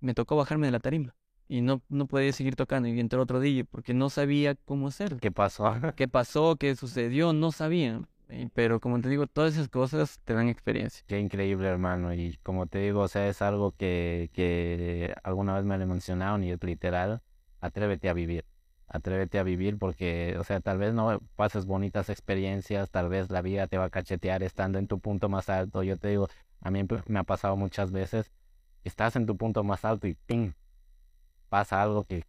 Me 0.00 0.14
tocó 0.14 0.36
bajarme 0.36 0.68
de 0.68 0.72
la 0.72 0.80
tarima 0.80 1.14
y 1.48 1.60
no, 1.60 1.82
no 1.88 2.06
podía 2.06 2.32
seguir 2.32 2.56
tocando 2.56 2.88
y 2.88 2.98
entró 2.98 3.22
otro 3.22 3.40
DJ 3.40 3.64
porque 3.64 3.94
no 3.94 4.10
sabía 4.10 4.54
cómo 4.54 4.88
hacer. 4.88 5.16
¿Qué 5.16 5.30
pasó? 5.30 5.74
¿Qué 5.96 6.08
pasó? 6.08 6.56
¿Qué 6.56 6.74
sucedió? 6.76 7.32
No 7.32 7.52
sabía. 7.52 8.02
Pero 8.54 8.80
como 8.80 9.00
te 9.00 9.08
digo, 9.08 9.28
todas 9.28 9.54
esas 9.54 9.68
cosas 9.68 10.20
te 10.24 10.34
dan 10.34 10.48
experiencia. 10.48 11.04
Qué 11.06 11.20
increíble, 11.20 11.68
hermano. 11.68 12.12
Y 12.12 12.36
como 12.42 12.66
te 12.66 12.80
digo, 12.80 13.02
o 13.02 13.08
sea, 13.08 13.28
es 13.28 13.40
algo 13.40 13.70
que, 13.70 14.30
que 14.32 15.14
alguna 15.22 15.54
vez 15.54 15.64
me 15.64 15.78
lo 15.78 15.86
mencionado 15.86 16.42
y 16.42 16.50
es 16.50 16.62
literal. 16.64 17.22
Atrévete 17.60 18.08
a 18.08 18.12
vivir 18.12 18.44
atrévete 18.88 19.38
a 19.38 19.42
vivir 19.42 19.78
porque, 19.78 20.36
o 20.38 20.44
sea, 20.44 20.60
tal 20.60 20.78
vez 20.78 20.94
no 20.94 21.20
pases 21.34 21.66
bonitas 21.66 22.08
experiencias, 22.08 22.90
tal 22.90 23.08
vez 23.08 23.30
la 23.30 23.42
vida 23.42 23.66
te 23.66 23.78
va 23.78 23.86
a 23.86 23.90
cachetear 23.90 24.42
estando 24.42 24.78
en 24.78 24.86
tu 24.86 25.00
punto 25.00 25.28
más 25.28 25.48
alto. 25.48 25.82
Yo 25.82 25.96
te 25.96 26.08
digo, 26.08 26.28
a 26.60 26.70
mí 26.70 26.84
me 27.06 27.18
ha 27.18 27.24
pasado 27.24 27.56
muchas 27.56 27.92
veces, 27.92 28.30
estás 28.84 29.16
en 29.16 29.26
tu 29.26 29.36
punto 29.36 29.64
más 29.64 29.84
alto 29.84 30.06
y 30.06 30.14
¡ping! 30.14 30.52
Pasa 31.48 31.82
algo 31.82 32.04
que 32.04 32.24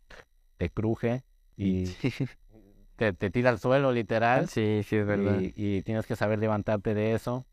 te 0.57 0.69
cruje 0.69 1.23
y 1.57 1.85
te, 2.95 3.13
te 3.13 3.29
tira 3.29 3.49
al 3.49 3.59
suelo 3.59 3.91
literal 3.91 4.47
Sí, 4.47 4.81
sí, 4.83 4.95
es 4.97 5.05
verdad. 5.05 5.39
y, 5.39 5.53
y 5.55 5.81
tienes 5.83 6.05
que 6.05 6.15
saber 6.15 6.39
levantarte 6.39 6.93
de 6.93 7.13
eso. 7.13 7.45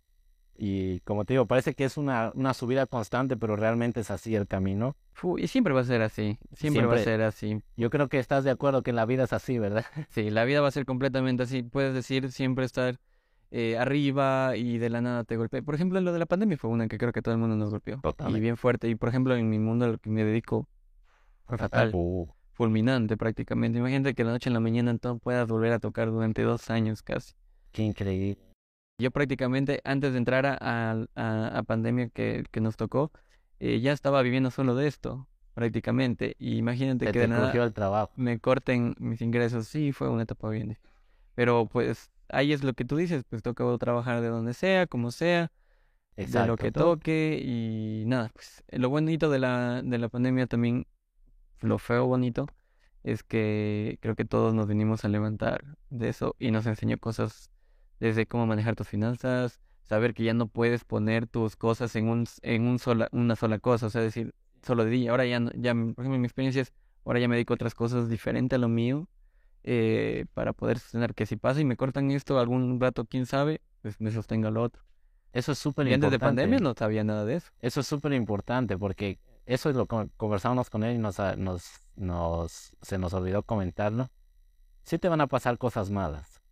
Y 0.57 1.01
como 1.01 1.25
te 1.25 1.35
digo, 1.35 1.47
parece 1.47 1.75
que 1.75 1.85
es 1.85 1.97
una, 1.97 2.31
una 2.35 2.55
subida 2.55 2.87
constante, 2.87 3.37
pero 3.37 3.57
realmente 3.57 4.01
es 4.01 4.11
así 4.13 4.37
el 4.37 4.47
camino. 4.47 4.97
Y 5.39 5.49
siempre 5.49 5.73
va 5.75 5.81
a 5.81 5.85
ser 5.85 6.01
así, 6.03 6.39
siempre, 6.53 6.87
va 6.87 6.95
a 6.95 6.99
ser 6.99 7.23
así. 7.23 7.61
Yo 7.77 7.91
creo 7.91 8.09
que 8.09 8.19
estás 8.21 8.45
de 8.45 8.51
acuerdo 8.51 8.83
que 8.83 8.93
la 8.93 9.05
vida 9.05 9.25
es 9.25 9.33
así, 9.33 9.59
¿verdad? 9.59 9.85
Sí, 10.11 10.31
la 10.31 10.45
vida 10.45 10.61
va 10.61 10.69
a 10.69 10.73
ser 10.73 10.85
completamente 10.85 11.43
así. 11.43 11.63
Puedes 11.63 11.93
decir 11.95 12.31
siempre 12.31 12.65
estar 12.65 13.01
eh, 13.51 13.77
arriba 13.79 14.57
y 14.57 14.79
de 14.79 14.91
la 14.91 15.01
nada 15.01 15.25
te 15.25 15.37
golpea. 15.37 15.63
Por 15.63 15.75
ejemplo, 15.75 16.01
lo 16.01 16.13
de 16.13 16.19
la 16.21 16.27
pandemia 16.27 16.57
fue 16.57 16.71
una 16.71 16.87
que 16.89 16.99
creo 16.99 17.13
que 17.13 17.23
todo 17.23 17.35
el 17.35 17.41
mundo 17.41 17.57
nos 17.57 17.71
golpeó. 17.71 18.01
Y 18.37 18.41
bien 18.41 18.57
fuerte. 18.57 18.89
Y 18.89 18.95
por 18.95 19.09
ejemplo, 19.09 19.35
en 19.37 19.49
mi 19.51 19.59
mundo 19.59 19.87
al 19.87 19.99
que 20.01 20.11
me 20.11 20.25
dedico, 20.25 20.69
fue 21.47 21.59
fatal, 21.59 21.91
fulminante 22.53 23.17
prácticamente. 23.17 23.79
Imagínate 23.79 24.15
que 24.15 24.23
de 24.23 24.27
la 24.27 24.33
noche 24.33 24.49
en 24.51 24.55
la 24.55 24.61
mañana 24.61 24.97
no 25.03 25.19
puedas 25.19 25.49
volver 25.49 25.73
a 25.73 25.79
tocar 25.79 26.11
durante 26.11 26.43
dos 26.43 26.71
años 26.71 27.03
casi. 27.03 27.35
qué 27.73 27.83
increíble. 27.83 28.43
Yo 28.99 29.11
prácticamente 29.11 29.81
antes 29.85 30.13
de 30.13 30.19
entrar 30.19 30.47
a, 30.47 31.07
a, 31.17 31.63
pandemia 31.65 32.09
que, 32.11 32.45
que 32.51 32.61
nos 32.61 32.77
tocó, 32.77 33.11
eh, 33.59 33.81
ya 33.81 33.93
estaba 33.93 34.23
viviendo 34.23 34.51
solo 34.53 34.77
de 34.77 34.87
esto, 34.87 35.27
prácticamente. 35.55 36.37
Y 36.39 36.57
imagínate 36.59 37.07
Se 37.07 37.13
que 37.13 37.19
de 37.21 37.29
nada 37.29 37.43
crujió 37.43 37.65
el 37.65 37.73
trabajo. 37.73 38.13
me 38.17 38.39
corten 38.39 38.95
mis 38.99 39.21
ingresos. 39.21 39.67
Sí, 39.67 39.91
fue 39.93 40.09
una 40.09 40.23
etapa 40.23 40.49
bien 40.51 40.69
difícil. 40.69 40.91
Pero 41.35 41.67
pues 41.67 42.13
ahí 42.29 42.53
es 42.53 42.63
lo 42.63 42.73
que 42.75 42.85
tú 42.85 42.97
dices, 42.97 43.25
pues 43.29 43.43
toca 43.43 43.65
trabajar 43.79 44.21
de 44.21 44.29
donde 44.29 44.55
sea, 44.55 44.87
como 44.87 45.11
sea, 45.11 45.51
de 46.17 46.47
lo 46.47 46.57
que 46.57 46.71
todo- 46.71 46.97
toque 46.97 47.41
y 47.45 48.05
nada, 48.07 48.31
pues 48.33 48.63
lo 48.71 48.89
bonito 48.91 49.29
de 49.31 49.41
la, 49.41 49.83
de 49.83 49.99
la 49.99 50.09
pandemia 50.09 50.47
también, 50.47 50.87
lo 51.65 51.79
feo 51.79 52.07
bonito, 52.07 52.47
es 53.03 53.23
que 53.23 53.99
creo 54.01 54.15
que 54.15 54.25
todos 54.25 54.55
nos 54.55 54.67
vinimos 54.67 55.05
a 55.05 55.09
levantar 55.09 55.77
de 55.91 56.09
eso 56.09 56.37
y 56.39 56.51
nos 56.51 56.67
enseñó 56.67 56.99
cosas 56.99 57.51
desde 58.01 58.27
cómo 58.27 58.47
manejar 58.47 58.77
tus 58.77 58.89
finanzas, 58.89 59.61
saber 59.83 60.15
que 60.15 60.25
ya 60.25 60.35
no 60.35 60.47
puedes 60.47 60.85
poner 60.85 61.27
tus 61.27 61.57
cosas 61.57 61.95
en 61.97 62.09
un, 62.09 62.27
en 62.43 62.67
un 62.67 62.79
sola, 62.79 63.09
una 63.13 63.37
sola 63.37 63.59
cosa, 63.59 63.87
o 63.87 63.91
sea, 63.91 64.01
decir, 64.01 64.35
solo 64.63 64.85
de 64.85 64.91
día. 64.91 65.11
Ahora 65.11 65.27
ya, 65.27 65.41
ya, 65.55 65.75
por 65.75 66.05
ejemplo, 66.05 66.19
mi 66.19 66.27
experiencia 66.27 66.63
es, 66.63 66.73
ahora 67.05 67.21
ya 67.21 67.29
me 67.29 67.37
dedico 67.37 67.53
a 67.53 67.57
otras 67.57 67.75
cosas 67.75 68.09
diferentes 68.09 68.57
a 68.57 68.61
lo 68.61 68.69
mío, 68.69 69.09
eh, 69.63 70.27
para 70.35 70.53
poder 70.53 70.79
sostener 70.79 71.15
que 71.15 71.27
si 71.27 71.37
pasa 71.37 71.61
y 71.61 71.65
me 71.65 71.77
cortan 71.77 72.11
esto 72.11 72.39
algún 72.39 72.81
rato, 72.81 73.05
quién 73.05 73.27
sabe, 73.27 73.61
pues 73.83 74.01
me 74.01 74.11
sostenga 74.11 74.51
lo 74.51 74.63
otro. 74.63 74.83
Eso 75.33 75.53
es 75.53 75.59
súper 75.59 75.89
Y 75.89 75.95
antes 75.95 76.11
de 76.11 76.17
importante. 76.17 76.43
pandemia 76.43 76.61
no 76.61 76.75
sabía 76.75 77.03
nada 77.05 77.25
de 77.25 77.37
eso. 77.37 77.51
Eso 77.61 77.81
es 77.81 77.87
súper 77.87 78.13
importante 78.13 78.79
porque 78.79 79.19
eso 79.47 79.71
es 79.71 79.77
lo 79.77 79.87
que 79.87 80.09
conversamos 80.17 80.71
con 80.71 80.85
él 80.85 80.97
y 80.97 80.99
nos, 80.99 81.21
a- 81.21 81.37
nos, 81.37 81.65
nos, 81.97 82.73
se 82.83 82.99
nos 82.99 83.13
olvidó 83.15 83.43
comentarlo. 83.43 84.09
Sí 84.85 84.99
te 84.99 85.09
van 85.09 85.21
a 85.23 85.27
pasar 85.29 85.59
cosas 85.59 85.91
malas, 85.91 86.43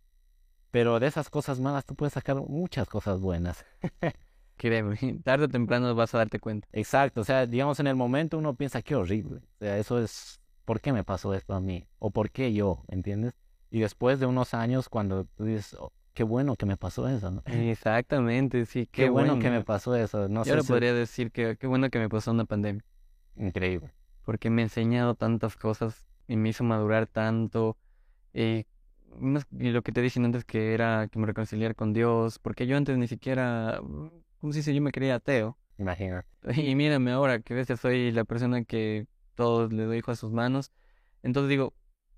pero 0.71 0.99
de 0.99 1.07
esas 1.07 1.29
cosas 1.29 1.59
malas 1.59 1.85
tú 1.85 1.95
puedes 1.95 2.13
sacar 2.13 2.37
muchas 2.37 2.89
cosas 2.89 3.19
buenas. 3.19 3.65
Créeme, 4.57 4.97
tarde 5.23 5.45
o 5.45 5.49
temprano 5.49 5.93
vas 5.95 6.13
a 6.15 6.19
darte 6.19 6.39
cuenta. 6.39 6.67
Exacto, 6.71 7.21
o 7.21 7.23
sea, 7.23 7.45
digamos 7.47 7.79
en 7.79 7.87
el 7.87 7.95
momento 7.95 8.37
uno 8.37 8.55
piensa 8.55 8.81
qué 8.81 8.95
horrible. 8.95 9.37
O 9.39 9.65
sea, 9.65 9.77
eso 9.77 9.99
es, 9.99 10.39
¿por 10.65 10.81
qué 10.81 10.93
me 10.93 11.03
pasó 11.03 11.33
esto 11.33 11.53
a 11.53 11.59
mí? 11.61 11.87
¿O 11.99 12.11
por 12.11 12.31
qué 12.31 12.53
yo? 12.53 12.83
¿Entiendes? 12.87 13.33
Y 13.71 13.79
después 13.81 14.19
de 14.19 14.25
unos 14.27 14.53
años 14.53 14.89
cuando 14.89 15.25
tú 15.25 15.45
dices, 15.45 15.75
"Oh, 15.79 15.91
qué 16.13 16.23
bueno 16.23 16.55
que 16.55 16.65
me 16.65 16.77
pasó 16.77 17.07
eso, 17.07 17.31
¿no? 17.31 17.41
Exactamente, 17.45 18.65
sí, 18.65 18.87
Qué, 18.91 19.09
bueno, 19.09 19.39
que 19.39 19.49
me 19.49 19.63
pasó 19.63 19.95
eso. 19.95 20.27
No 20.29 20.43
Yo 20.43 20.59
si- 20.61 20.67
podría 20.67 20.93
decir 20.93 21.31
que 21.31 21.57
qué 21.57 21.67
bueno 21.67 21.89
que 21.89 21.99
me 21.99 22.09
pasó 22.09 22.31
una 22.31 22.45
pandemia, 22.45 22.83
Increíble. 23.35 23.91
porque 24.25 24.49
me 24.49 24.61
ha 24.61 24.65
enseñado 24.65 25.15
tantas 25.15 25.55
cosas 25.57 26.05
y 26.27 26.35
me 26.37 26.49
hizo 26.49 26.63
madurar 26.63 27.07
tanto. 27.07 27.77
eh, 28.33 28.65
y 29.59 29.69
lo 29.69 29.83
que 29.83 29.91
te 29.91 30.01
dije 30.01 30.19
antes 30.19 30.43
que 30.43 30.73
era 30.73 31.07
que 31.07 31.19
me 31.19 31.27
reconciliar 31.27 31.75
con 31.75 31.93
Dios, 31.93 32.39
porque 32.39 32.65
yo 32.65 32.77
antes 32.77 32.97
ni 32.97 33.07
siquiera, 33.07 33.79
¿cómo 34.39 34.53
se 34.53 34.59
dice? 34.59 34.73
Yo 34.73 34.81
me 34.81 34.91
creía 34.91 35.15
ateo. 35.15 35.57
Imagínate. 35.77 36.27
Y 36.55 36.73
mírame 36.75 37.11
ahora, 37.11 37.39
que 37.39 37.53
a 37.53 37.57
veces 37.57 37.79
soy 37.79 38.11
la 38.11 38.23
persona 38.25 38.63
que 38.63 39.05
todos 39.35 39.71
le 39.71 39.83
doy 39.83 39.99
hijo 39.99 40.11
a 40.11 40.15
sus 40.15 40.31
manos. 40.31 40.71
Entonces 41.21 41.49
digo, 41.49 41.73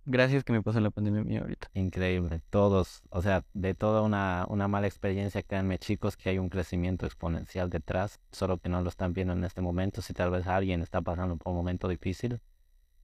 gracias 0.05 0.43
que 0.43 0.53
me 0.53 0.61
pasó 0.61 0.79
la 0.79 0.91
pandemia 0.91 1.23
mía 1.23 1.41
ahorita. 1.41 1.69
Increíble, 1.73 2.41
todos, 2.49 3.03
o 3.09 3.21
sea, 3.21 3.43
de 3.53 3.73
toda 3.73 4.01
una, 4.01 4.45
una 4.49 4.67
mala 4.67 4.87
experiencia, 4.87 5.43
créanme 5.43 5.79
chicos, 5.79 6.17
que 6.17 6.29
hay 6.29 6.37
un 6.37 6.49
crecimiento 6.49 7.05
exponencial 7.05 7.69
detrás, 7.69 8.19
solo 8.31 8.57
que 8.57 8.69
no 8.69 8.81
lo 8.81 8.89
están 8.89 9.13
viendo 9.13 9.33
en 9.33 9.43
este 9.43 9.61
momento. 9.61 10.01
Si 10.01 10.13
tal 10.13 10.31
vez 10.31 10.47
alguien 10.47 10.81
está 10.81 11.01
pasando 11.01 11.37
por 11.37 11.51
un 11.51 11.57
momento 11.57 11.87
difícil, 11.87 12.41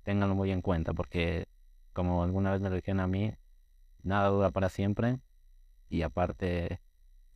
ténganlo 0.03 0.35
muy 0.35 0.51
en 0.51 0.61
cuenta, 0.61 0.93
porque 0.93 1.47
como 1.93 2.23
alguna 2.23 2.51
vez 2.51 2.61
me 2.61 2.69
lo 2.69 2.75
dijeron 2.75 2.99
a 3.01 3.07
mí, 3.07 3.33
nada 4.03 4.29
dura 4.29 4.51
para 4.51 4.69
siempre 4.69 5.19
y 5.89 6.03
aparte 6.03 6.79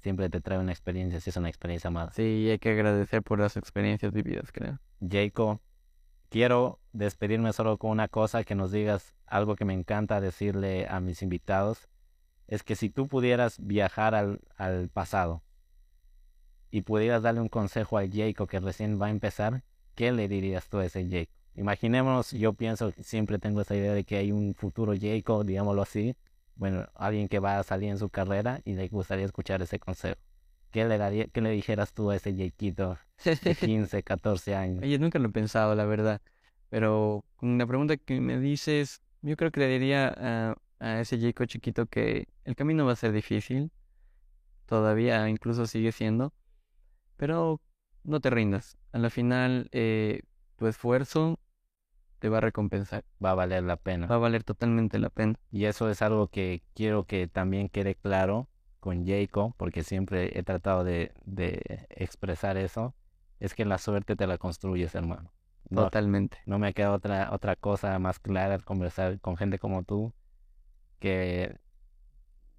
siempre 0.01 0.29
te 0.29 0.39
trae 0.39 0.59
una 0.59 0.71
experiencia, 0.71 1.19
si 1.19 1.29
es 1.31 1.37
una 1.37 1.49
experiencia 1.49 1.89
más. 1.89 2.13
Sí, 2.15 2.47
hay 2.49 2.59
que 2.59 2.69
agradecer 2.69 3.23
por 3.23 3.39
las 3.39 3.57
experiencias 3.57 4.13
vividas, 4.13 4.51
creo. 4.51 4.79
Jacob, 5.01 5.59
quiero 6.29 6.79
despedirme 6.93 7.53
solo 7.53 7.77
con 7.77 7.91
una 7.91 8.07
cosa, 8.07 8.43
que 8.43 8.55
nos 8.55 8.71
digas 8.71 9.15
algo 9.25 9.55
que 9.55 9.65
me 9.65 9.73
encanta 9.73 10.21
decirle 10.21 10.87
a 10.89 10.99
mis 10.99 11.21
invitados, 11.21 11.89
es 12.47 12.63
que 12.63 12.75
si 12.75 12.89
tú 12.89 13.07
pudieras 13.07 13.57
viajar 13.59 14.15
al, 14.15 14.41
al 14.57 14.89
pasado 14.89 15.43
y 16.71 16.81
pudieras 16.81 17.23
darle 17.23 17.41
un 17.41 17.49
consejo 17.49 17.97
al 17.97 18.11
Jacob 18.11 18.47
que 18.47 18.59
recién 18.59 19.01
va 19.01 19.07
a 19.07 19.11
empezar, 19.11 19.63
¿qué 19.95 20.11
le 20.11 20.27
dirías 20.27 20.69
tú 20.69 20.79
a 20.79 20.85
ese 20.85 21.07
Jacob? 21.09 21.33
Imaginémonos, 21.55 22.31
yo 22.31 22.53
pienso, 22.53 22.91
siempre 22.91 23.39
tengo 23.39 23.61
esa 23.61 23.75
idea 23.75 23.93
de 23.93 24.03
que 24.03 24.17
hay 24.17 24.31
un 24.31 24.55
futuro 24.55 24.93
Jacob, 24.99 25.45
digámoslo 25.45 25.81
así, 25.81 26.15
bueno, 26.55 26.87
alguien 26.95 27.27
que 27.27 27.39
va 27.39 27.59
a 27.59 27.63
salir 27.63 27.89
en 27.89 27.97
su 27.97 28.09
carrera 28.09 28.61
y 28.65 28.73
le 28.73 28.87
gustaría 28.89 29.25
escuchar 29.25 29.61
ese 29.61 29.79
consejo. 29.79 30.19
¿Qué 30.75 30.83
le, 30.83 30.97
daría, 30.97 31.27
qué 31.27 31.39
le 31.39 31.51
dijeras 31.51 31.93
tú 31.93 32.11
a 32.11 32.17
ese 32.17 32.35
Jaquito 32.35 32.97
de 33.23 33.55
15, 33.55 34.03
14 34.03 34.55
años? 34.55 34.83
Oye, 34.83 34.99
nunca 34.99 35.19
lo 35.19 35.29
he 35.29 35.31
pensado, 35.31 35.73
la 35.73 35.85
verdad. 35.85 36.21
Pero 36.67 37.23
con 37.37 37.57
la 37.57 37.65
pregunta 37.65 37.95
que 37.95 38.19
me 38.19 38.37
dices, 38.41 39.01
yo 39.21 39.37
creo 39.37 39.51
que 39.51 39.61
le 39.61 39.69
diría 39.69 40.13
a, 40.17 40.55
a 40.81 40.99
ese 40.99 41.17
Jacob 41.17 41.47
chiquito 41.47 41.85
que 41.85 42.27
el 42.43 42.57
camino 42.57 42.85
va 42.85 42.91
a 42.91 42.97
ser 42.97 43.13
difícil. 43.13 43.71
Todavía 44.65 45.29
incluso 45.29 45.65
sigue 45.65 45.93
siendo. 45.93 46.33
Pero 47.15 47.61
no 48.03 48.19
te 48.19 48.29
rindas. 48.29 48.77
A 48.91 48.99
la 48.99 49.09
final, 49.09 49.69
eh, 49.71 50.23
tu 50.57 50.67
esfuerzo 50.67 51.39
te 52.19 52.27
va 52.27 52.39
a 52.39 52.41
recompensar. 52.41 53.05
Va 53.23 53.31
a 53.31 53.35
valer 53.35 53.63
la 53.63 53.77
pena. 53.77 54.07
Va 54.07 54.15
a 54.15 54.17
valer 54.17 54.43
totalmente 54.43 54.99
la 54.99 55.09
pena. 55.09 55.39
Y 55.51 55.67
eso 55.67 55.89
es 55.89 56.01
algo 56.01 56.27
que 56.27 56.63
quiero 56.73 57.05
que 57.05 57.29
también 57.29 57.69
quede 57.69 57.95
claro 57.95 58.49
con 58.85 59.03
Jacob, 59.03 59.55
porque 59.57 59.81
siempre 59.81 60.37
he 60.37 60.43
tratado 60.43 60.83
de, 60.83 61.11
de 61.25 61.87
expresar 61.89 62.55
eso, 62.55 62.93
es 63.39 63.55
que 63.55 63.65
la 63.65 63.79
suerte 63.79 64.15
te 64.15 64.27
la 64.27 64.37
construyes, 64.37 64.93
hermano. 64.93 65.33
No, 65.71 65.85
Totalmente. 65.85 66.37
no 66.45 66.59
me 66.59 66.71
queda 66.75 66.91
otra, 66.91 67.33
otra 67.33 67.55
cosa 67.55 67.97
más 67.97 68.19
clara 68.19 68.53
al 68.53 68.63
conversar 68.63 69.19
con 69.19 69.37
gente 69.37 69.57
como 69.57 69.81
tú, 69.81 70.13
que 70.99 71.57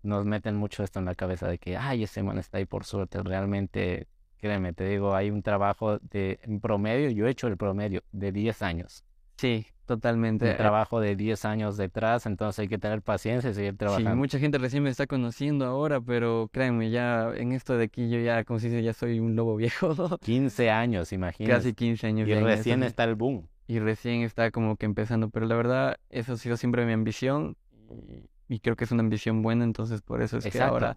nos 0.03 0.25
meten 0.25 0.57
mucho 0.57 0.83
esto 0.83 0.99
en 0.99 1.05
la 1.05 1.15
cabeza 1.15 1.47
de 1.47 1.59
que, 1.59 1.77
ay, 1.77 2.03
ese 2.03 2.25
man 2.25 2.39
está 2.39 2.59
ahí 2.59 2.65
por 2.67 2.85
suerte. 2.85 3.23
Realmente, 3.23 4.09
créeme, 4.39 4.73
te 4.73 4.85
digo, 4.89 5.15
hay 5.15 5.31
un 5.31 5.45
trabajo 5.45 6.01
de 6.01 6.41
en 6.43 6.59
promedio, 6.61 7.09
yo 7.11 7.29
he 7.29 7.31
hecho 7.31 7.47
el 7.47 7.57
promedio 7.57 8.03
de 8.11 8.33
10 8.33 8.62
años. 8.62 9.05
Sí, 9.37 9.69
totalmente. 9.87 10.44
Un 10.44 10.51
Eh, 10.51 10.55
trabajo 10.55 11.01
de 11.01 11.16
10 11.16 11.44
años 11.46 11.77
detrás, 11.79 12.27
entonces 12.27 12.59
hay 12.61 12.68
que 12.68 12.79
tener 12.79 13.01
paciencia 13.03 13.51
y 13.51 13.55
seguir 13.55 13.72
Sí, 13.72 13.79
trabajando. 13.79 14.16
mucha 14.16 14.38
gente 14.38 14.59
recién 14.59 14.83
me 14.83 14.90
está 14.90 15.07
conociendo 15.07 15.64
ahora, 15.64 16.01
pero 16.01 16.51
créanme, 16.53 16.90
ya 16.90 17.31
en 17.35 17.53
esto 17.53 17.77
de 17.79 17.85
aquí 17.85 18.11
yo 18.11 18.18
ya, 18.20 18.44
como 18.44 18.59
se 18.59 18.68
dice, 18.68 18.83
ya 18.83 18.92
soy 18.92 19.20
un 19.20 19.35
lobo 19.37 19.57
viejo. 19.57 20.18
15 20.18 20.70
años, 20.70 21.12
imagínate. 21.12 21.55
Casi 21.57 21.72
15 21.72 22.07
años 22.09 22.29
y 22.29 22.35
recién 22.35 22.81
sí. 22.81 22.87
está 22.87 23.05
el 23.05 23.14
boom. 23.14 23.49
y 23.66 23.79
recién 23.79 24.22
está 24.22 24.51
como 24.51 24.77
que 24.77 24.85
empezando, 24.87 25.31
pero 25.31 25.46
la 25.46 25.57
verdad, 25.57 25.96
eso 26.11 26.35
ha 26.35 26.37
sido 26.37 26.57
siempre 26.57 26.85
mi 26.85 26.92
ambición 26.92 27.57
y, 28.49 28.55
y 28.55 28.61
creo 28.61 28.77
que 28.77 28.85
es 28.85 28.90
una 28.92 29.03
ambición 29.03 29.42
buena, 29.42 29.64
entonces 29.64 30.03
por 30.03 30.20
eso 30.22 30.38
es 30.38 30.46
que 30.46 30.61
ahora 30.61 30.96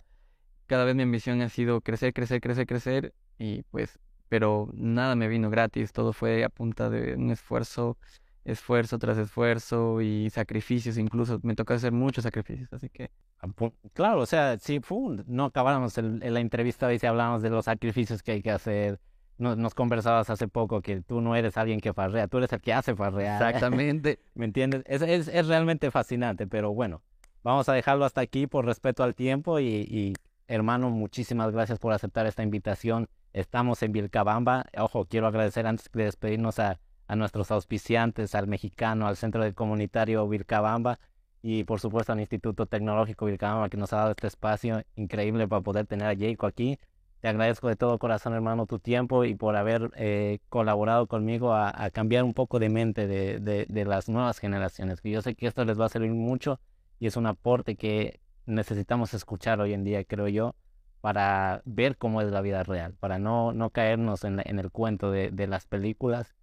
cada 0.67 0.84
vez 0.86 0.95
mi 0.95 1.02
ambición 1.04 1.41
ha 1.41 1.49
sido 1.49 1.82
crecer, 1.82 2.13
crecer, 2.13 2.41
crecer, 2.41 2.67
crecer 2.67 3.13
y 3.39 3.63
pues, 3.71 3.97
pero 4.28 4.69
nada 4.75 5.15
me 5.15 5.28
vino 5.28 5.49
gratis, 5.49 5.91
todo 5.91 6.14
fue 6.14 6.43
a 6.43 6.49
punta 6.49 6.91
de 6.91 7.16
un 7.16 7.32
esfuerzo, 7.32 7.97
esfuerzo 8.46 8.98
tras 9.00 9.18
esfuerzo 9.18 10.02
y 10.02 10.30
sacrificios, 10.30 10.98
incluso 10.98 11.40
me 11.44 11.56
tocó 11.56 11.74
hacer 11.74 11.92
muchos 11.92 12.24
sacrificios, 12.24 12.72
así 12.74 12.90
que 12.90 13.12
Apu- 13.42 13.74
Claro, 13.94 14.20
o 14.22 14.26
sea, 14.26 14.58
si 14.58 14.80
fu, 14.80 15.16
no 15.28 15.46
acabáramos 15.46 15.98
el- 15.98 16.22
en 16.24 16.34
la 16.34 16.40
entrevista 16.40 16.90
si 16.98 17.06
hablábamos 17.06 17.42
de 17.42 17.50
los 17.50 17.66
sacrificios 17.66 18.22
que 18.24 18.32
hay 18.34 18.42
que 18.42 18.52
hacer. 18.52 19.00
Nos, 19.38 19.58
nos 19.58 19.74
conversabas 19.74 20.30
hace 20.30 20.50
poco 20.50 20.82
que 20.82 21.02
tú 21.02 21.22
no 21.22 21.34
eres 21.38 21.56
alguien 21.56 21.80
que 21.80 21.94
farrea, 21.94 22.28
tú 22.28 22.40
eres 22.40 22.52
el 22.52 22.60
que 22.60 22.74
hace 22.74 22.94
farrear. 22.96 23.42
exactamente. 23.42 24.20
¿Me 24.36 24.44
entiendes? 24.44 24.84
Es, 24.86 25.02
es, 25.02 25.30
es 25.30 25.48
realmente 25.48 25.90
fascinante, 25.92 26.46
pero 26.48 26.74
bueno, 26.74 27.02
vamos 27.42 27.70
a 27.70 27.74
dejarlo 27.74 28.04
hasta 28.04 28.20
aquí 28.20 28.48
por 28.48 28.66
respeto 28.66 29.02
al 29.04 29.16
tiempo 29.16 29.60
y, 29.62 29.68
y, 29.68 30.14
hermano, 30.48 30.90
muchísimas 30.90 31.52
gracias 31.54 31.80
por 31.80 31.94
aceptar 31.94 32.26
esta 32.26 32.44
invitación. 32.44 33.08
Estamos 33.32 33.82
en 33.84 33.94
Vilcabamba. 33.94 34.66
Ojo, 34.78 35.06
quiero 35.06 35.28
agradecer 35.28 35.66
antes 35.68 35.90
de 35.94 36.04
despedirnos 36.04 36.60
a, 36.60 36.82
a 37.10 37.16
nuestros 37.16 37.49
auspiciantes, 37.49 38.36
al 38.36 38.47
mexicano, 38.47 39.07
al 39.07 39.18
Centro 39.18 39.43
del 39.43 39.55
Comunitario 39.55 40.28
Vilcabamba 40.28 40.99
y 41.41 41.64
por 41.64 41.80
supuesto 41.80 42.14
al 42.14 42.20
Instituto 42.20 42.68
Tecnológico 42.68 43.26
Vilcabamba 43.26 43.68
que 43.70 43.78
nos 43.78 43.91
ha 43.93 43.97
dado 43.97 44.12
este 44.12 44.28
espacio 44.28 44.84
increíble 44.95 45.47
para 45.47 45.64
poder 45.64 45.88
tener 45.88 46.07
a 46.07 46.16
Jacob 46.16 46.47
aquí. 46.47 46.78
Te 47.20 47.28
agradezco 47.28 47.68
de 47.68 47.76
todo 47.76 47.97
corazón, 47.97 48.34
hermano, 48.36 48.68
tu 48.68 48.78
tiempo 48.78 49.26
y 49.26 49.34
por 49.34 49.55
haber 49.55 49.89
eh, 49.95 50.38
colaborado 50.49 51.07
conmigo 51.07 51.55
a, 51.55 51.89
cambiar 51.89 52.24
un 52.24 52.36
poco 52.36 52.60
de 52.60 52.70
mente 52.70 53.07
de, 53.07 53.86
las 53.86 54.07
nuevas 54.07 54.38
generaciones. 54.38 55.01
Que 55.01 55.10
yo 55.10 55.24
sé 55.24 55.34
que 55.34 55.47
esto 55.47 55.66
les 55.66 55.80
va 55.80 55.86
a 55.88 55.89
servir 55.89 56.12
mucho 56.12 56.60
y 56.99 57.07
es 57.07 57.18
un 57.18 57.26
aporte 57.26 57.76
que 57.76 58.22
necesitamos 58.45 59.16
escuchar 59.16 59.60
hoy 59.62 59.74
en 59.74 59.84
día, 59.84 60.03
creo 60.03 60.28
yo, 60.28 60.55
para 61.01 61.64
ver 61.66 61.97
cómo 61.97 62.22
es 62.22 62.30
la 62.30 62.41
vida 62.41 62.62
real, 62.62 62.93
para 62.99 63.18
no, 63.18 63.51
no 63.51 63.72
caernos 63.72 64.24
en, 64.24 64.39
el 64.39 64.72
cuento 64.72 65.10
de 65.12 65.47
las 65.47 65.66
películas. 65.66 66.36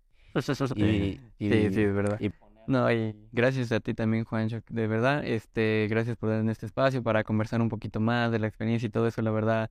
Y, 0.76 1.20
y, 1.38 1.50
sí, 1.50 1.70
sí, 1.72 1.82
es 1.82 1.94
verdad. 1.94 2.20
Y 2.20 2.30
no, 2.66 2.90
y 2.90 3.14
gracias 3.30 3.70
a 3.70 3.80
ti 3.80 3.94
también, 3.94 4.24
Juancho, 4.24 4.60
de 4.68 4.86
verdad, 4.88 5.24
este, 5.24 5.86
gracias 5.88 6.16
por 6.16 6.30
darme 6.30 6.50
este 6.50 6.66
espacio 6.66 7.02
para 7.02 7.22
conversar 7.22 7.60
un 7.60 7.68
poquito 7.68 8.00
más 8.00 8.32
de 8.32 8.40
la 8.40 8.48
experiencia 8.48 8.88
y 8.88 8.90
todo 8.90 9.06
eso, 9.06 9.22
la 9.22 9.30
verdad, 9.30 9.70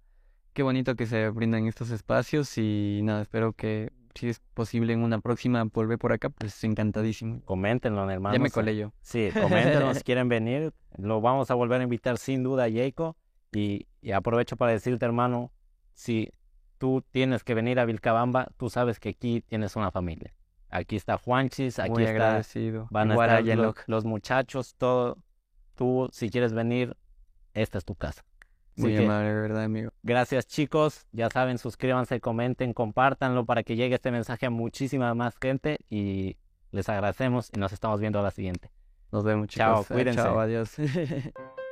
qué 0.53 0.63
bonito 0.63 0.95
que 0.95 1.05
se 1.05 1.29
brindan 1.29 1.67
estos 1.67 1.91
espacios 1.91 2.57
y 2.57 3.01
nada, 3.03 3.21
espero 3.21 3.51
que 3.51 3.91
si 4.15 4.29
es 4.29 4.39
posible 4.53 4.93
en 4.93 5.03
una 5.03 5.19
próxima 5.19 5.61
volver 5.65 5.97
por 5.97 6.13
acá, 6.13 6.29
pues 6.29 6.63
encantadísimo. 6.63 7.41
Coméntenlo, 7.43 8.09
hermano. 8.09 8.33
Ya 8.33 8.39
me 8.39 8.49
colé 8.49 8.77
yo. 8.77 8.93
Sí, 9.01 9.29
coméntenlo 9.33 9.93
si 9.93 10.01
quieren 10.03 10.29
venir, 10.29 10.73
lo 10.97 11.19
vamos 11.19 11.51
a 11.51 11.55
volver 11.55 11.81
a 11.81 11.83
invitar 11.83 12.17
sin 12.17 12.43
duda 12.43 12.63
a 12.63 12.71
Jacob 12.71 13.17
y, 13.51 13.87
y 14.01 14.11
aprovecho 14.11 14.55
para 14.55 14.71
decirte, 14.71 15.03
hermano, 15.03 15.51
si 15.93 16.31
tú 16.77 17.03
tienes 17.11 17.43
que 17.43 17.53
venir 17.55 17.77
a 17.77 17.85
Vilcabamba, 17.85 18.47
tú 18.55 18.69
sabes 18.69 19.01
que 19.01 19.09
aquí 19.09 19.41
tienes 19.41 19.75
una 19.75 19.91
familia. 19.91 20.33
Aquí 20.75 20.97
está 20.97 21.17
Juanchis, 21.17 21.79
aquí 21.79 21.91
Muy 21.91 22.03
está, 22.03 22.11
agradecido. 22.11 22.87
van 22.91 23.09
a 23.11 23.13
Igual 23.13 23.29
estar 23.29 23.51
a 23.51 23.55
los, 23.55 23.75
los 23.87 24.05
muchachos, 24.05 24.75
todo. 24.77 25.17
Tú, 25.75 26.09
si 26.11 26.29
quieres 26.29 26.53
venir, 26.53 26.95
esta 27.53 27.77
es 27.77 27.85
tu 27.85 27.95
casa. 27.95 28.23
Así 28.73 28.81
Muy 28.81 28.91
que, 28.95 29.05
amable, 29.05 29.33
verdad, 29.33 29.63
amigo. 29.63 29.91
Gracias 30.03 30.47
chicos, 30.47 31.07
ya 31.13 31.29
saben, 31.29 31.57
suscríbanse, 31.57 32.19
comenten, 32.19 32.73
compártanlo 32.73 33.45
para 33.45 33.63
que 33.63 33.77
llegue 33.77 33.95
este 33.95 34.11
mensaje 34.11 34.45
a 34.47 34.49
muchísima 34.49 35.13
más 35.13 35.37
gente 35.41 35.79
y 35.89 36.35
les 36.71 36.89
agradecemos 36.89 37.49
y 37.55 37.59
nos 37.59 37.71
estamos 37.71 38.01
viendo 38.01 38.19
a 38.19 38.23
la 38.23 38.31
siguiente. 38.31 38.69
Nos 39.13 39.23
vemos, 39.23 39.47
Chao, 39.47 39.83
chicos. 39.83 39.95
cuídense. 39.95 40.21
Chao, 40.21 40.39
adiós. 40.39 40.75